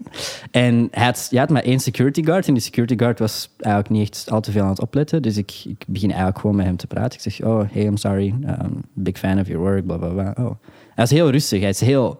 En 0.50 0.88
hij 0.90 1.04
had, 1.04 1.26
je 1.30 1.38
had 1.38 1.50
maar 1.50 1.62
één 1.62 1.80
security 1.80 2.24
guard. 2.24 2.46
En 2.46 2.54
die 2.54 2.62
security 2.62 2.96
guard 2.96 3.18
was 3.18 3.50
eigenlijk 3.58 3.94
niet 3.94 4.08
echt 4.08 4.30
al 4.30 4.40
te 4.40 4.50
veel 4.50 4.62
aan 4.62 4.68
het 4.68 4.80
opletten. 4.80 5.22
Dus 5.22 5.36
ik, 5.36 5.62
ik 5.64 5.84
begin 5.86 6.08
eigenlijk 6.08 6.38
gewoon 6.38 6.56
met 6.56 6.66
hem 6.66 6.76
te 6.76 6.86
praten. 6.86 7.12
Ik 7.12 7.32
zeg, 7.32 7.46
oh, 7.46 7.60
hey, 7.72 7.84
I'm 7.84 7.96
sorry. 7.96 8.34
Um, 8.46 8.82
big 8.92 9.18
fan 9.18 9.40
of 9.40 9.46
your 9.46 9.62
work, 9.62 9.86
bla, 9.86 9.96
bla, 9.96 10.08
bla. 10.08 10.34
Oh. 10.44 10.50
Hij 10.94 11.04
is 11.04 11.10
heel 11.10 11.30
rustig. 11.30 11.60
Hij 11.60 11.68
is 11.68 11.80
heel... 11.80 12.18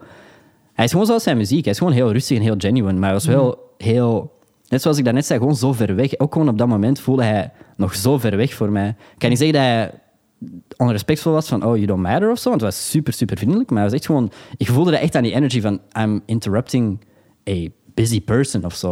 Hij 0.72 0.84
is 0.84 0.90
gewoon 0.90 1.06
zoals 1.06 1.22
zijn 1.22 1.36
muziek. 1.36 1.64
Hij 1.64 1.72
is 1.72 1.78
gewoon 1.78 1.92
heel 1.92 2.12
rustig 2.12 2.36
en 2.36 2.42
heel 2.42 2.54
genuine. 2.58 2.92
Maar 2.92 3.02
hij 3.02 3.12
was 3.12 3.26
wel 3.26 3.72
heel... 3.78 4.34
Net 4.68 4.82
zoals 4.82 4.98
ik 4.98 5.04
daarnet 5.04 5.26
zei, 5.26 5.38
gewoon 5.38 5.56
zo 5.56 5.72
ver 5.72 5.94
weg. 5.94 6.18
Ook 6.18 6.32
gewoon 6.32 6.48
op 6.48 6.58
dat 6.58 6.68
moment 6.68 7.00
voelde 7.00 7.22
hij 7.22 7.50
nog 7.76 7.94
zo 7.94 8.18
ver 8.18 8.36
weg 8.36 8.54
voor 8.54 8.70
mij. 8.70 8.88
Ik 8.88 9.18
kan 9.18 9.28
niet 9.28 9.38
zeggen 9.38 9.56
dat 9.56 9.66
hij 9.66 9.90
onrespectvol 10.76 11.32
was 11.32 11.48
van 11.48 11.64
oh, 11.64 11.74
you 11.74 11.86
don't 11.86 12.02
matter 12.02 12.30
of 12.30 12.38
zo. 12.38 12.48
Want 12.48 12.60
het 12.60 12.70
was 12.70 12.90
super, 12.90 13.12
super 13.12 13.36
vriendelijk. 13.36 13.70
Maar 13.70 13.78
hij 13.78 13.88
was 13.88 13.98
echt 13.98 14.06
gewoon... 14.06 14.30
Ik 14.56 14.66
voelde 14.66 14.90
dat 14.90 15.00
echt 15.00 15.14
aan 15.14 15.22
die 15.22 15.34
energy 15.34 15.60
van 15.60 15.80
I'm 15.98 16.22
interrupting 16.26 17.00
a 17.50 17.66
busy 17.94 18.20
person 18.20 18.64
of 18.64 18.74
zo. 18.74 18.90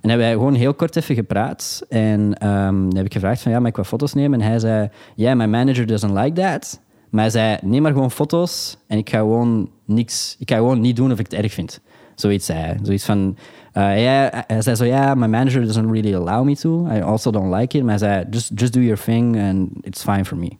En 0.00 0.08
hebben 0.08 0.26
wij 0.26 0.32
gewoon 0.32 0.54
heel 0.54 0.74
kort 0.74 0.96
even 0.96 1.14
gepraat. 1.14 1.82
En 1.88 2.30
dan 2.30 2.96
heb 2.96 3.04
ik 3.04 3.12
gevraagd 3.12 3.42
van 3.42 3.52
ja, 3.52 3.60
mag 3.60 3.68
ik 3.68 3.76
wat 3.76 3.86
foto's 3.86 4.14
nemen? 4.14 4.40
En 4.40 4.46
hij 4.46 4.58
zei, 4.58 4.88
yeah, 5.14 5.36
my 5.36 5.46
manager 5.46 5.86
doesn't 5.86 6.18
like 6.18 6.40
that. 6.40 6.80
Maar 7.10 7.20
hij 7.20 7.30
zei, 7.30 7.58
neem 7.62 7.82
maar 7.82 7.92
gewoon 7.92 8.10
foto's 8.10 8.76
en 8.86 8.98
ik 8.98 9.10
ga 9.10 9.18
gewoon 9.18 9.70
niks... 9.84 10.36
Ik 10.38 10.50
ga 10.50 10.56
gewoon 10.56 10.80
niet 10.80 10.96
doen 10.96 11.12
of 11.12 11.18
ik 11.18 11.30
het 11.30 11.40
erg 11.42 11.52
vind. 11.52 11.80
Zoiets 12.14 12.46
zei 12.46 12.58
hij. 12.58 12.78
Zoiets 12.82 13.04
van... 13.04 13.36
Uh, 13.74 13.84
hij 13.84 14.62
zei 14.62 14.76
zo, 14.76 14.84
ja, 14.84 15.14
my 15.14 15.26
manager 15.26 15.64
doesn't 15.64 15.90
really 15.90 16.14
allow 16.14 16.44
me 16.44 16.56
to. 16.56 16.86
I 16.86 17.00
also 17.00 17.30
don't 17.30 17.54
like 17.54 17.76
it. 17.78 17.84
Maar 17.84 17.98
hij 17.98 18.08
zei, 18.08 18.24
just, 18.30 18.50
just 18.54 18.72
do 18.72 18.80
your 18.80 19.02
thing 19.04 19.40
and 19.40 19.68
it's 19.80 20.02
fine 20.02 20.24
for 20.24 20.36
me. 20.36 20.50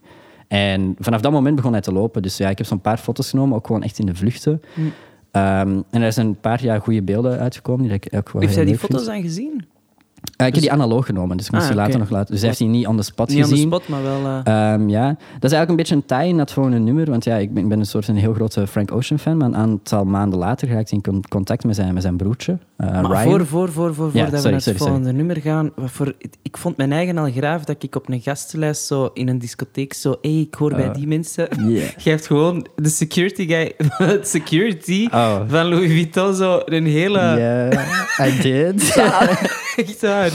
En 0.49 0.97
vanaf 0.99 1.21
dat 1.21 1.33
moment 1.33 1.57
begon 1.57 1.73
hij 1.73 1.81
te 1.81 1.93
lopen. 1.93 2.23
Dus 2.23 2.37
ja, 2.37 2.49
ik 2.49 2.59
heb 2.59 2.67
zo'n 2.67 2.81
paar 2.81 2.99
foto's 2.99 3.31
genomen, 3.31 3.57
ook 3.57 3.67
gewoon 3.67 3.83
echt 3.83 3.99
in 3.99 4.07
de 4.07 4.15
vluchten. 4.15 4.63
Mm. 4.75 4.85
Um, 5.33 5.85
en 5.91 6.03
er 6.03 6.13
zijn 6.13 6.27
een 6.27 6.41
paar 6.41 6.63
jaar 6.63 6.81
goede 6.81 7.03
beelden 7.03 7.39
uitgekomen. 7.39 7.83
Die 7.83 7.95
ik 7.95 8.09
ook 8.17 8.31
wel 8.31 8.43
Heeft 8.43 8.55
hij 8.55 8.65
die 8.65 8.79
foto's 8.79 9.05
dan 9.05 9.23
gezien? 9.23 9.53
Uh, 9.53 10.47
ik 10.47 10.55
dus... 10.55 10.63
heb 10.63 10.73
die 10.73 10.73
analoog 10.73 11.07
genomen, 11.07 11.37
dus 11.37 11.47
ik 11.47 11.53
moest 11.53 11.65
ah, 11.65 11.71
die 11.71 11.79
later 11.79 11.99
nog 11.99 12.11
laten. 12.11 12.31
Dus 12.31 12.39
hij 12.39 12.49
heeft 12.49 12.61
die 12.61 12.69
niet 12.69 12.87
on 12.87 12.97
the 12.97 13.03
spot 13.03 13.29
niet 13.29 13.39
gezien. 13.39 13.55
Niet 13.55 13.65
on 13.65 13.71
the 13.71 13.85
spot, 13.85 13.89
maar 13.89 14.03
wel... 14.03 14.43
Uh... 14.49 14.73
Um, 14.73 14.89
ja. 14.89 15.07
Dat 15.39 15.51
is 15.51 15.53
eigenlijk 15.53 15.69
een 15.69 15.77
beetje 15.77 15.95
een 15.95 16.05
tie 16.05 16.29
in 16.29 16.37
dat 16.37 16.57
een 16.57 16.85
nummer. 16.85 17.11
Want 17.11 17.25
ja, 17.25 17.37
ik 17.37 17.55
ben, 17.55 17.63
ik 17.63 17.69
ben 17.69 17.79
een 17.79 17.87
soort 17.87 18.09
een 18.09 18.17
heel 18.17 18.35
grote 18.35 18.67
Frank 18.67 18.93
Ocean 18.93 19.19
fan. 19.19 19.37
Maar 19.37 19.47
een 19.47 19.57
aantal 19.57 20.05
maanden 20.05 20.39
later 20.39 20.69
ga 20.69 20.79
ik 20.79 20.91
in 20.91 21.25
contact 21.29 21.65
met 21.65 21.77
zijn, 21.77 21.95
met 21.95 22.03
zijn 22.03 22.17
broertje, 22.17 22.59
uh, 22.79 22.91
maar 22.91 23.05
Ryan. 23.05 23.23
voor, 23.23 23.47
voor, 23.47 23.73
voor, 23.73 23.95
voor, 23.95 24.11
ja, 24.13 24.23
voordat 24.23 24.41
sorry, 24.41 24.43
we 24.43 24.49
naar 24.49 24.53
het 24.53 24.63
sorry, 24.63 24.79
volgende 24.79 25.09
sorry. 25.09 25.17
nummer 25.17 25.41
gaan... 25.41 25.73
Voor, 25.77 26.15
ik 26.43 26.57
vond 26.57 26.77
mijn 26.77 26.93
eigen 26.93 27.19
al 27.19 27.31
graaf 27.31 27.65
dat 27.65 27.83
ik 27.83 27.95
op 27.95 28.09
een 28.09 28.21
gastenlijst 28.21 28.87
zo 28.87 29.11
in 29.15 29.29
een 29.29 29.39
discotheek 29.39 29.95
zo... 29.95 30.11
Hé, 30.11 30.31
hey, 30.31 30.41
ik 30.41 30.55
hoor 30.55 30.75
bij 30.75 30.93
die 30.93 31.07
mensen. 31.07 31.49
Yeah. 31.69 31.89
Je 32.05 32.11
hebt 32.11 32.27
gewoon 32.27 32.67
de 32.77 32.89
security 32.89 33.47
guy... 33.47 33.73
security 34.23 35.09
oh. 35.13 35.41
van 35.47 35.67
Louis 35.67 35.91
Vuitton 35.91 36.35
zo 36.35 36.63
een 36.65 36.87
hele... 36.87 37.19
Yeah, 37.19 38.29
I 38.29 38.41
did. 38.43 38.95
ja, 38.95 39.29
echt 39.77 40.01
waar. 40.01 40.31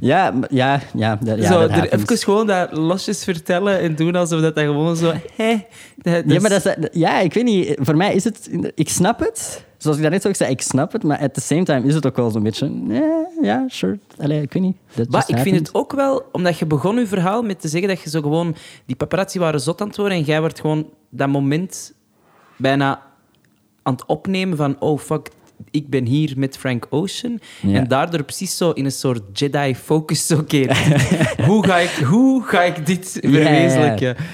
Ja, 0.00 0.34
ja, 0.50 0.80
ja. 0.94 1.18
Dat, 1.20 1.38
ja 1.38 1.52
zo, 1.52 1.60
dat 1.60 1.70
er 1.70 1.92
even 1.92 2.18
gewoon 2.18 2.46
dat 2.46 2.76
losjes 2.76 3.24
vertellen 3.24 3.80
en 3.80 3.94
doen 3.94 4.14
alsof 4.16 4.40
dat, 4.40 4.54
dat 4.54 4.64
gewoon 4.64 4.96
zo... 4.96 5.12
Hey, 5.36 5.66
dat, 5.96 6.22
ja, 6.26 6.40
maar 6.40 6.50
dat 6.50 6.66
is, 6.66 6.88
ja, 6.92 7.20
ik 7.20 7.34
weet 7.34 7.44
niet. 7.44 7.76
Voor 7.80 7.96
mij 7.96 8.14
is 8.14 8.24
het... 8.24 8.50
Ik 8.74 8.88
snap 8.88 9.18
het. 9.20 9.64
Zoals 9.86 10.00
ik 10.00 10.02
daarnet 10.10 10.26
ook 10.26 10.34
zei, 10.34 10.50
ik 10.50 10.62
snap 10.62 10.92
het. 10.92 11.02
Maar 11.02 11.18
at 11.18 11.34
the 11.34 11.40
same 11.40 11.62
time 11.62 11.86
is 11.86 11.94
het 11.94 12.06
ook 12.06 12.16
wel 12.16 12.30
zo'n 12.30 12.42
beetje... 12.42 12.70
Ja, 12.88 13.26
ja, 13.42 13.64
sure. 13.68 13.98
Allee, 14.18 14.42
ik 14.42 14.52
weet 14.52 14.62
niet. 14.62 14.76
Maar 15.10 15.24
ik 15.26 15.38
vind 15.38 15.56
het 15.56 15.74
ook 15.74 15.92
wel... 15.92 16.28
Omdat 16.32 16.58
je 16.58 16.66
begon 16.66 16.98
je 16.98 17.06
verhaal 17.06 17.42
met 17.42 17.60
te 17.60 17.68
zeggen 17.68 17.88
dat 17.88 18.00
je 18.00 18.10
zo 18.10 18.20
gewoon... 18.20 18.56
Die 18.86 18.96
paparazzi 18.96 19.38
waren 19.38 19.60
zot 19.60 19.80
aan 19.80 19.86
het 19.86 19.96
worden 19.96 20.18
en 20.18 20.24
jij 20.24 20.40
werd 20.40 20.60
gewoon 20.60 20.88
dat 21.10 21.28
moment 21.28 21.92
bijna 22.56 23.02
aan 23.82 23.92
het 23.92 24.06
opnemen 24.06 24.56
van... 24.56 24.76
Oh, 24.80 24.98
fuck, 24.98 25.28
ik 25.70 25.88
ben 25.88 26.06
hier 26.06 26.32
met 26.36 26.58
Frank 26.58 26.86
Ocean. 26.90 27.40
Ja. 27.62 27.78
En 27.78 27.88
daardoor 27.88 28.22
precies 28.22 28.56
zo 28.56 28.70
in 28.70 28.84
een 28.84 28.92
soort 28.92 29.38
Jedi-focus. 29.38 30.30
Oké, 30.30 30.66
hoe, 31.46 31.66
ga 31.66 31.76
ik, 31.76 31.90
hoe 31.90 32.42
ga 32.42 32.62
ik 32.62 32.86
dit 32.86 33.18
verwezenlijken? 33.20 34.06
Ja, 34.06 34.14
ja. 34.18 34.24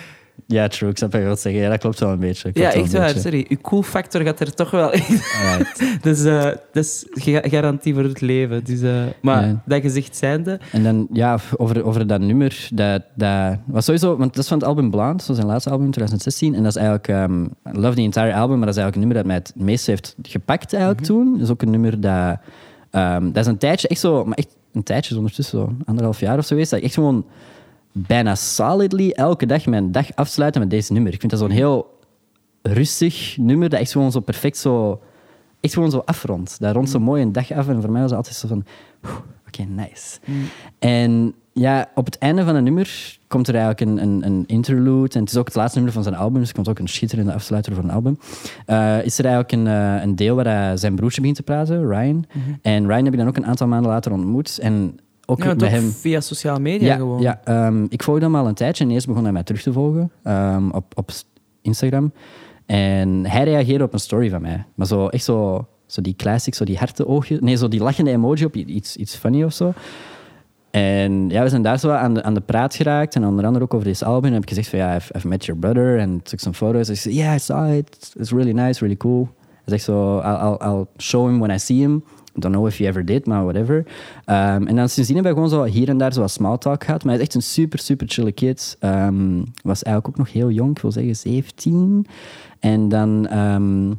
Ja, 0.52 0.68
true. 0.68 0.90
Ik 0.90 0.96
snap 0.96 1.12
wat 1.12 1.20
je 1.20 1.26
wilt 1.26 1.38
zeggen. 1.38 1.62
Ja, 1.62 1.68
dat 1.68 1.78
klopt 1.78 1.98
wel 1.98 2.10
een 2.10 2.18
beetje. 2.18 2.50
Ja, 2.52 2.72
echt 2.72 2.92
waar. 2.92 3.08
Sorry. 3.08 3.46
Uw 3.48 3.56
cool 3.62 3.82
factor 3.82 4.20
gaat 4.20 4.40
er 4.40 4.54
toch 4.54 4.70
wel 4.70 4.92
in. 4.92 5.20
dus 6.02 6.24
uh, 6.24 6.42
dat 6.42 6.58
is 6.72 7.06
garantie 7.50 7.94
voor 7.94 8.02
het 8.02 8.20
leven. 8.20 8.64
Dus, 8.64 8.80
uh, 8.80 9.02
maar 9.20 9.46
ja. 9.46 9.62
dat 9.64 9.80
gezegd 9.80 10.16
zijnde... 10.16 10.60
En 10.72 10.82
dan, 10.82 11.06
ja, 11.12 11.38
over, 11.56 11.84
over 11.84 12.06
dat 12.06 12.20
nummer. 12.20 12.68
Dat, 12.74 13.02
dat 13.14 13.58
was 13.66 13.84
sowieso... 13.84 14.16
Want 14.16 14.34
dat 14.34 14.42
is 14.42 14.48
van 14.48 14.58
het 14.58 14.66
album 14.66 14.90
Blonde. 14.90 15.16
Dat 15.16 15.26
was 15.26 15.36
zijn 15.36 15.48
laatste 15.48 15.70
album 15.70 15.86
in 15.86 15.92
2016. 15.92 16.54
En 16.54 16.62
dat 16.62 16.76
is 16.76 16.82
eigenlijk... 16.82 17.08
Um, 17.08 17.44
I 17.44 17.78
love 17.78 17.94
the 17.94 18.02
entire 18.02 18.34
album. 18.34 18.56
Maar 18.56 18.66
dat 18.66 18.76
is 18.76 18.82
eigenlijk 18.82 18.94
een 18.94 19.00
nummer 19.00 19.16
dat 19.16 19.26
mij 19.26 19.36
het 19.36 19.52
meest 19.56 19.86
heeft 19.86 20.16
gepakt 20.22 20.72
eigenlijk 20.72 21.08
mm 21.08 21.16
-hmm. 21.16 21.24
toen. 21.24 21.32
Dat 21.32 21.42
is 21.42 21.50
ook 21.50 21.62
een 21.62 21.70
nummer 21.70 22.00
dat... 22.00 22.38
Um, 22.90 23.32
dat 23.32 23.44
is 23.44 23.50
een 23.50 23.58
tijdje 23.58 23.88
echt 23.88 24.00
zo... 24.00 24.24
Maar 24.24 24.36
echt 24.36 24.56
een 24.72 24.82
tijdje, 24.82 25.16
ondertussen 25.16 25.58
zo 25.58 25.72
anderhalf 25.84 26.20
jaar 26.20 26.38
of 26.38 26.44
zo 26.44 26.48
geweest. 26.48 26.70
Dat 26.70 26.78
ik 26.78 26.84
echt 26.84 26.94
gewoon 26.94 27.24
bijna 27.92 28.34
solidly 28.34 29.10
elke 29.10 29.46
dag 29.46 29.66
mijn 29.66 29.92
dag 29.92 30.14
afsluiten 30.14 30.60
met 30.60 30.70
deze 30.70 30.92
nummer. 30.92 31.12
Ik 31.12 31.20
vind 31.20 31.32
dat 31.32 31.40
zo'n 31.40 31.50
heel 31.50 31.98
rustig 32.62 33.36
nummer 33.36 33.68
dat 33.68 33.80
echt 33.80 33.92
gewoon 33.92 34.12
zo 34.12 34.20
perfect 34.20 34.56
zo... 34.56 35.00
Echt 35.60 35.74
gewoon 35.74 35.90
zo 35.90 36.02
afrondt. 36.04 36.60
Dat 36.60 36.74
rondt 36.74 36.90
zo 36.90 37.00
mooi 37.00 37.22
een 37.22 37.32
dag 37.32 37.52
af. 37.52 37.68
En 37.68 37.80
voor 37.80 37.90
mij 37.90 38.00
was 38.00 38.10
het 38.10 38.18
altijd 38.18 38.36
zo 38.36 38.48
van... 38.48 38.64
Oké, 39.46 39.62
nice. 39.62 40.18
En 40.78 41.34
ja, 41.52 41.90
op 41.94 42.04
het 42.04 42.18
einde 42.18 42.44
van 42.44 42.54
het 42.54 42.64
nummer 42.64 43.18
komt 43.28 43.48
er 43.48 43.54
eigenlijk 43.54 43.80
een, 43.80 44.02
een, 44.02 44.26
een 44.26 44.44
interlude. 44.46 45.14
En 45.14 45.20
het 45.20 45.30
is 45.30 45.36
ook 45.36 45.46
het 45.46 45.54
laatste 45.54 45.76
nummer 45.76 45.94
van 45.94 46.02
zijn 46.02 46.14
album. 46.14 46.40
Dus 46.40 46.48
er 46.48 46.54
komt 46.54 46.68
ook 46.68 46.78
een 46.78 46.88
schitterende 46.88 47.32
afsluiter 47.32 47.74
van 47.74 47.84
een 47.84 47.90
album. 47.90 48.18
Eh, 48.66 49.04
is 49.04 49.18
er 49.18 49.24
eigenlijk 49.24 49.52
een, 49.52 49.66
eh, 49.66 50.02
een 50.02 50.16
deel 50.16 50.36
waar 50.36 50.46
hij 50.46 50.76
zijn 50.76 50.94
broertje 50.94 51.20
begint 51.20 51.36
te 51.36 51.42
praten, 51.42 51.88
Ryan. 51.88 52.24
En 52.62 52.86
Ryan 52.86 53.04
heb 53.04 53.12
ik 53.12 53.18
dan 53.18 53.28
ook 53.28 53.36
een 53.36 53.46
aantal 53.46 53.66
maanden 53.66 53.90
later 53.90 54.12
ontmoet. 54.12 54.58
En 54.58 54.98
ook 55.26 55.38
Ja, 55.38 55.46
met 55.46 55.62
hem... 55.62 55.90
via 55.90 56.20
sociale 56.20 56.60
media 56.60 56.86
Ja, 56.86 56.96
gewoon. 56.96 57.20
ja 57.20 57.40
ehm, 57.44 57.84
ik 57.88 58.02
volgde 58.02 58.24
hem 58.24 58.36
al 58.36 58.46
een 58.48 58.54
tijdje 58.54 58.84
en 58.84 58.90
eerst 58.90 59.06
begon 59.06 59.22
hij 59.22 59.32
mij 59.32 59.42
terug 59.42 59.62
te 59.62 59.72
volgen 59.72 60.10
ehm, 60.22 60.70
op, 60.70 60.84
op 60.94 61.10
Instagram. 61.62 62.12
En 62.66 63.26
hij 63.26 63.44
reageerde 63.44 63.84
op 63.84 63.92
een 63.92 63.98
story 63.98 64.30
van 64.30 64.42
mij. 64.42 64.64
Maar 64.74 64.86
zo 64.86 65.06
echt 65.06 65.24
zo, 65.24 65.66
zo 65.86 66.00
die 66.00 66.16
classic, 66.16 66.54
zo 66.54 66.64
die 66.64 66.78
oogjes. 67.06 67.40
Nee, 67.40 67.56
zo 67.56 67.68
die 67.68 67.80
lachende 67.80 68.10
emoji 68.10 68.44
op 68.44 68.56
iets, 68.56 68.96
iets 68.96 69.16
funny 69.16 69.42
of 69.42 69.52
zo. 69.52 69.72
En 70.70 71.28
ja, 71.28 71.42
we 71.42 71.48
zijn 71.48 71.62
daar 71.62 71.78
zo 71.78 71.90
aan 71.90 72.14
de, 72.14 72.22
aan 72.22 72.34
de 72.34 72.40
praat 72.40 72.74
geraakt. 72.74 73.14
En 73.14 73.26
onder 73.26 73.44
andere 73.44 73.64
ook 73.64 73.74
over 73.74 73.86
dit 73.86 74.02
album. 74.04 74.24
En 74.24 74.32
heb 74.32 74.42
ik 74.42 74.48
gezegd 74.48 74.68
van 74.68 74.78
ja, 74.78 74.94
I've, 74.96 75.12
I've 75.16 75.28
met 75.28 75.44
your 75.44 75.60
brother. 75.60 75.98
En 75.98 76.22
took 76.22 76.40
some 76.40 76.54
photos. 76.54 76.86
Hij 76.86 76.96
zei, 76.96 77.14
yeah, 77.14 77.34
I 77.34 77.38
saw 77.38 77.74
it. 77.74 78.12
It's 78.18 78.30
really 78.30 78.52
nice, 78.52 78.80
really 78.80 78.96
cool. 78.96 79.28
Hij 79.64 79.78
zegt 79.78 79.82
zo, 79.82 80.18
I'll, 80.18 80.46
I'll, 80.46 80.68
I'll 80.68 80.84
show 80.96 81.28
him 81.28 81.38
when 81.38 81.50
I 81.50 81.58
see 81.58 81.76
him. 81.78 82.04
Don't 82.34 82.54
know 82.54 82.66
if 82.66 82.78
he 82.78 82.86
ever 82.86 83.04
did, 83.04 83.26
maar 83.26 83.42
whatever. 83.42 83.84
Ehm, 84.24 84.66
en 84.66 84.76
dan 84.76 84.88
sindsdien 84.88 85.16
hebben 85.16 85.34
we 85.34 85.40
gewoon 85.40 85.66
zo 85.66 85.72
hier 85.72 85.88
en 85.88 85.98
daar 85.98 86.12
zo 86.12 86.20
wat 86.20 86.30
small 86.30 86.58
talk 86.58 86.84
gehad. 86.84 87.04
Maar 87.04 87.12
hij 87.12 87.22
is 87.22 87.26
echt 87.28 87.36
een 87.36 87.42
super, 87.42 87.78
super 87.78 88.08
chille 88.08 88.32
kid. 88.32 88.76
Ehm, 88.80 89.42
was 89.62 89.82
eigenlijk 89.82 90.08
ook 90.08 90.24
nog 90.24 90.32
heel 90.32 90.50
jong, 90.50 90.70
ik 90.70 90.82
wil 90.82 90.92
zeggen 90.92 91.16
17. 91.16 92.06
En 92.60 92.88
dan 92.88 93.26
ehm, 93.28 93.92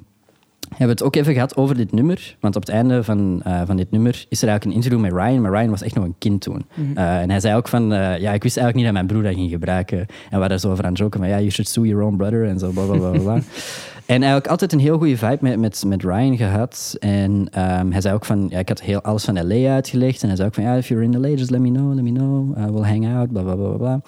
hebben 0.69 0.97
we 0.97 1.03
het 1.03 1.03
ook 1.03 1.15
even 1.15 1.33
gehad 1.33 1.55
over 1.55 1.75
dit 1.75 1.91
nummer. 1.91 2.35
Want 2.39 2.55
op 2.55 2.61
het 2.61 2.71
einde 2.71 3.03
van, 3.03 3.41
eh, 3.43 3.61
van 3.65 3.77
dit 3.77 3.91
nummer 3.91 4.25
is 4.29 4.41
er 4.41 4.47
eigenlijk 4.47 4.65
een 4.65 4.83
interview 4.83 4.99
met 4.99 5.11
Ryan. 5.21 5.41
Maar 5.41 5.51
Ryan 5.51 5.69
was 5.69 5.81
echt 5.81 5.95
nog 5.95 6.03
een 6.03 6.15
kind 6.17 6.41
toen. 6.41 6.65
Eh, 6.95 7.19
en 7.19 7.29
hij 7.29 7.39
zei 7.39 7.55
ook 7.55 7.67
van... 7.67 7.93
eh, 7.93 7.99
ja, 7.99 8.33
ik 8.33 8.43
wist 8.43 8.57
eigenlijk 8.57 8.75
niet 8.75 8.85
dat 8.85 8.93
mijn 8.93 9.07
broer 9.07 9.23
dat 9.23 9.33
ging 9.33 9.51
gebruiken. 9.51 9.99
En 9.99 10.07
we 10.29 10.37
waren 10.37 10.59
zo 10.59 10.71
over 10.71 10.83
aan 10.83 10.89
het 10.89 10.99
joken 10.99 11.19
van... 11.19 11.29
Ja, 11.29 11.37
you 11.37 11.49
should 11.49 11.69
sue 11.69 11.87
your 11.87 12.03
own 12.03 12.15
brother. 12.15 12.47
En 12.47 12.59
zo, 12.59 12.71
bla, 12.71 12.85
bla, 12.85 12.97
bla, 12.97 13.19
bla. 13.19 13.39
En 14.05 14.15
eigenlijk 14.15 14.47
altijd 14.47 14.73
een 14.73 14.79
heel 14.79 14.97
goede 14.97 15.17
vibe 15.17 15.37
met, 15.41 15.59
met, 15.59 15.83
met 15.87 16.03
Ryan 16.03 16.37
gehad. 16.37 16.95
En 16.99 17.47
ehm, 17.51 17.91
hij 17.91 18.01
zei 18.01 18.15
ook 18.15 18.25
van... 18.25 18.47
Ja, 18.49 18.59
ik 18.59 18.69
had 18.69 18.81
heel 18.81 19.01
alles 19.01 19.23
van 19.23 19.47
L.A. 19.47 19.73
uitgelegd. 19.73 20.21
En 20.21 20.27
hij 20.27 20.35
zei 20.35 20.47
ook 20.47 20.53
van... 20.53 20.63
Ja, 20.63 20.75
if 20.75 20.87
you're 20.87 21.03
in 21.03 21.19
L.A., 21.19 21.27
just 21.27 21.49
let 21.49 21.59
me 21.59 21.69
know, 21.71 21.93
let 21.93 22.03
me 22.03 22.11
know. 22.11 22.57
Uh, 22.57 22.65
we'll 22.65 22.89
hang 22.89 23.15
out, 23.15 23.31
bla, 23.31 23.41
bla, 23.41 23.55
bla, 23.55 23.77
bla. 23.77 24.01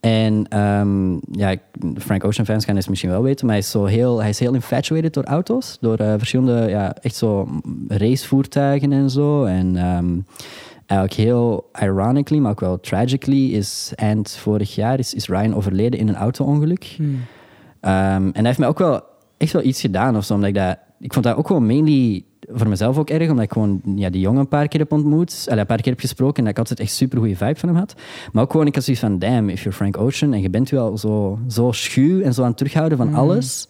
En 0.00 0.46
ehm, 0.48 1.12
ja, 1.30 1.54
Frank 1.98 2.24
Ocean 2.24 2.46
fans 2.46 2.64
gaan 2.64 2.76
het 2.76 2.88
misschien 2.88 3.10
wel 3.10 3.22
weten, 3.22 3.46
maar 3.46 3.54
hij 3.54 3.64
is, 3.64 3.70
zo 3.70 3.84
heel, 3.84 4.20
hij 4.20 4.28
is 4.28 4.38
heel 4.38 4.54
infatuated 4.54 5.14
door 5.14 5.24
auto's. 5.24 5.78
Door 5.80 5.96
eh, 5.96 6.14
verschillende, 6.16 6.68
ja, 6.68 6.94
echt 6.94 7.14
zo 7.14 7.48
racevoertuigen 7.88 8.92
en 8.92 9.10
zo. 9.10 9.44
En 9.44 9.76
ehm, 9.76 10.18
eigenlijk 10.86 11.20
heel 11.20 11.70
ironically, 11.80 12.40
maar 12.40 12.50
ook 12.50 12.60
wel 12.60 12.80
tragically, 12.80 13.52
is 13.52 13.92
eind 13.94 14.30
vorig 14.30 14.74
jaar 14.74 14.98
is, 14.98 15.14
is 15.14 15.28
Ryan 15.28 15.54
overleden 15.54 16.00
in 16.00 16.08
een 16.08 16.16
auto-ongeluk. 16.16 16.96
Ehm, 17.80 18.22
en 18.22 18.34
hij 18.34 18.44
heeft 18.44 18.58
mij 18.58 18.68
ook 18.68 18.78
wel 18.78 19.02
echt 19.40 19.52
wel 19.52 19.62
iets 19.62 19.80
gedaan 19.80 20.16
of 20.16 20.24
zo, 20.24 20.34
omdat 20.34 20.48
ik 20.48 20.54
dat... 20.54 20.78
Ik 20.98 21.12
vond 21.12 21.24
dat 21.24 21.36
ook 21.36 21.46
gewoon 21.46 21.66
mainly 21.66 22.24
voor 22.48 22.68
mezelf 22.68 22.98
ook 22.98 23.10
erg, 23.10 23.30
omdat 23.30 23.44
ik 23.44 23.52
gewoon 23.52 23.80
ja, 23.96 24.10
die 24.10 24.20
jongen 24.20 24.40
een 24.40 24.48
paar 24.48 24.68
keer 24.68 24.80
heb 24.80 24.92
ontmoet, 24.92 25.44
allee, 25.46 25.60
een 25.60 25.66
paar 25.66 25.80
keer 25.80 25.92
heb 25.92 26.00
gesproken 26.00 26.36
en 26.36 26.42
dat 26.42 26.52
ik 26.52 26.58
altijd 26.58 26.80
echt 26.80 26.92
super 26.92 27.18
goede 27.18 27.36
vibe 27.36 27.58
van 27.58 27.68
hem 27.68 27.78
had. 27.78 27.94
Maar 28.32 28.42
ook 28.42 28.50
gewoon, 28.50 28.66
ik 28.66 28.74
had 28.74 28.84
zoiets 28.84 29.02
van, 29.02 29.18
damn, 29.18 29.48
if 29.48 29.62
you're 29.62 29.76
Frank 29.76 29.96
Ocean 29.96 30.32
en 30.32 30.40
je 30.40 30.50
bent 30.50 30.70
wel 30.70 30.98
zo, 30.98 31.38
zo 31.48 31.72
schuw 31.72 32.20
en 32.20 32.34
zo 32.34 32.42
aan 32.42 32.48
het 32.48 32.56
terughouden 32.56 32.98
van 32.98 33.14
alles, 33.14 33.68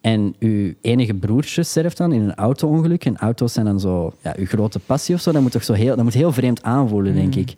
en 0.00 0.34
uw 0.38 0.72
enige 0.80 1.14
broertje 1.14 1.62
sterft 1.62 1.96
dan 1.96 2.12
in 2.12 2.20
een 2.20 2.34
auto-ongeluk, 2.34 3.04
en 3.04 3.16
auto's 3.16 3.52
zijn 3.52 3.66
dan 3.66 3.80
zo, 3.80 4.12
ja, 4.22 4.34
uw 4.36 4.46
grote 4.46 4.78
passie 4.78 5.14
of 5.14 5.20
zo, 5.20 5.32
dat 5.32 5.42
moet 5.42 5.52
toch 5.52 5.64
zo 5.64 5.72
heel, 5.72 5.94
dat 5.96 6.04
moet 6.04 6.14
heel 6.14 6.32
vreemd 6.32 6.62
aanvoelen, 6.62 7.14
denk 7.14 7.34
ik. 7.34 7.54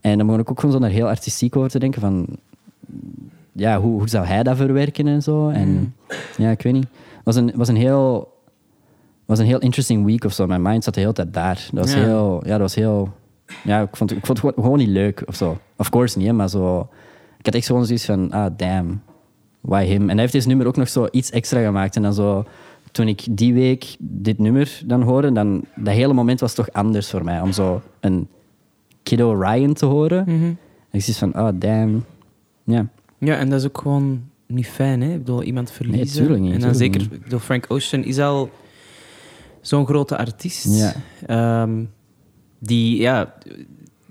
En 0.00 0.16
dan 0.16 0.26
begon 0.26 0.42
ik 0.42 0.50
ook 0.50 0.60
gewoon 0.60 0.74
zo 0.74 0.80
naar 0.80 0.90
heel 0.90 1.08
artistiek 1.08 1.56
over 1.56 1.70
te 1.70 1.78
denken 1.78 2.00
van, 2.00 2.26
ja, 3.58 3.80
hoe, 3.80 3.98
hoe 3.98 4.08
zou 4.08 4.26
hij 4.26 4.42
dat 4.42 4.56
verwerken 4.56 5.06
en 5.06 5.22
zo. 5.22 5.48
En 5.48 5.94
ja, 6.36 6.50
ik 6.50 6.62
weet 6.62 6.72
niet. 6.72 6.88
Het 6.90 7.24
was 7.24 7.36
een, 7.36 7.52
was 7.54 7.68
een 7.68 7.76
heel 7.76 8.36
was 9.28 9.38
een 9.38 9.46
heel 9.46 9.58
interesting 9.58 10.04
week 10.04 10.24
of 10.24 10.32
zo. 10.32 10.46
Mijn 10.46 10.62
mind 10.62 10.84
zat 10.84 10.94
de 10.94 11.00
hele 11.00 11.12
tijd 11.12 11.32
daar. 11.34 11.68
Dat 11.72 11.84
was 11.84 11.94
Ja. 11.94 12.00
heel... 12.00 12.40
Ja, 12.44 12.50
dat 12.50 12.60
was 12.60 12.74
heel... 12.74 13.12
Ja, 13.64 13.80
ik 13.80 13.96
vond, 13.96 14.10
ik 14.10 14.26
vond 14.26 14.42
het 14.42 14.54
gewoon, 14.54 14.78
niet 14.78 14.88
leuk 14.88 15.22
of 15.26 15.34
zo. 15.34 15.58
Of 15.76 15.90
course 15.90 16.18
niet, 16.18 16.32
maar 16.32 16.48
zo... 16.48 16.88
Ik 17.38 17.44
had 17.44 17.54
echt 17.54 17.66
gewoon 17.66 17.86
zoiets 17.86 18.04
van, 18.04 18.30
ah, 18.30 18.52
damn. 18.56 19.02
Why 19.60 19.84
him? 19.84 20.02
En 20.02 20.08
hij 20.08 20.18
heeft 20.18 20.32
deze 20.32 20.48
nummer 20.48 20.66
ook 20.66 20.76
nog 20.76 20.88
zo 20.88 21.08
iets 21.10 21.30
extra 21.30 21.62
gemaakt. 21.62 21.96
En 21.96 22.02
dan 22.02 22.14
zo... 22.14 22.44
Toen 22.92 23.08
ik 23.08 23.26
die 23.30 23.54
week 23.54 23.96
dit 23.98 24.38
nummer 24.38 24.80
dan 24.84 25.02
hoorde, 25.02 25.32
dan... 25.32 25.64
Dat 25.74 25.94
hele 25.94 26.12
moment 26.12 26.40
was 26.40 26.54
toch 26.54 26.72
anders 26.72 27.10
voor 27.10 27.24
mij. 27.24 27.40
Om 27.40 27.52
zo 27.52 27.82
een 28.00 28.28
Kiddo 29.02 29.32
Ryan 29.32 29.72
te 29.72 29.86
horen. 29.86 30.26
En 30.26 30.58
ik 30.90 31.02
zoiets 31.02 31.18
van, 31.18 31.36
oh, 31.36 31.48
damn. 31.54 32.04
Ja. 32.64 32.86
Ja, 33.18 33.36
en 33.36 33.48
dat 33.50 33.60
is 33.60 33.66
ook 33.66 33.78
gewoon 33.78 34.22
niet 34.46 34.66
fijn, 34.68 35.00
hè? 35.00 35.12
Ik 35.12 35.18
bedoel, 35.18 35.42
iemand 35.42 35.70
verliezen. 35.70 36.16
tuurlijk 36.22 36.42
niet, 36.42 36.54
En 36.54 36.60
dan 36.60 36.74
zeker, 36.74 37.00
ik 37.00 37.22
bedoel, 37.22 37.38
Frank 37.38 37.64
Ocean 37.68 38.04
is 38.04 38.18
al 38.18 38.50
zo'n 39.60 39.86
grote 39.86 40.16
artiest. 40.16 40.66
Ja. 40.78 40.94
Ehm, 41.26 41.84
die, 42.58 43.00
ja, 43.00 43.34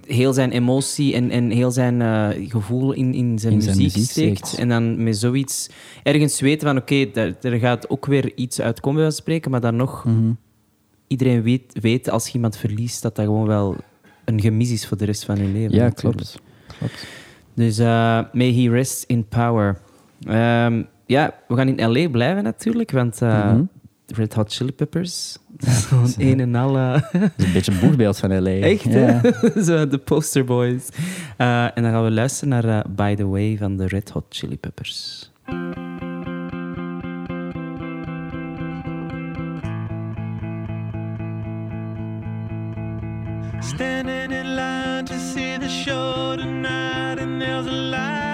heel 0.06 0.34
zijn 0.34 0.52
emotie 0.52 1.14
en, 1.14 1.30
en 1.30 1.50
heel 1.50 1.72
zijn 1.72 2.02
eh, 2.02 2.50
gevoel 2.50 2.92
in, 2.92 3.14
in 3.14 3.40
zijn 3.40 3.54
In 3.54 3.62
zijn 3.62 3.78
muziek, 3.78 4.10
steekt. 4.10 4.58
En 4.58 4.70
dan 4.70 5.04
met 5.04 5.18
zoiets 5.18 5.70
ergens 6.04 6.40
weten 6.40 6.68
van, 6.68 6.78
oké, 6.78 7.10
daar, 7.14 7.34
er 7.42 7.60
gaat 7.60 7.90
ook 7.90 8.06
weer 8.06 8.32
iets 8.36 8.62
uitkomen, 8.62 9.02
bij 9.02 9.12
spreken, 9.12 9.52
maar 9.52 9.62
dan 9.62 9.76
nog, 9.76 10.06
Mhm. 10.06 10.32
iedereen 11.08 11.42
weet, 11.42 11.80
weet 11.82 12.10
als 12.10 12.28
je 12.28 12.34
iemand 12.34 12.58
verliest, 12.58 13.02
dat 13.02 13.16
dat 13.16 13.26
gewoon 13.26 13.48
wel 13.48 13.76
een 14.26 14.42
gemis 14.42 14.72
is 14.72 14.88
voor 14.88 14.98
de 14.98 15.06
rest 15.06 15.26
van 15.26 15.36
je 15.38 15.44
leven. 15.44 15.76
Ja, 15.76 15.84
natuurlijk. 15.84 16.16
klopt. 16.16 16.40
klopt. 16.78 17.08
Dus 17.58 17.78
eh, 17.80 18.20
may 18.34 18.54
he 18.54 18.70
rest 18.70 19.04
in 19.08 19.26
power. 19.28 19.78
Ehm, 20.28 20.84
ja, 21.06 21.34
we 21.48 21.56
gaan 21.56 21.68
in 21.78 21.90
L.A. 21.92 22.10
blijven 22.10 22.44
natuurlijk, 22.44 22.92
want 22.92 23.22
eh, 23.22 23.52
Mhm. 23.52 23.64
Red 24.16 24.34
Hot 24.34 24.54
Chili 24.54 24.72
Peppers, 24.72 25.38
zo'n 25.90 26.14
een 26.18 26.40
en 26.40 26.56
al... 26.56 26.78
eh, 26.78 26.94
Dat 27.12 27.32
is 27.38 27.46
een 27.46 27.54
beetje 27.54 27.72
een 27.72 27.80
boegbeeld 27.80 28.18
van 28.20 28.38
L.A. 28.44 28.50
echt, 28.60 28.84
ja. 28.84 28.92
hè? 29.22 29.62
Zo, 29.68 29.88
de 29.88 29.98
poster 29.98 30.46
boys. 30.46 30.90
Eh, 31.38 31.64
en 31.64 31.84
dan 31.84 31.92
gaan 31.92 32.04
we 32.04 32.12
luisteren 32.12 32.50
naar 32.50 32.86
By 32.96 33.16
the 33.16 33.28
Way 33.28 33.58
van 33.58 33.78
de 33.78 33.88
Red 33.88 34.10
Hot 34.10 34.26
Chili 34.30 34.58
Peppers. 34.58 35.32
The 45.68 45.74
show 45.74 46.36
tonight, 46.38 47.20
and 47.20 47.42
there's 47.42 47.68
a 47.68 47.72
light 47.72 48.27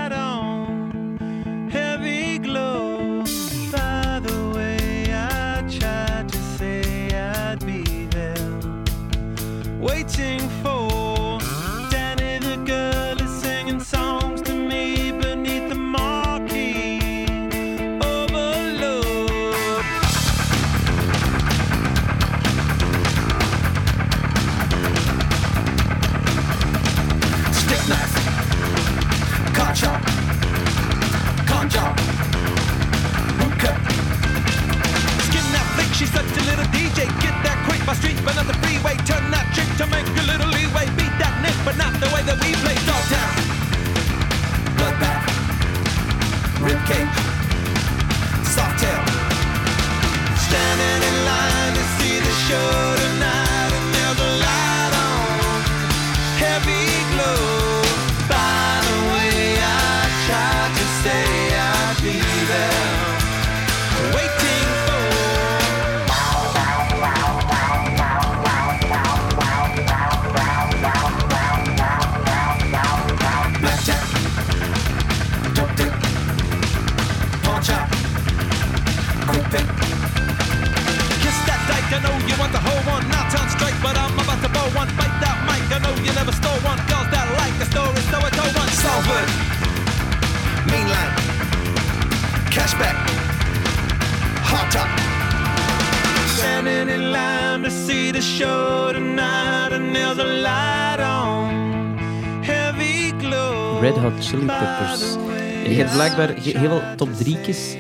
je 105.76 105.80
hebt 105.84 105.94
blijkbaar 105.94 106.28
he- 106.28 106.58
heel 106.60 106.70
veel 106.70 106.82
top 106.96 107.14
drie'tjes 107.14 107.76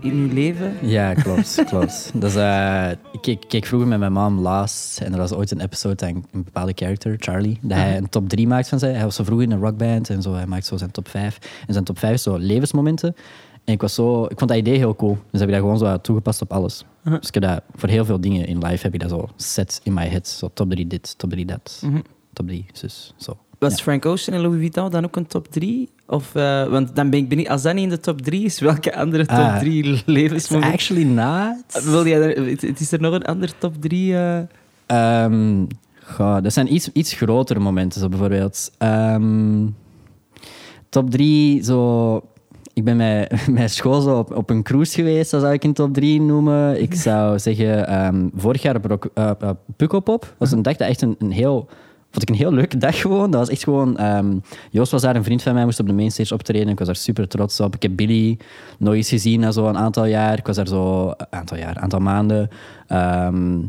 in 0.00 0.26
je 0.26 0.32
leven. 0.32 0.76
Ja, 0.82 1.14
klopt. 1.14 1.62
klopt. 1.68 2.10
Dus, 2.14 2.34
eh, 2.34 2.90
ik 3.12 3.20
keek, 3.20 3.44
keek 3.48 3.64
vroeger 3.66 3.88
met 3.88 3.98
mijn 3.98 4.12
mom 4.12 4.38
Last 4.38 5.00
en 5.00 5.12
er 5.12 5.18
was 5.18 5.32
ooit 5.32 5.50
een 5.50 5.60
episode 5.60 6.06
aan 6.06 6.24
een 6.32 6.44
bepaalde 6.44 6.72
character, 6.74 7.16
Charlie, 7.18 7.58
dat 7.62 7.78
hij 7.78 7.96
een 7.96 8.08
top 8.08 8.28
3 8.28 8.46
maakt 8.46 8.68
van 8.68 8.78
zijn. 8.78 8.94
Hij 8.94 9.04
was 9.04 9.14
zo 9.14 9.24
vroeger 9.24 9.46
in 9.46 9.52
een 9.52 9.60
rockband 9.60 10.10
en 10.10 10.22
zo, 10.22 10.34
hij 10.34 10.46
maakt 10.46 10.66
zo 10.66 10.76
zijn 10.76 10.90
top 10.90 11.08
5. 11.08 11.38
En 11.66 11.72
zijn 11.72 11.84
top 11.84 11.98
5 11.98 12.14
is 12.14 12.22
zo 12.22 12.36
levensmomenten. 12.36 13.16
En 13.64 13.72
ik, 13.72 13.80
was 13.80 13.94
zo, 13.94 14.24
ik 14.24 14.38
vond 14.38 14.50
dat 14.50 14.58
idee 14.58 14.76
heel 14.76 14.96
cool. 14.96 15.18
Dus 15.30 15.40
heb 15.40 15.48
ik 15.48 15.54
dat 15.54 15.62
gewoon 15.64 15.78
zo 15.78 16.00
toegepast 16.00 16.42
op 16.42 16.52
alles. 16.52 16.84
Dus 17.04 17.28
ik 17.28 17.34
heb 17.34 17.42
dat 17.42 17.62
voor 17.74 17.88
heel 17.88 18.04
veel 18.04 18.20
dingen 18.20 18.46
in 18.46 18.58
life 18.58 18.82
heb 18.82 18.94
ik 18.94 19.00
dat 19.00 19.10
zo 19.10 19.28
set 19.36 19.80
in 19.82 19.92
my 19.94 20.06
head. 20.06 20.28
Zo 20.28 20.50
top 20.54 20.70
3 20.70 20.86
dit, 20.86 21.18
top 21.18 21.30
3 21.30 21.44
dat, 21.46 21.82
top 22.32 22.46
3 22.46 22.66
zus. 22.72 23.14
Zo. 23.16 23.36
Was. 23.70 23.82
Frank 23.82 24.06
Ocean 24.06 24.36
en 24.36 24.42
Louis 24.42 24.58
Vuitton 24.60 24.90
dan 24.90 25.04
ook 25.04 25.16
een 25.16 25.26
top 25.26 25.48
3? 25.48 25.88
Of, 26.06 26.34
eh, 26.34 26.66
want 26.68 26.96
dan 26.96 27.10
ben 27.10 27.18
ik 27.20 27.28
benieuwd, 27.28 27.48
als 27.48 27.62
dat 27.62 27.74
niet 27.74 27.82
in 27.82 27.88
de 27.88 28.00
top 28.00 28.20
3 28.22 28.44
is, 28.44 28.60
welke 28.70 28.96
andere 28.96 29.26
top 29.26 29.36
Ah, 29.36 29.58
3 29.58 29.84
It's 29.84 30.02
levensmomenten? 30.06 30.72
actually 30.74 31.04
not. 31.04 31.84
Wil 31.84 32.06
jij 32.06 32.20
er, 32.36 32.46
het- 32.50 32.80
is 32.80 32.92
er 32.92 33.00
nog 33.00 33.14
een 33.14 33.24
andere 33.24 33.52
top 33.58 33.74
3? 33.80 34.14
eh? 34.16 34.38
Ehm, 34.86 35.64
goh, 36.04 36.42
dat 36.42 36.52
zijn 36.52 36.74
iets, 36.74 36.90
iets 36.92 37.12
grotere 37.12 37.60
momenten, 37.60 38.00
zo 38.00 38.08
bijvoorbeeld. 38.08 38.70
Ehm, 38.78 39.66
top 40.88 41.10
3, 41.10 41.62
zo. 41.64 42.16
Ik 42.72 42.84
ben 42.84 42.96
met 42.96 43.36
mijn 43.50 43.70
school 43.70 44.00
zo 44.00 44.18
op, 44.18 44.36
op 44.36 44.50
een 44.50 44.62
cruise 44.62 44.94
geweest, 44.94 45.30
dat 45.30 45.40
zou 45.40 45.52
ik 45.52 45.64
in 45.64 45.72
top 45.72 45.94
3 45.94 46.20
noemen. 46.20 46.82
Ik 46.82 46.94
zou 46.94 47.38
zeggen, 47.38 47.86
ehm, 47.88 48.28
vorig 48.36 48.62
jaar 48.62 48.76
op, 48.76 49.10
eh, 49.14 49.30
Pukkelpop. 49.76 50.20
Dat 50.20 50.34
was 50.38 50.52
een 50.52 50.62
dag 50.62 50.76
dat 50.76 50.88
echt 50.88 51.02
een, 51.02 51.16
een 51.18 51.30
heel... 51.30 51.68
Vond 52.14 52.22
ik 52.22 52.28
een 52.28 52.40
heel 52.40 52.52
leuke 52.52 52.76
dag 52.76 53.00
gewoon. 53.00 53.30
Dat 53.30 53.40
was 53.40 53.48
echt 53.48 53.62
gewoon... 53.62 53.96
ehm, 53.96 54.38
Joost 54.70 54.90
was 54.92 55.02
daar, 55.02 55.16
een 55.16 55.24
vriend 55.24 55.42
van 55.42 55.54
mij, 55.54 55.64
moest 55.64 55.80
op 55.80 55.86
de 55.86 55.92
mainstage 55.92 56.34
optreden. 56.34 56.68
Ik 56.68 56.78
was 56.78 56.86
daar 56.86 56.96
super 56.96 57.28
trots 57.28 57.60
op. 57.60 57.74
Ik 57.74 57.82
heb 57.82 57.96
Billy 57.96 58.38
eens 58.80 59.08
gezien 59.08 59.40
na 59.40 59.50
zo'n 59.50 59.76
aantal 59.76 60.04
jaar. 60.06 60.38
Ik 60.38 60.46
was 60.46 60.56
daar 60.56 60.68
zo... 60.68 61.08
Een 61.08 61.26
aantal 61.30 61.56
jaar, 61.56 61.78
aantal 61.78 62.00
maanden. 62.00 62.48
Ehm, 62.86 63.60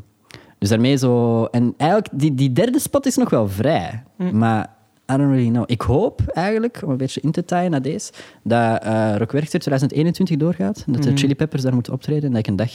dus 0.58 0.70
daarmee 0.70 0.98
zo... 0.98 1.46
En 1.46 1.74
eigenlijk, 1.78 2.10
die, 2.20 2.36
die 2.36 2.52
derde 2.52 2.80
spot 2.80 3.06
is 3.06 3.16
nog 3.16 3.30
wel 3.30 3.48
vrij. 3.50 4.04
Maar 4.32 4.70
I 5.12 5.18
don't 5.18 5.32
really 5.32 5.50
know. 5.50 5.64
Ik 5.66 5.82
hoop 5.82 6.22
eigenlijk, 6.28 6.82
om 6.84 6.90
een 6.92 6.98
beetje 6.98 7.22
in 7.22 7.32
te 7.32 7.46
taaien 7.46 7.72
naar 7.72 7.82
deze, 7.82 8.12
dat 8.44 8.86
uh, 8.86 9.16
Rock 9.18 9.32
Werchter 9.32 9.60
2021 9.60 10.38
doorgaat. 10.38 10.84
Dat 10.88 11.04
de 11.04 11.18
Chili 11.18 11.36
Peppers 11.36 11.62
daar 11.62 11.74
moeten 11.74 11.94
optreden 11.94 12.24
en 12.24 12.30
dat 12.30 12.40
ik 12.40 12.48
een 12.48 12.56
dag 12.56 12.72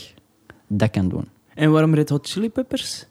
dat 0.66 0.90
kan 0.90 1.08
doen. 1.08 1.28
En 1.54 1.70
waarom 1.70 1.94
Red 1.94 2.08
Hot 2.08 2.28
Chili 2.30 2.50
Peppers? 2.50 3.06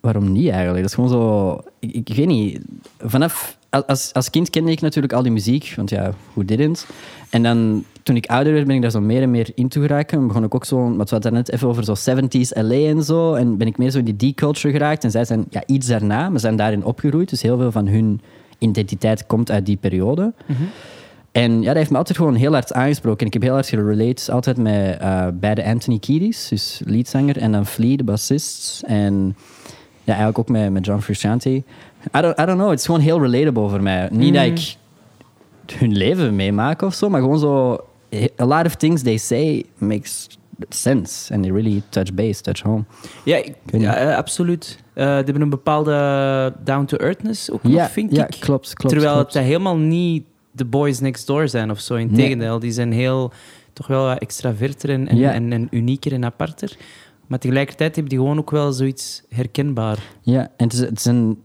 Waarom 0.00 0.32
niet 0.32 0.48
eigenlijk? 0.48 0.80
Dat 0.80 0.88
is 0.88 0.94
gewoon 0.94 1.10
zo... 1.10 1.60
Ik, 1.78 2.08
ik, 2.08 2.16
weet 2.16 2.26
niet. 2.26 2.60
Vanaf... 2.98 3.58
Als, 3.86 4.12
als 4.12 4.30
kind 4.30 4.50
kende 4.50 4.70
ik 4.70 4.80
natuurlijk 4.80 5.12
al 5.12 5.22
die 5.22 5.32
muziek, 5.32 5.72
want 5.76 5.90
ja, 5.90 6.12
who 6.32 6.44
didn't? 6.44 6.86
En 7.30 7.42
dan, 7.42 7.84
toen 8.02 8.16
ik 8.16 8.26
ouder 8.26 8.52
werd, 8.52 8.66
ben 8.66 8.76
ik 8.76 8.82
daar 8.82 8.90
zo 8.90 9.00
meer 9.00 9.22
en 9.22 9.30
meer 9.30 9.50
in 9.54 9.68
toe 9.68 9.82
geraken. 9.82 10.18
En 10.18 10.26
begon 10.26 10.44
ik 10.44 10.54
ook 10.54 10.64
zo... 10.64 10.76
Want 10.76 11.10
we 11.10 11.14
hadden 11.14 11.34
het 11.34 11.46
net 11.46 11.54
even 11.54 11.68
over 11.68 11.84
zo 11.84 11.94
70s 11.94 12.48
LA 12.48 12.88
en 12.88 13.02
zo. 13.02 13.34
En 13.34 13.56
ben 13.56 13.66
ik 13.66 13.78
meer 13.78 13.90
zo 13.90 13.98
in 13.98 14.16
die 14.16 14.32
D-culture 14.32 14.72
geraakt. 14.72 15.04
En 15.04 15.10
zij 15.10 15.24
zijn 15.24 15.46
ja, 15.50 15.62
iets 15.66 15.86
daarna, 15.86 16.28
maar 16.28 16.40
zijn 16.40 16.56
daarin 16.56 16.84
opgegroeid. 16.84 17.30
Dus 17.30 17.42
heel 17.42 17.58
veel 17.58 17.72
van 17.72 17.86
hun 17.86 18.20
identiteit 18.58 19.26
komt 19.26 19.50
uit 19.50 19.66
die 19.66 19.76
periode. 19.76 20.32
En 21.32 21.60
ja, 21.60 21.66
dat 21.66 21.76
heeft 21.76 21.90
me 21.90 21.96
altijd 21.96 22.18
gewoon 22.18 22.34
heel 22.34 22.52
hard 22.52 22.72
aangesproken. 22.72 23.20
En 23.20 23.26
ik 23.26 23.32
heb 23.32 23.42
heel 23.42 23.52
hard 23.52 23.68
gerelate 23.68 24.32
altijd 24.32 24.56
met 24.56 25.00
uh, 25.00 25.26
beide 25.34 25.64
Anthony 25.64 25.98
Kiedis, 25.98 26.48
dus 26.48 26.80
leadzanger, 26.84 27.38
en 27.38 27.52
dan 27.52 27.66
Flea, 27.66 27.96
de 27.96 28.04
bassist. 28.04 28.82
En 28.86 29.36
eigenlijk 30.10 30.38
ook 30.38 30.48
met, 30.48 30.70
met 30.72 30.84
John 30.86 31.00
Frusciante. 31.00 31.50
I 31.50 31.62
don't, 32.20 32.38
I 32.40 32.44
don't 32.44 32.58
know, 32.58 32.70
het 32.70 32.78
is 32.78 32.86
gewoon 32.86 33.00
heel 33.00 33.20
relatable 33.22 33.68
voor 33.68 33.82
mij. 33.82 34.08
Niet 34.12 34.34
dat 34.34 34.44
ik 34.44 34.76
hun 35.78 35.96
leven 35.96 36.36
meemaak 36.36 36.82
of 36.82 36.94
zo, 36.94 37.08
maar 37.08 37.20
gewoon 37.20 37.38
zo... 37.38 37.78
A 38.40 38.44
lot 38.44 38.66
of 38.66 38.74
things 38.74 39.02
they 39.02 39.16
say 39.16 39.64
makes 39.78 40.26
sense. 40.68 41.34
And 41.34 41.42
they 41.42 41.52
really 41.52 41.82
touch 41.88 42.14
base, 42.14 42.40
touch 42.42 42.60
home. 42.62 42.84
Ja, 43.24 43.36
ik- 43.36 43.54
ja 43.72 43.94
eh, 43.96 44.16
absoluut. 44.16 44.78
Eh, 44.92 45.04
die 45.06 45.12
hebben 45.24 45.40
een 45.40 45.50
bepaalde 45.50 46.52
down-to-earthness 46.64 47.50
ook 47.50 47.62
nog, 47.62 47.72
Ja, 47.72 47.88
vind 47.88 48.16
ja, 48.16 48.22
ik. 48.26 48.36
klopt, 48.40 48.74
klopt. 48.74 48.94
Terwijl 48.94 49.14
klopt. 49.14 49.34
het 49.34 49.42
helemaal 49.42 49.76
niet 49.76 50.24
de 50.52 50.64
boys 50.64 51.00
next 51.00 51.26
door 51.26 51.48
zijn 51.48 51.70
of 51.70 51.80
zo. 51.80 51.94
Integendeel, 51.94 52.58
die 52.58 52.72
zijn 52.72 52.92
heel, 52.92 53.32
toch 53.72 53.86
wel 53.86 54.04
wat 54.04 54.18
extraverter 54.18 54.90
en, 54.90 55.08
en, 55.08 55.16
Ja. 55.16 55.32
en, 55.32 55.52
en 55.52 55.68
unieker 55.70 56.12
en 56.12 56.24
aparter. 56.24 56.76
Maar 57.30 57.38
tegelijkertijd 57.38 57.94
hebben 57.94 58.12
die 58.12 58.22
gewoon 58.22 58.38
ook 58.38 58.50
wel 58.50 58.72
zoiets 58.72 59.22
herkenbaar. 59.28 59.98
Ja, 60.20 60.40
en 60.56 60.64
het 60.64 60.72
is, 60.72 60.78
het 60.78 60.98
is 60.98 61.04
een, 61.04 61.38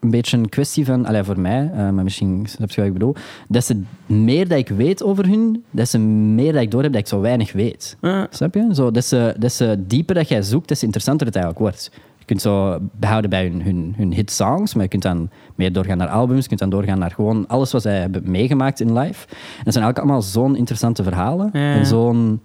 een 0.00 0.10
beetje 0.10 0.36
een 0.36 0.48
kwestie 0.48 0.84
van, 0.84 1.06
allee, 1.06 1.24
voor 1.24 1.40
mij, 1.40 1.70
eh, 1.72 1.90
maar 1.90 2.04
misschien 2.04 2.46
snap 2.46 2.70
je 2.70 2.76
wat 2.76 2.86
ik 2.86 2.92
bedoel, 2.92 3.14
dat 3.48 3.64
ze 3.64 3.82
meer 4.06 4.48
dat 4.48 4.58
ik 4.58 4.68
weet 4.68 5.02
over 5.02 5.26
hun, 5.26 5.64
dat 5.70 5.88
ze 5.88 5.98
meer 5.98 6.52
dat 6.52 6.62
ik 6.62 6.70
door 6.70 6.82
heb 6.82 6.92
dat 6.92 7.00
ik 7.00 7.08
zo 7.08 7.20
weinig 7.20 7.52
weet. 7.52 7.96
Snap 8.30 8.54
je? 8.54 8.68
Zo, 8.72 8.90
dat, 8.90 9.04
ze, 9.04 9.34
dat 9.38 9.52
ze 9.52 9.84
dieper 9.86 10.14
dat 10.14 10.28
jij 10.28 10.42
zoekt, 10.42 10.68
des 10.68 10.82
interessanter 10.82 11.26
het 11.26 11.36
eigenlijk 11.36 11.64
wordt. 11.64 11.90
Je 12.18 12.24
kunt 12.24 12.40
zo 12.40 12.78
behouden 12.92 13.30
bij 13.30 13.46
hun, 13.46 13.62
hun, 13.62 13.94
hun 13.96 14.12
hit 14.12 14.30
songs, 14.30 14.74
maar 14.74 14.82
je 14.82 14.88
kunt 14.88 15.02
dan 15.02 15.30
meer 15.54 15.72
doorgaan 15.72 15.98
naar 15.98 16.08
albums, 16.08 16.42
je 16.42 16.48
kunt 16.48 16.60
dan 16.60 16.70
doorgaan 16.70 16.98
naar 16.98 17.10
gewoon 17.10 17.48
alles 17.48 17.72
wat 17.72 17.82
zij 17.82 18.00
hebben 18.00 18.30
meegemaakt 18.30 18.80
in 18.80 18.98
life. 18.98 19.26
En 19.28 19.64
dat 19.64 19.72
zijn 19.72 19.84
eigenlijk 19.84 19.98
allemaal 19.98 20.22
zo'n 20.22 20.56
interessante 20.56 21.02
verhalen. 21.02 21.52
En 21.52 21.86
zo'n, 21.86 22.40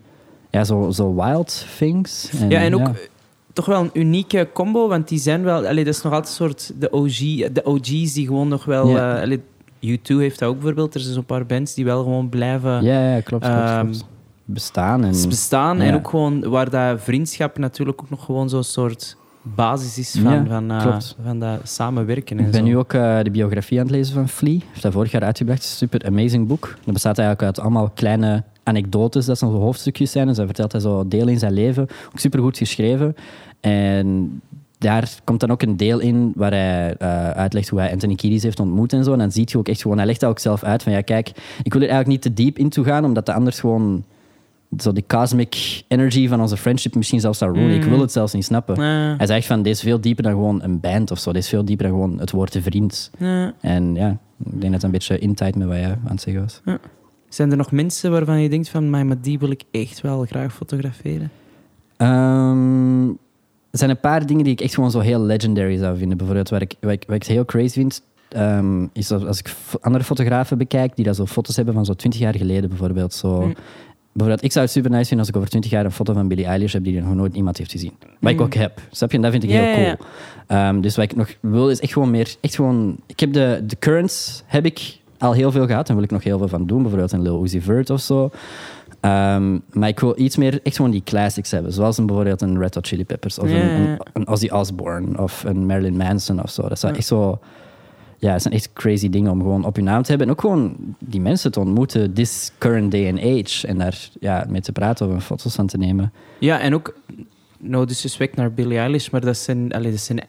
ja, 0.55 0.63
zo, 0.63 0.91
zo 0.91 1.15
wild 1.15 1.65
things. 1.77 2.31
ja, 2.49 2.59
en 2.59 2.75
ook 2.75 2.89
toch 3.53 3.65
wel 3.65 3.81
een 3.81 3.89
unieke 3.93 4.47
combo, 4.53 4.87
want 4.87 5.07
die 5.07 5.19
zijn 5.19 5.43
wel... 5.43 5.65
Allee, 5.67 5.83
dat 5.83 5.93
is 5.93 6.01
nog 6.01 6.13
altijd 6.13 6.29
een 6.39 6.45
soort 6.45 6.71
de, 6.79 6.89
OG, 6.91 7.17
de 7.53 7.61
OG's 7.63 8.13
die 8.13 8.25
gewoon 8.27 8.47
nog 8.47 8.65
wel... 8.65 8.87
Ja. 8.87 9.15
eh, 9.15 9.21
allee, 9.21 9.41
U2 9.85 10.15
heeft 10.17 10.39
dat 10.39 10.49
ook 10.49 10.55
bijvoorbeeld. 10.55 10.93
Er 10.93 10.99
zijn 10.99 11.13
zo'n 11.13 11.25
paar 11.25 11.45
bands 11.45 11.73
die 11.73 11.85
wel 11.85 12.03
gewoon 12.03 12.29
blijven 12.29 12.83
Ja, 12.83 13.13
ja 13.15 13.21
klopt. 13.21 13.45
klopt, 13.45 13.59
Ehm, 13.59 13.81
klopt. 13.83 14.05
Bestaan. 14.45 15.03
En, 15.03 15.11
bestaan. 15.29 15.81
En 15.81 15.95
ook 15.95 16.09
gewoon 16.09 16.49
waar 16.49 16.69
dat 16.69 17.01
vriendschap 17.01 17.57
natuurlijk 17.57 18.01
ook 18.01 18.09
nog 18.09 18.25
gewoon 18.25 18.49
zo'n 18.49 18.63
soort 18.63 19.17
basis 19.55 19.97
is 19.97 20.21
van, 20.21 20.33
Ja, 20.33 20.45
van, 20.45 20.71
eh, 20.71 20.97
van 21.23 21.39
dat 21.39 21.59
samenwerken. 21.63 22.37
En 22.37 22.45
Ik 22.45 22.51
ben 22.51 22.59
zo. 22.59 22.65
nu 22.65 22.77
ook 22.77 22.93
eh, 22.93 23.19
de 23.23 23.31
biografie 23.31 23.79
aan 23.79 23.85
het 23.85 23.95
lezen 23.95 24.13
van 24.13 24.29
Flea. 24.29 24.57
Hij 24.57 24.67
heeft 24.69 24.81
dat 24.81 24.93
vorig 24.93 25.11
jaar 25.11 25.23
uitgebracht. 25.23 25.63
Super 25.63 26.05
amazing 26.05 26.47
boek. 26.47 26.75
Dat 26.83 26.93
bestaat 26.93 27.17
eigenlijk 27.17 27.47
uit 27.47 27.65
allemaal 27.65 27.89
kleine 27.89 28.43
anekdotes. 28.63 29.25
Dat 29.25 29.37
zijn 29.37 29.51
hoofdstukjes 29.51 30.11
zijn. 30.11 30.27
Dus 30.27 30.37
hij 30.37 30.45
vertelt 30.45 30.71
hij 30.71 30.81
zo 30.81 31.07
deel 31.07 31.27
in 31.27 31.39
zijn 31.39 31.53
leven. 31.53 31.83
Ook 31.83 32.19
super 32.19 32.39
goed 32.39 32.57
geschreven. 32.57 33.15
En 33.59 34.41
daar 34.77 35.09
komt 35.23 35.39
dan 35.39 35.51
ook 35.51 35.61
een 35.61 35.77
deel 35.77 35.99
in 35.99 36.31
waar 36.35 36.51
hij 36.51 36.95
eh, 36.97 37.29
uitlegt 37.29 37.69
hoe 37.69 37.79
hij 37.79 37.91
Anthony 37.91 38.15
Kiedis 38.15 38.43
heeft 38.43 38.59
ontmoet 38.59 38.93
en 38.93 39.03
zo. 39.03 39.11
En 39.11 39.19
dan 39.19 39.31
zie 39.31 39.47
je 39.49 39.57
ook 39.57 39.67
echt 39.67 39.81
gewoon... 39.81 39.97
Hij 39.97 40.05
legt 40.05 40.19
dat 40.19 40.29
ook 40.29 40.39
zelf 40.39 40.63
uit 40.63 40.83
van 40.83 40.91
ja, 40.91 41.01
kijk, 41.01 41.27
ik 41.63 41.73
wil 41.73 41.81
er 41.81 41.89
eigenlijk 41.89 42.07
niet 42.07 42.21
te 42.21 42.43
diep 42.43 42.57
in 42.57 42.69
toe 42.69 42.85
gaan, 42.85 43.05
omdat 43.05 43.25
de 43.25 43.33
anders 43.33 43.59
gewoon... 43.59 44.03
Zo 44.77 44.91
die 44.91 45.03
cosmic 45.07 45.83
energy 45.87 46.27
van 46.27 46.41
onze 46.41 46.57
friendship 46.57 46.95
misschien 46.95 47.19
zelfs 47.19 47.37
zou 47.37 47.53
ruinen. 47.53 47.75
Ik 47.75 47.83
wil 47.83 47.99
het 47.99 48.11
zelfs 48.11 48.33
niet 48.33 48.45
snappen. 48.45 48.75
Ja. 48.83 49.15
Hij 49.17 49.27
zegt 49.27 49.47
van, 49.47 49.61
dit 49.61 49.73
is 49.73 49.81
veel 49.81 50.01
dieper 50.01 50.23
dan 50.23 50.31
gewoon 50.31 50.63
een 50.63 50.79
band 50.79 51.11
of 51.11 51.19
zo. 51.19 51.31
Dit 51.31 51.43
is 51.43 51.49
veel 51.49 51.65
dieper 51.65 51.87
dan 51.87 51.95
gewoon 51.95 52.19
het 52.19 52.31
woord 52.31 52.57
vriend. 52.61 53.11
Ja. 53.17 53.53
En 53.61 53.95
ja, 53.95 54.17
ik 54.45 54.61
denk 54.61 54.73
dat 54.73 54.83
een 54.83 54.91
beetje 54.91 55.19
intijd 55.19 55.55
met 55.55 55.67
wat 55.67 55.75
jij 55.77 55.91
aan 55.91 55.99
het 56.11 56.21
zeggen 56.21 56.41
was. 56.43 56.61
Zijn 57.29 57.51
er 57.51 57.57
nog 57.57 57.71
mensen 57.71 58.11
waarvan 58.11 58.41
je 58.41 58.49
denkt 58.49 58.69
van, 58.69 58.89
maar 58.89 59.05
maar 59.05 59.21
die 59.21 59.39
wil 59.39 59.49
ik 59.51 59.63
echt 59.71 60.01
wel 60.01 60.25
graag 60.25 60.53
fotograferen? 60.53 61.31
Ehm, 61.97 63.07
er 63.71 63.77
zijn 63.81 63.89
een 63.89 63.99
paar 63.99 64.25
dingen 64.25 64.43
die 64.43 64.53
ik 64.53 64.61
echt 64.61 64.73
gewoon 64.73 64.91
zo 64.91 64.99
heel 64.99 65.21
legendary 65.21 65.77
zou 65.77 65.97
vinden. 65.97 66.17
Bijvoorbeeld, 66.17 66.49
wat 66.49 66.61
ik, 66.61 66.73
wat 66.79 66.91
ik, 66.91 67.03
wat 67.07 67.15
ik 67.15 67.23
heel 67.23 67.45
crazy 67.45 67.73
vind, 67.73 68.01
ehm, 68.29 68.87
is 68.93 69.07
dat 69.07 69.25
als 69.25 69.39
ik 69.39 69.53
andere 69.81 70.03
fotografen 70.03 70.57
bekijk, 70.57 70.95
die 70.95 71.05
dat 71.05 71.15
zo 71.15 71.25
foto's 71.25 71.55
hebben 71.55 71.73
van 71.73 71.85
zo 71.85 71.93
20 71.93 72.19
jaar 72.19 72.35
geleden 72.35 72.69
bijvoorbeeld. 72.69 73.13
Zo, 73.13 73.41
Mm. 73.41 73.55
Bijvoorbeeld, 74.15 74.45
ik 74.45 74.51
zou 74.51 74.65
het 74.65 74.73
super 74.73 74.91
nice 74.91 75.07
vinden 75.07 75.19
als 75.19 75.29
ik 75.29 75.35
over 75.35 75.49
20 75.49 75.71
jaar 75.71 75.85
een 75.85 75.91
foto 75.91 76.13
van 76.13 76.27
Billie 76.27 76.45
Eilish 76.45 76.73
heb 76.73 76.83
die 76.83 77.01
nog 77.01 77.15
nooit 77.15 77.35
iemand 77.35 77.57
heeft 77.57 77.71
gezien. 77.71 77.93
Wat 78.19 78.31
ik 78.31 78.41
ook 78.41 78.53
heb. 78.53 78.81
Snap 78.91 79.09
je? 79.11 79.15
En 79.15 79.21
dat 79.23 79.31
vind 79.31 79.43
ik 79.43 79.49
heel 79.49 79.73
cool. 79.73 80.07
Ehm, 80.47 80.81
dus 80.81 80.95
wat 80.95 81.05
ik 81.05 81.15
nog 81.15 81.35
wil 81.39 81.69
is 81.69 81.79
echt 81.79 81.93
gewoon 81.93 82.11
meer... 82.11 82.35
Echt 82.41 82.55
gewoon, 82.55 82.97
ik 83.05 83.19
heb 83.19 83.33
de, 83.33 83.63
de 83.63 83.75
currents 83.79 84.43
heb 84.45 84.65
ik 84.65 84.99
al 85.17 85.33
heel 85.33 85.51
veel 85.51 85.65
gehad 85.65 85.89
en 85.89 85.95
wil 85.95 86.03
ik 86.03 86.11
nog 86.11 86.23
heel 86.23 86.37
veel 86.37 86.47
van 86.47 86.65
doen. 86.65 86.81
Bijvoorbeeld 86.81 87.11
een 87.11 87.21
Lil 87.21 87.43
Uzi 87.43 87.61
Vert 87.61 87.89
of 87.89 88.01
zo. 88.01 88.29
Ehm, 88.99 89.59
maar 89.71 89.89
ik 89.89 89.99
wil 89.99 90.13
iets 90.17 90.35
meer 90.35 90.59
echt 90.63 90.75
gewoon 90.75 90.91
die 90.91 91.03
classics 91.03 91.51
hebben. 91.51 91.73
Zoals 91.73 91.97
een, 91.97 92.05
bijvoorbeeld 92.05 92.41
een 92.41 92.59
Red 92.59 92.75
Hot 92.75 92.87
Chili 92.87 93.05
Peppers 93.05 93.39
of 93.39 93.49
een, 93.49 93.69
een, 93.69 93.99
een 94.13 94.27
Ozzy 94.27 94.47
Osbourne 94.47 95.21
of 95.21 95.43
een 95.43 95.65
Marilyn 95.65 95.97
Manson 95.97 96.43
of 96.43 96.49
zo. 96.49 96.67
Dat 96.67 96.79
zou 96.79 96.95
echt 96.95 97.07
zo... 97.07 97.39
Ja, 98.25 98.31
het 98.31 98.41
zijn 98.41 98.53
echt 98.53 98.73
crazy 98.73 99.09
dingen 99.09 99.31
om 99.31 99.39
gewoon 99.39 99.65
op 99.65 99.75
je 99.75 99.81
naam 99.81 100.01
te 100.01 100.09
hebben. 100.09 100.27
En 100.27 100.33
ook 100.33 100.41
gewoon 100.41 100.75
die 100.99 101.21
mensen 101.21 101.51
te 101.51 101.59
ontmoeten, 101.59 102.13
this 102.13 102.51
current 102.57 102.91
day 102.91 103.09
and 103.09 103.19
age. 103.19 103.67
En 103.67 103.77
daar 103.77 104.09
ja, 104.19 104.45
mee 104.49 104.61
te 104.61 104.71
praten 104.71 105.15
of 105.15 105.25
foto's 105.25 105.55
van 105.55 105.67
te 105.67 105.77
nemen. 105.77 106.13
Ja, 106.39 106.59
en 106.59 106.73
ook 106.73 106.95
no 107.59 107.85
disrespect 107.85 108.35
naar 108.35 108.53
Billie 108.53 108.77
Eilish, 108.77 109.09
maar 109.09 109.21
dat 109.21 109.37
zijn, 109.37 109.71
allee, 109.71 109.91
dat 109.91 109.99
zijn 109.99 110.19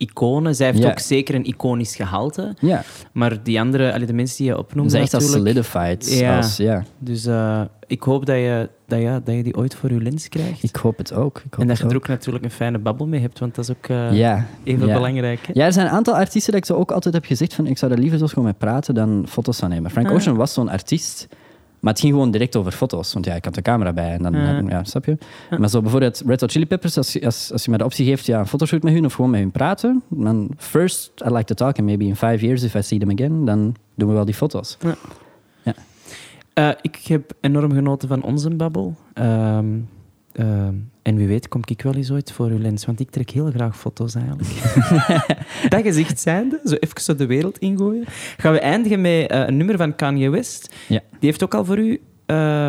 iconen. 0.00 0.54
Zij 0.54 0.66
heeft 0.70 0.84
ook 0.84 0.98
zeker 0.98 1.34
een 1.34 1.44
iconisch 1.44 1.96
gehalte. 1.96 2.54
Ja, 2.58 2.82
Maar 3.12 3.42
die 3.42 3.60
andere, 3.60 3.92
allee, 3.92 4.06
de 4.06 4.12
mensen 4.12 4.36
die 4.36 4.46
je 4.46 4.52
ze 4.52 4.58
opnoemde 4.58 4.90
zijn 4.90 5.02
echt 5.02 5.14
als 5.14 5.30
solidified. 5.30 6.18
Ja. 6.18 6.36
Als, 6.36 6.56
ja, 6.56 6.84
Dus 6.98 7.26
eh, 7.26 7.60
ik 7.86 8.02
hoop 8.02 8.26
dat 8.26 8.36
je, 8.36 8.68
dat, 8.86 9.00
ja, 9.00 9.20
dat 9.24 9.34
je 9.34 9.42
die 9.42 9.56
ooit 9.56 9.74
voor 9.74 9.92
je 9.92 10.00
lens 10.00 10.28
krijgt. 10.28 10.62
ik 10.62 10.76
hoop 10.76 10.98
het 10.98 11.12
ook. 11.12 11.42
Hoop 11.50 11.60
en 11.60 11.66
dat 11.66 11.78
je 11.78 11.84
er 11.88 11.96
ook. 11.96 12.08
natuurlijk 12.08 12.44
een 12.44 12.50
fijne 12.50 12.78
babbel 12.78 13.06
mee 13.06 13.20
hebt, 13.20 13.38
want 13.38 13.54
dat 13.54 13.64
is 13.68 13.76
ook 13.76 13.86
Ja, 14.14 14.46
even 14.64 14.86
belangrijk. 14.86 15.46
hè? 15.46 15.52
Ja, 15.54 15.64
er 15.66 15.72
zijn 15.72 15.86
een 15.86 15.92
aantal 15.92 16.14
artiesten 16.14 16.52
dat 16.52 16.60
ik 16.60 16.66
zo 16.66 16.74
ook 16.74 16.90
altijd 16.90 17.14
heb 17.14 17.24
gezegd 17.24 17.54
van 17.54 17.66
ik 17.66 17.78
zou 17.78 17.92
er 17.92 17.98
liever 17.98 18.18
zo 18.18 18.26
gewoon 18.26 18.44
mee 18.44 18.52
praten 18.58 18.94
dan 18.94 19.24
foto's 19.28 19.58
van 19.58 19.68
nemen. 19.68 19.90
Frank 19.90 20.06
Ah. 20.08 20.14
Ocean 20.14 20.36
was 20.36 20.52
zo'n 20.52 20.68
artiest, 20.68 21.28
maar 21.80 21.92
het 21.92 22.00
ging 22.02 22.12
gewoon 22.12 22.30
direct 22.30 22.56
over 22.56 22.72
foto's. 22.72 23.12
Want 23.12 23.24
ja, 23.24 23.34
ik 23.34 23.44
had 23.44 23.54
de 23.54 23.62
camera 23.62 23.92
bij 23.92 24.12
en 24.12 24.22
dan, 24.22 24.32
ja, 24.68 24.84
snap 24.84 25.04
je? 25.04 25.18
Maar 25.58 25.68
zo 25.68 25.80
bijvoorbeeld 25.80 26.22
Red 26.26 26.40
Hot 26.40 26.50
Chili 26.50 26.66
Peppers, 26.66 26.96
als, 26.96 27.12
je- 27.12 27.24
als, 27.24 27.52
als 27.52 27.62
je 27.64 27.70
mij 27.70 27.78
de 27.78 27.84
optie 27.84 28.06
geeft, 28.06 28.26
ja, 28.26 28.38
een 28.38 28.46
fotoshoot 28.46 28.82
met 28.82 28.92
hun 28.92 29.04
of 29.04 29.12
gewoon 29.14 29.30
met 29.30 29.40
hun 29.40 29.50
praten, 29.50 30.02
dan 30.08 30.50
first 30.56 31.10
I 31.26 31.30
like 31.30 31.44
to 31.44 31.54
talk 31.54 31.78
and 31.78 31.86
maybe 31.86 32.04
in 32.04 32.16
five 32.16 32.38
years 32.46 32.62
if 32.62 32.74
I 32.74 32.82
see 32.82 32.98
them 32.98 33.10
again, 33.10 33.44
dan 33.44 33.74
doen 33.94 34.08
we 34.08 34.14
wel 34.14 34.24
die 34.24 34.34
foto's. 34.34 34.76
Eh, 36.52 36.68
ik 36.82 36.96
heb 36.96 37.32
enorm 37.40 37.72
genoten 37.72 38.08
van 38.08 38.22
onze 38.22 38.50
babbel. 38.50 38.96
Ehm, 39.12 39.66
ehm, 40.32 40.74
en 41.02 41.16
wie 41.16 41.26
weet 41.26 41.48
kom 41.48 41.60
ik 41.64 41.82
wel 41.82 41.94
eens 41.94 42.10
ooit 42.10 42.32
voor 42.32 42.46
uw 42.48 42.58
lens, 42.58 42.86
want 42.86 43.00
ik 43.00 43.10
trek 43.10 43.30
heel 43.30 43.50
graag 43.50 43.78
foto's 43.78 44.14
eigenlijk. 44.14 44.48
dat 45.72 45.82
gezicht 45.82 46.20
zijnde, 46.20 46.60
zo 46.64 46.74
even 46.74 47.00
zo 47.00 47.14
de 47.14 47.26
wereld 47.26 47.58
ingooien. 47.58 48.04
Gaan 48.36 48.52
we 48.52 48.60
eindigen 48.60 49.00
met 49.00 49.30
eh, 49.30 49.42
een 49.46 49.56
nummer 49.56 49.76
van 49.76 49.94
Kanye 49.94 50.30
West. 50.30 50.74
Ja. 50.88 51.00
Die 51.10 51.28
heeft 51.28 51.42
ook 51.44 51.54
al 51.54 51.64
voor 51.64 51.78
u... 51.78 52.00
eh, 52.26 52.68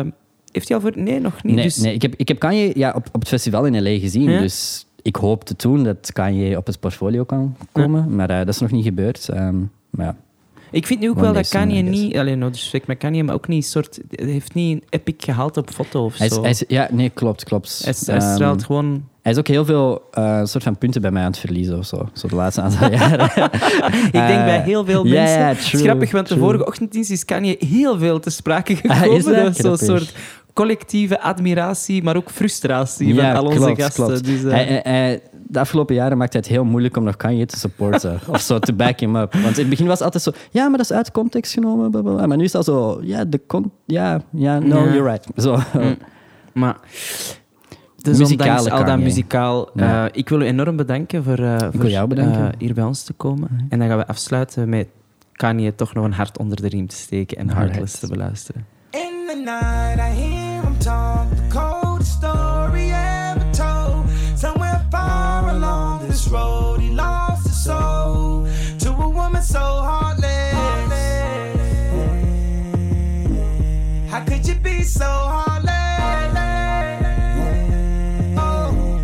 heeft 0.52 0.68
hij 0.68 0.76
al 0.76 0.82
voor... 0.82 0.92
Nee, 0.94 1.20
nog 1.20 1.42
niet. 1.42 1.54
Nee, 1.54 1.64
dus, 1.64 1.76
nee 1.76 1.94
ik, 1.94 2.02
heb, 2.02 2.14
ik 2.16 2.28
heb 2.28 2.38
Kanye 2.38 2.72
ja, 2.74 2.92
op, 2.94 3.06
op 3.12 3.20
het 3.20 3.28
festival 3.28 3.64
in 3.66 3.82
L.A. 3.82 3.98
gezien, 3.98 4.30
Ja. 4.30 4.40
dus 4.40 4.86
ik 5.02 5.16
hoopte 5.16 5.56
toen 5.56 5.84
dat 5.84 6.12
Kanye 6.12 6.56
op 6.56 6.66
het 6.66 6.80
portfolio 6.80 7.24
kan 7.24 7.56
komen, 7.72 8.14
maar 8.14 8.30
eh, 8.30 8.38
dat 8.38 8.48
is 8.48 8.58
nog 8.60 8.70
niet 8.70 8.84
gebeurd. 8.84 9.28
Ehm, 9.28 9.56
maar 9.90 10.06
ja. 10.06 10.16
Ik 10.72 10.86
vind 10.86 11.00
nu 11.00 11.10
ook 11.10 11.18
wel 11.20 11.32
dat 11.32 11.48
Kanye 11.48 11.82
niet... 11.82 12.16
Alleen 12.16 12.38
no 12.38 12.50
disrespect 12.50 12.86
met 12.86 12.98
Kanye, 12.98 13.22
maar 13.24 13.34
ook 13.34 13.48
niet 13.48 13.66
soort... 13.66 13.98
Hij 14.10 14.26
heeft 14.28 14.54
niet 14.54 14.76
een 14.76 14.82
epic 14.88 15.14
gehaald 15.18 15.56
op 15.56 15.70
foto 15.70 16.04
of 16.04 16.18
Hij 16.18 16.26
is, 16.26 16.34
zo. 16.34 16.40
hij 16.42 16.50
is- 16.50 16.64
ja, 16.68 16.88
nee, 16.90 17.10
klopt, 17.10 17.44
klopt. 17.44 17.80
Hij, 17.84 17.94
hij 18.06 18.16
Ehm, 18.18 18.34
straalt 18.34 18.64
gewoon... 18.64 19.04
Hij 19.22 19.32
is 19.32 19.38
ook 19.38 19.46
heel 19.48 19.64
veel 19.64 20.02
eh, 20.12 20.44
soort 20.44 20.64
van 20.64 20.78
punten 20.78 21.00
bij 21.00 21.10
mij 21.10 21.22
aan 21.22 21.30
het 21.30 21.38
verliezen 21.38 21.78
of 21.78 21.86
zo. 21.86 22.08
Zo 22.12 22.28
de 22.28 22.34
laatste 22.34 22.60
aantal 22.60 22.90
jaren. 22.98 23.24
Ik 24.06 24.12
denk 24.12 24.44
bij 24.44 24.62
heel 24.64 24.84
veel 24.84 25.06
ja, 25.06 25.12
mensen. 25.20 25.38
ja, 25.38 25.46
Het 25.48 25.58
is 25.58 25.68
true, 25.70 25.82
grappig, 25.82 26.10
want 26.10 26.28
de 26.28 26.34
true. 26.34 26.46
vorige 26.46 26.66
ochtenddienst 26.66 27.10
is 27.10 27.24
Kanye 27.24 27.56
heel 27.58 27.98
veel 27.98 28.20
te 28.20 28.30
sprake 28.30 28.76
Ah, 28.86 28.96
gekomen. 28.96 29.18
is 29.18 29.24
dat? 29.24 29.34
dat 29.34 29.48
is 29.50 29.56
zo'n 29.56 29.76
Grappig. 29.76 29.86
soort 30.08 30.14
collectieve 30.52 31.20
admiratie, 31.20 32.02
maar 32.02 32.16
ook 32.16 32.30
frustratie 32.30 33.14
van 33.14 33.34
al 33.34 33.44
onze 33.46 33.58
klopt, 33.58 33.82
gasten. 33.82 34.04
klopt. 34.06 34.24
Dus, 34.24 34.44
eh, 34.44 34.50
Hij- 34.50 34.64
hij- 34.64 34.80
hij- 34.92 35.20
de 35.52 35.58
afgelopen 35.60 35.94
jaren 35.94 36.18
maakt 36.18 36.32
hij 36.32 36.42
het 36.42 36.50
heel 36.50 36.64
moeilijk 36.64 36.96
om 36.96 37.04
nog 37.04 37.16
Kanye 37.16 37.46
te 37.46 37.58
supporten. 37.58 38.20
of 38.28 38.40
zo, 38.40 38.58
te 38.58 38.72
back 38.72 39.00
him 39.00 39.16
up. 39.16 39.32
Want 39.32 39.54
in 39.54 39.60
het 39.60 39.68
begin 39.68 39.86
was 39.86 39.94
het 39.98 40.04
altijd 40.04 40.22
zo... 40.22 40.30
Ja, 40.50 40.68
maar 40.68 40.76
dat 40.78 40.90
is 40.90 40.96
uit 40.96 41.10
context 41.10 41.52
genomen. 41.52 42.04
Maar 42.28 42.36
nu 42.36 42.44
is 42.44 42.52
het 42.52 42.68
al 42.68 42.74
zo... 42.74 43.00
Ja, 43.02 43.24
de 43.24 43.40
con... 43.46 43.72
Ja, 43.86 44.20
ja, 44.30 44.58
no, 44.58 44.84
Ja. 44.84 44.92
you're 44.92 45.10
right. 45.10 45.26
Zo. 45.36 45.58
Mm. 45.72 45.96
Maar... 46.52 46.76
Dus 47.96 48.18
Muzikale 48.18 48.48
ondanks 48.50 48.70
al 48.72 48.78
dat 48.78 48.86
Kanye. 48.86 49.04
muzikaal... 49.04 49.70
Ja. 49.74 50.04
eh, 50.06 50.10
ik 50.12 50.28
wil 50.28 50.40
u 50.40 50.44
enorm 50.44 50.76
bedanken 50.76 51.24
voor, 51.24 51.38
eh, 51.38 51.56
voor 51.72 51.88
jou 51.88 52.08
bedanken. 52.08 52.42
Eh, 52.52 52.58
hier 52.58 52.74
bij 52.74 52.84
ons 52.84 53.02
te 53.02 53.12
komen. 53.12 53.66
En 53.68 53.78
dan 53.78 53.88
gaan 53.88 53.98
we 53.98 54.06
afsluiten 54.06 54.68
met 54.68 54.88
Kanye 55.32 55.74
toch 55.74 55.94
nog 55.94 56.04
een 56.04 56.12
hart 56.12 56.38
onder 56.38 56.62
de 56.62 56.68
riem 56.68 56.86
te 56.86 56.96
steken 56.96 57.36
en. 57.36 57.50
Heartless 57.50 57.98
te 57.98 58.06
beluisteren. 58.06 58.66
In 58.90 59.00
the 59.26 59.34
night, 59.44 59.98
I 59.98 60.20
hear 60.20 60.62
him 60.62 60.78
talk 60.78 61.26
so 74.92 75.04
heartless? 75.04 75.72
Oh, 78.38 79.00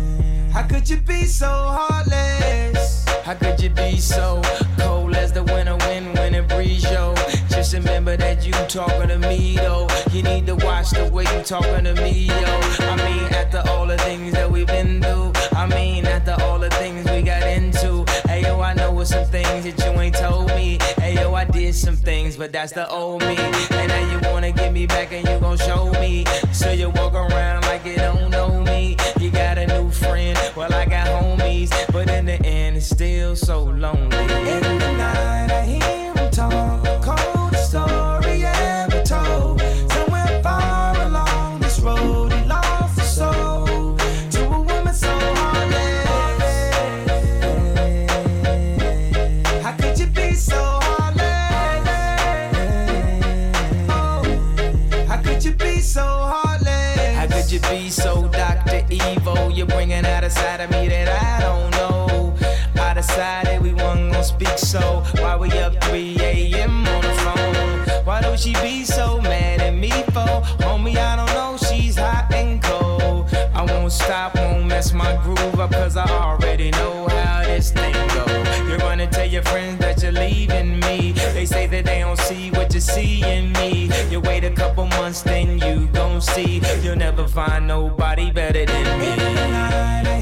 how 0.53 0.63
could 0.63 0.87
you 0.87 0.97
be 0.97 1.25
so 1.25 1.47
heartless? 1.47 3.05
How 3.23 3.33
could 3.33 3.59
you 3.59 3.69
be 3.71 3.97
so 3.97 4.41
cold 4.77 5.15
as 5.15 5.31
the 5.33 5.43
winter 5.43 5.77
wind 5.77 6.13
when 6.15 6.35
it 6.35 6.47
breeze, 6.47 6.83
yo? 6.83 7.15
Just 7.49 7.73
remember 7.73 8.15
that 8.17 8.45
you 8.45 8.53
talking 8.67 9.07
to 9.07 9.17
me, 9.17 9.55
though. 9.57 9.87
You 10.11 10.21
need 10.21 10.45
to 10.47 10.55
watch 10.57 10.91
the 10.91 11.09
way 11.11 11.23
you 11.23 11.41
talking 11.43 11.85
to 11.85 11.95
me, 11.95 12.27
yo. 12.27 12.35
I 12.35 12.95
mean, 12.97 13.33
after 13.33 13.63
all 13.69 13.87
the 13.87 13.97
things 13.97 14.33
that 14.33 14.49
we've 14.49 14.67
been 14.67 15.01
through. 15.01 15.33
Know 18.99 19.05
some 19.05 19.25
things 19.25 19.63
that 19.63 19.77
you 19.85 19.99
ain't 20.01 20.15
told 20.15 20.47
me. 20.49 20.77
Hey, 20.97 21.15
yo, 21.15 21.33
I 21.33 21.45
did 21.45 21.73
some 21.73 21.95
things, 21.95 22.35
but 22.35 22.51
that's 22.51 22.73
the 22.73 22.89
old 22.89 23.21
me. 23.21 23.37
And 23.37 23.87
now 23.87 24.11
you 24.11 24.19
wanna 24.29 24.51
get 24.51 24.73
me 24.73 24.85
back 24.87 25.13
and 25.13 25.25
you 25.27 25.39
gon' 25.39 25.57
show 25.57 25.89
me. 25.93 26.25
So 26.51 26.71
you 26.71 26.89
walk 26.89 27.13
around 27.13 27.61
like 27.63 27.85
you 27.85 27.95
don't 27.95 28.29
know 28.29 28.61
me. 28.61 28.97
You 29.19 29.31
got 29.31 29.57
a 29.57 29.67
new 29.67 29.89
friend, 29.89 30.37
well, 30.55 30.73
I 30.73 30.85
got 30.85 31.07
homies. 31.07 31.69
But 31.93 32.09
in 32.09 32.25
the 32.25 32.45
end, 32.45 32.75
it's 32.75 32.89
still 32.89 33.35
so 33.37 33.63
lonely. 33.63 34.17
In 34.17 34.79
the 34.83 34.91
night, 34.97 35.51
I 35.51 35.65
hear 35.65 36.08
bringing 59.89 60.05
out 60.05 60.23
a 60.23 60.29
side 60.29 60.61
of 60.61 60.69
me 60.69 60.87
that 60.87 61.07
I 61.09 61.41
don't 61.41 61.71
know. 61.71 62.35
I 62.79 62.93
decided 62.93 63.59
we 63.61 63.73
weren't 63.73 64.11
gonna 64.11 64.23
speak, 64.23 64.57
so 64.57 65.03
why 65.17 65.35
we 65.35 65.51
up 65.59 65.83
3 65.85 66.15
a.m. 66.19 66.87
on 66.87 67.01
the 67.01 67.13
phone? 67.23 68.05
Why 68.05 68.21
don't 68.21 68.39
she 68.39 68.53
be 68.61 68.83
so 68.83 69.19
mad 69.21 69.61
at 69.61 69.73
me 69.73 69.89
for? 70.13 70.43
Homie, 70.63 70.95
I 70.95 71.15
don't 71.15 71.33
know, 71.33 71.57
she's 71.57 71.97
hot 71.97 72.31
and 72.31 72.61
cold. 72.61 73.33
I 73.55 73.65
won't 73.65 73.91
stop, 73.91 74.35
won't 74.35 74.67
mess 74.67 74.93
my 74.93 75.15
groove 75.23 75.59
up, 75.59 75.71
cause 75.71 75.97
I 75.97 76.07
already 76.07 76.69
know 76.71 77.07
how 77.07 77.43
this 77.43 77.71
thing 77.71 77.93
go. 77.93 78.25
You're 78.67 78.77
gonna 78.77 79.07
tell 79.07 79.27
your 79.27 79.43
friends 79.43 79.79
that 79.79 80.03
you're 80.03 80.11
leaving 80.11 80.79
me. 80.81 81.13
They 81.33 81.47
say 81.47 81.65
that 81.65 81.85
they 81.85 81.98
don't 82.79 82.95
see 82.95 83.21
what 83.21 83.27
you 83.27 83.27
see 83.27 83.31
in 83.31 83.51
me. 83.53 83.89
You 84.09 84.21
wait 84.21 84.43
a 84.43 84.51
couple 84.51 84.85
months, 84.87 85.21
then 85.21 85.59
you 85.59 85.87
gon' 85.87 86.21
see. 86.21 86.61
You'll 86.81 86.95
never 86.95 87.27
find 87.27 87.67
nobody 87.67 88.31
better 88.31 88.65
than 88.65 88.99
me. 88.99 90.18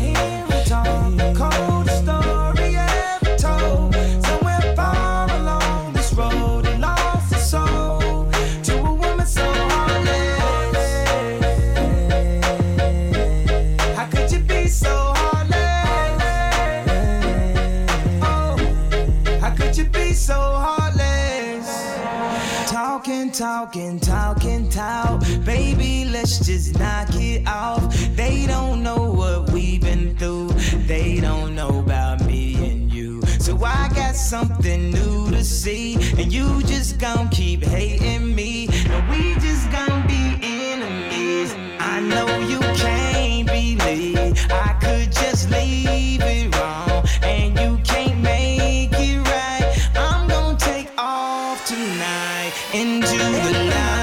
talking, 23.67 23.99
talking, 23.99 24.69
talk. 24.69 25.21
Baby, 25.43 26.05
let's 26.05 26.39
just 26.39 26.79
knock 26.79 27.09
it 27.15 27.45
off. 27.45 27.93
They 28.15 28.45
don't 28.47 28.81
know 28.81 29.11
what 29.11 29.51
we've 29.51 29.81
been 29.81 30.15
through. 30.15 30.49
They 30.87 31.19
don't 31.19 31.53
know 31.53 31.79
about 31.79 32.25
me 32.25 32.55
and 32.55 32.93
you. 32.93 33.21
So 33.39 33.57
I 33.65 33.89
got 33.93 34.15
something 34.15 34.91
new 34.91 35.31
to 35.31 35.43
see. 35.43 35.95
And 36.17 36.31
you 36.31 36.63
just 36.63 36.97
gon' 36.97 37.27
keep 37.27 37.61
hating 37.61 38.33
me. 38.33 38.69
And 38.89 39.09
we 39.09 39.33
just 39.41 39.69
gon' 39.69 40.07
be 40.07 40.39
enemies. 40.41 41.53
I 41.77 41.99
know 41.99 42.25
you 42.47 42.59
can't 42.59 43.47
believe 43.47 44.47
I 44.49 44.77
could 44.79 45.11
just 45.11 45.49
leave 45.51 46.21
it 46.21 46.46
into 52.73 53.17
the 53.17 53.69
night. 53.69 53.96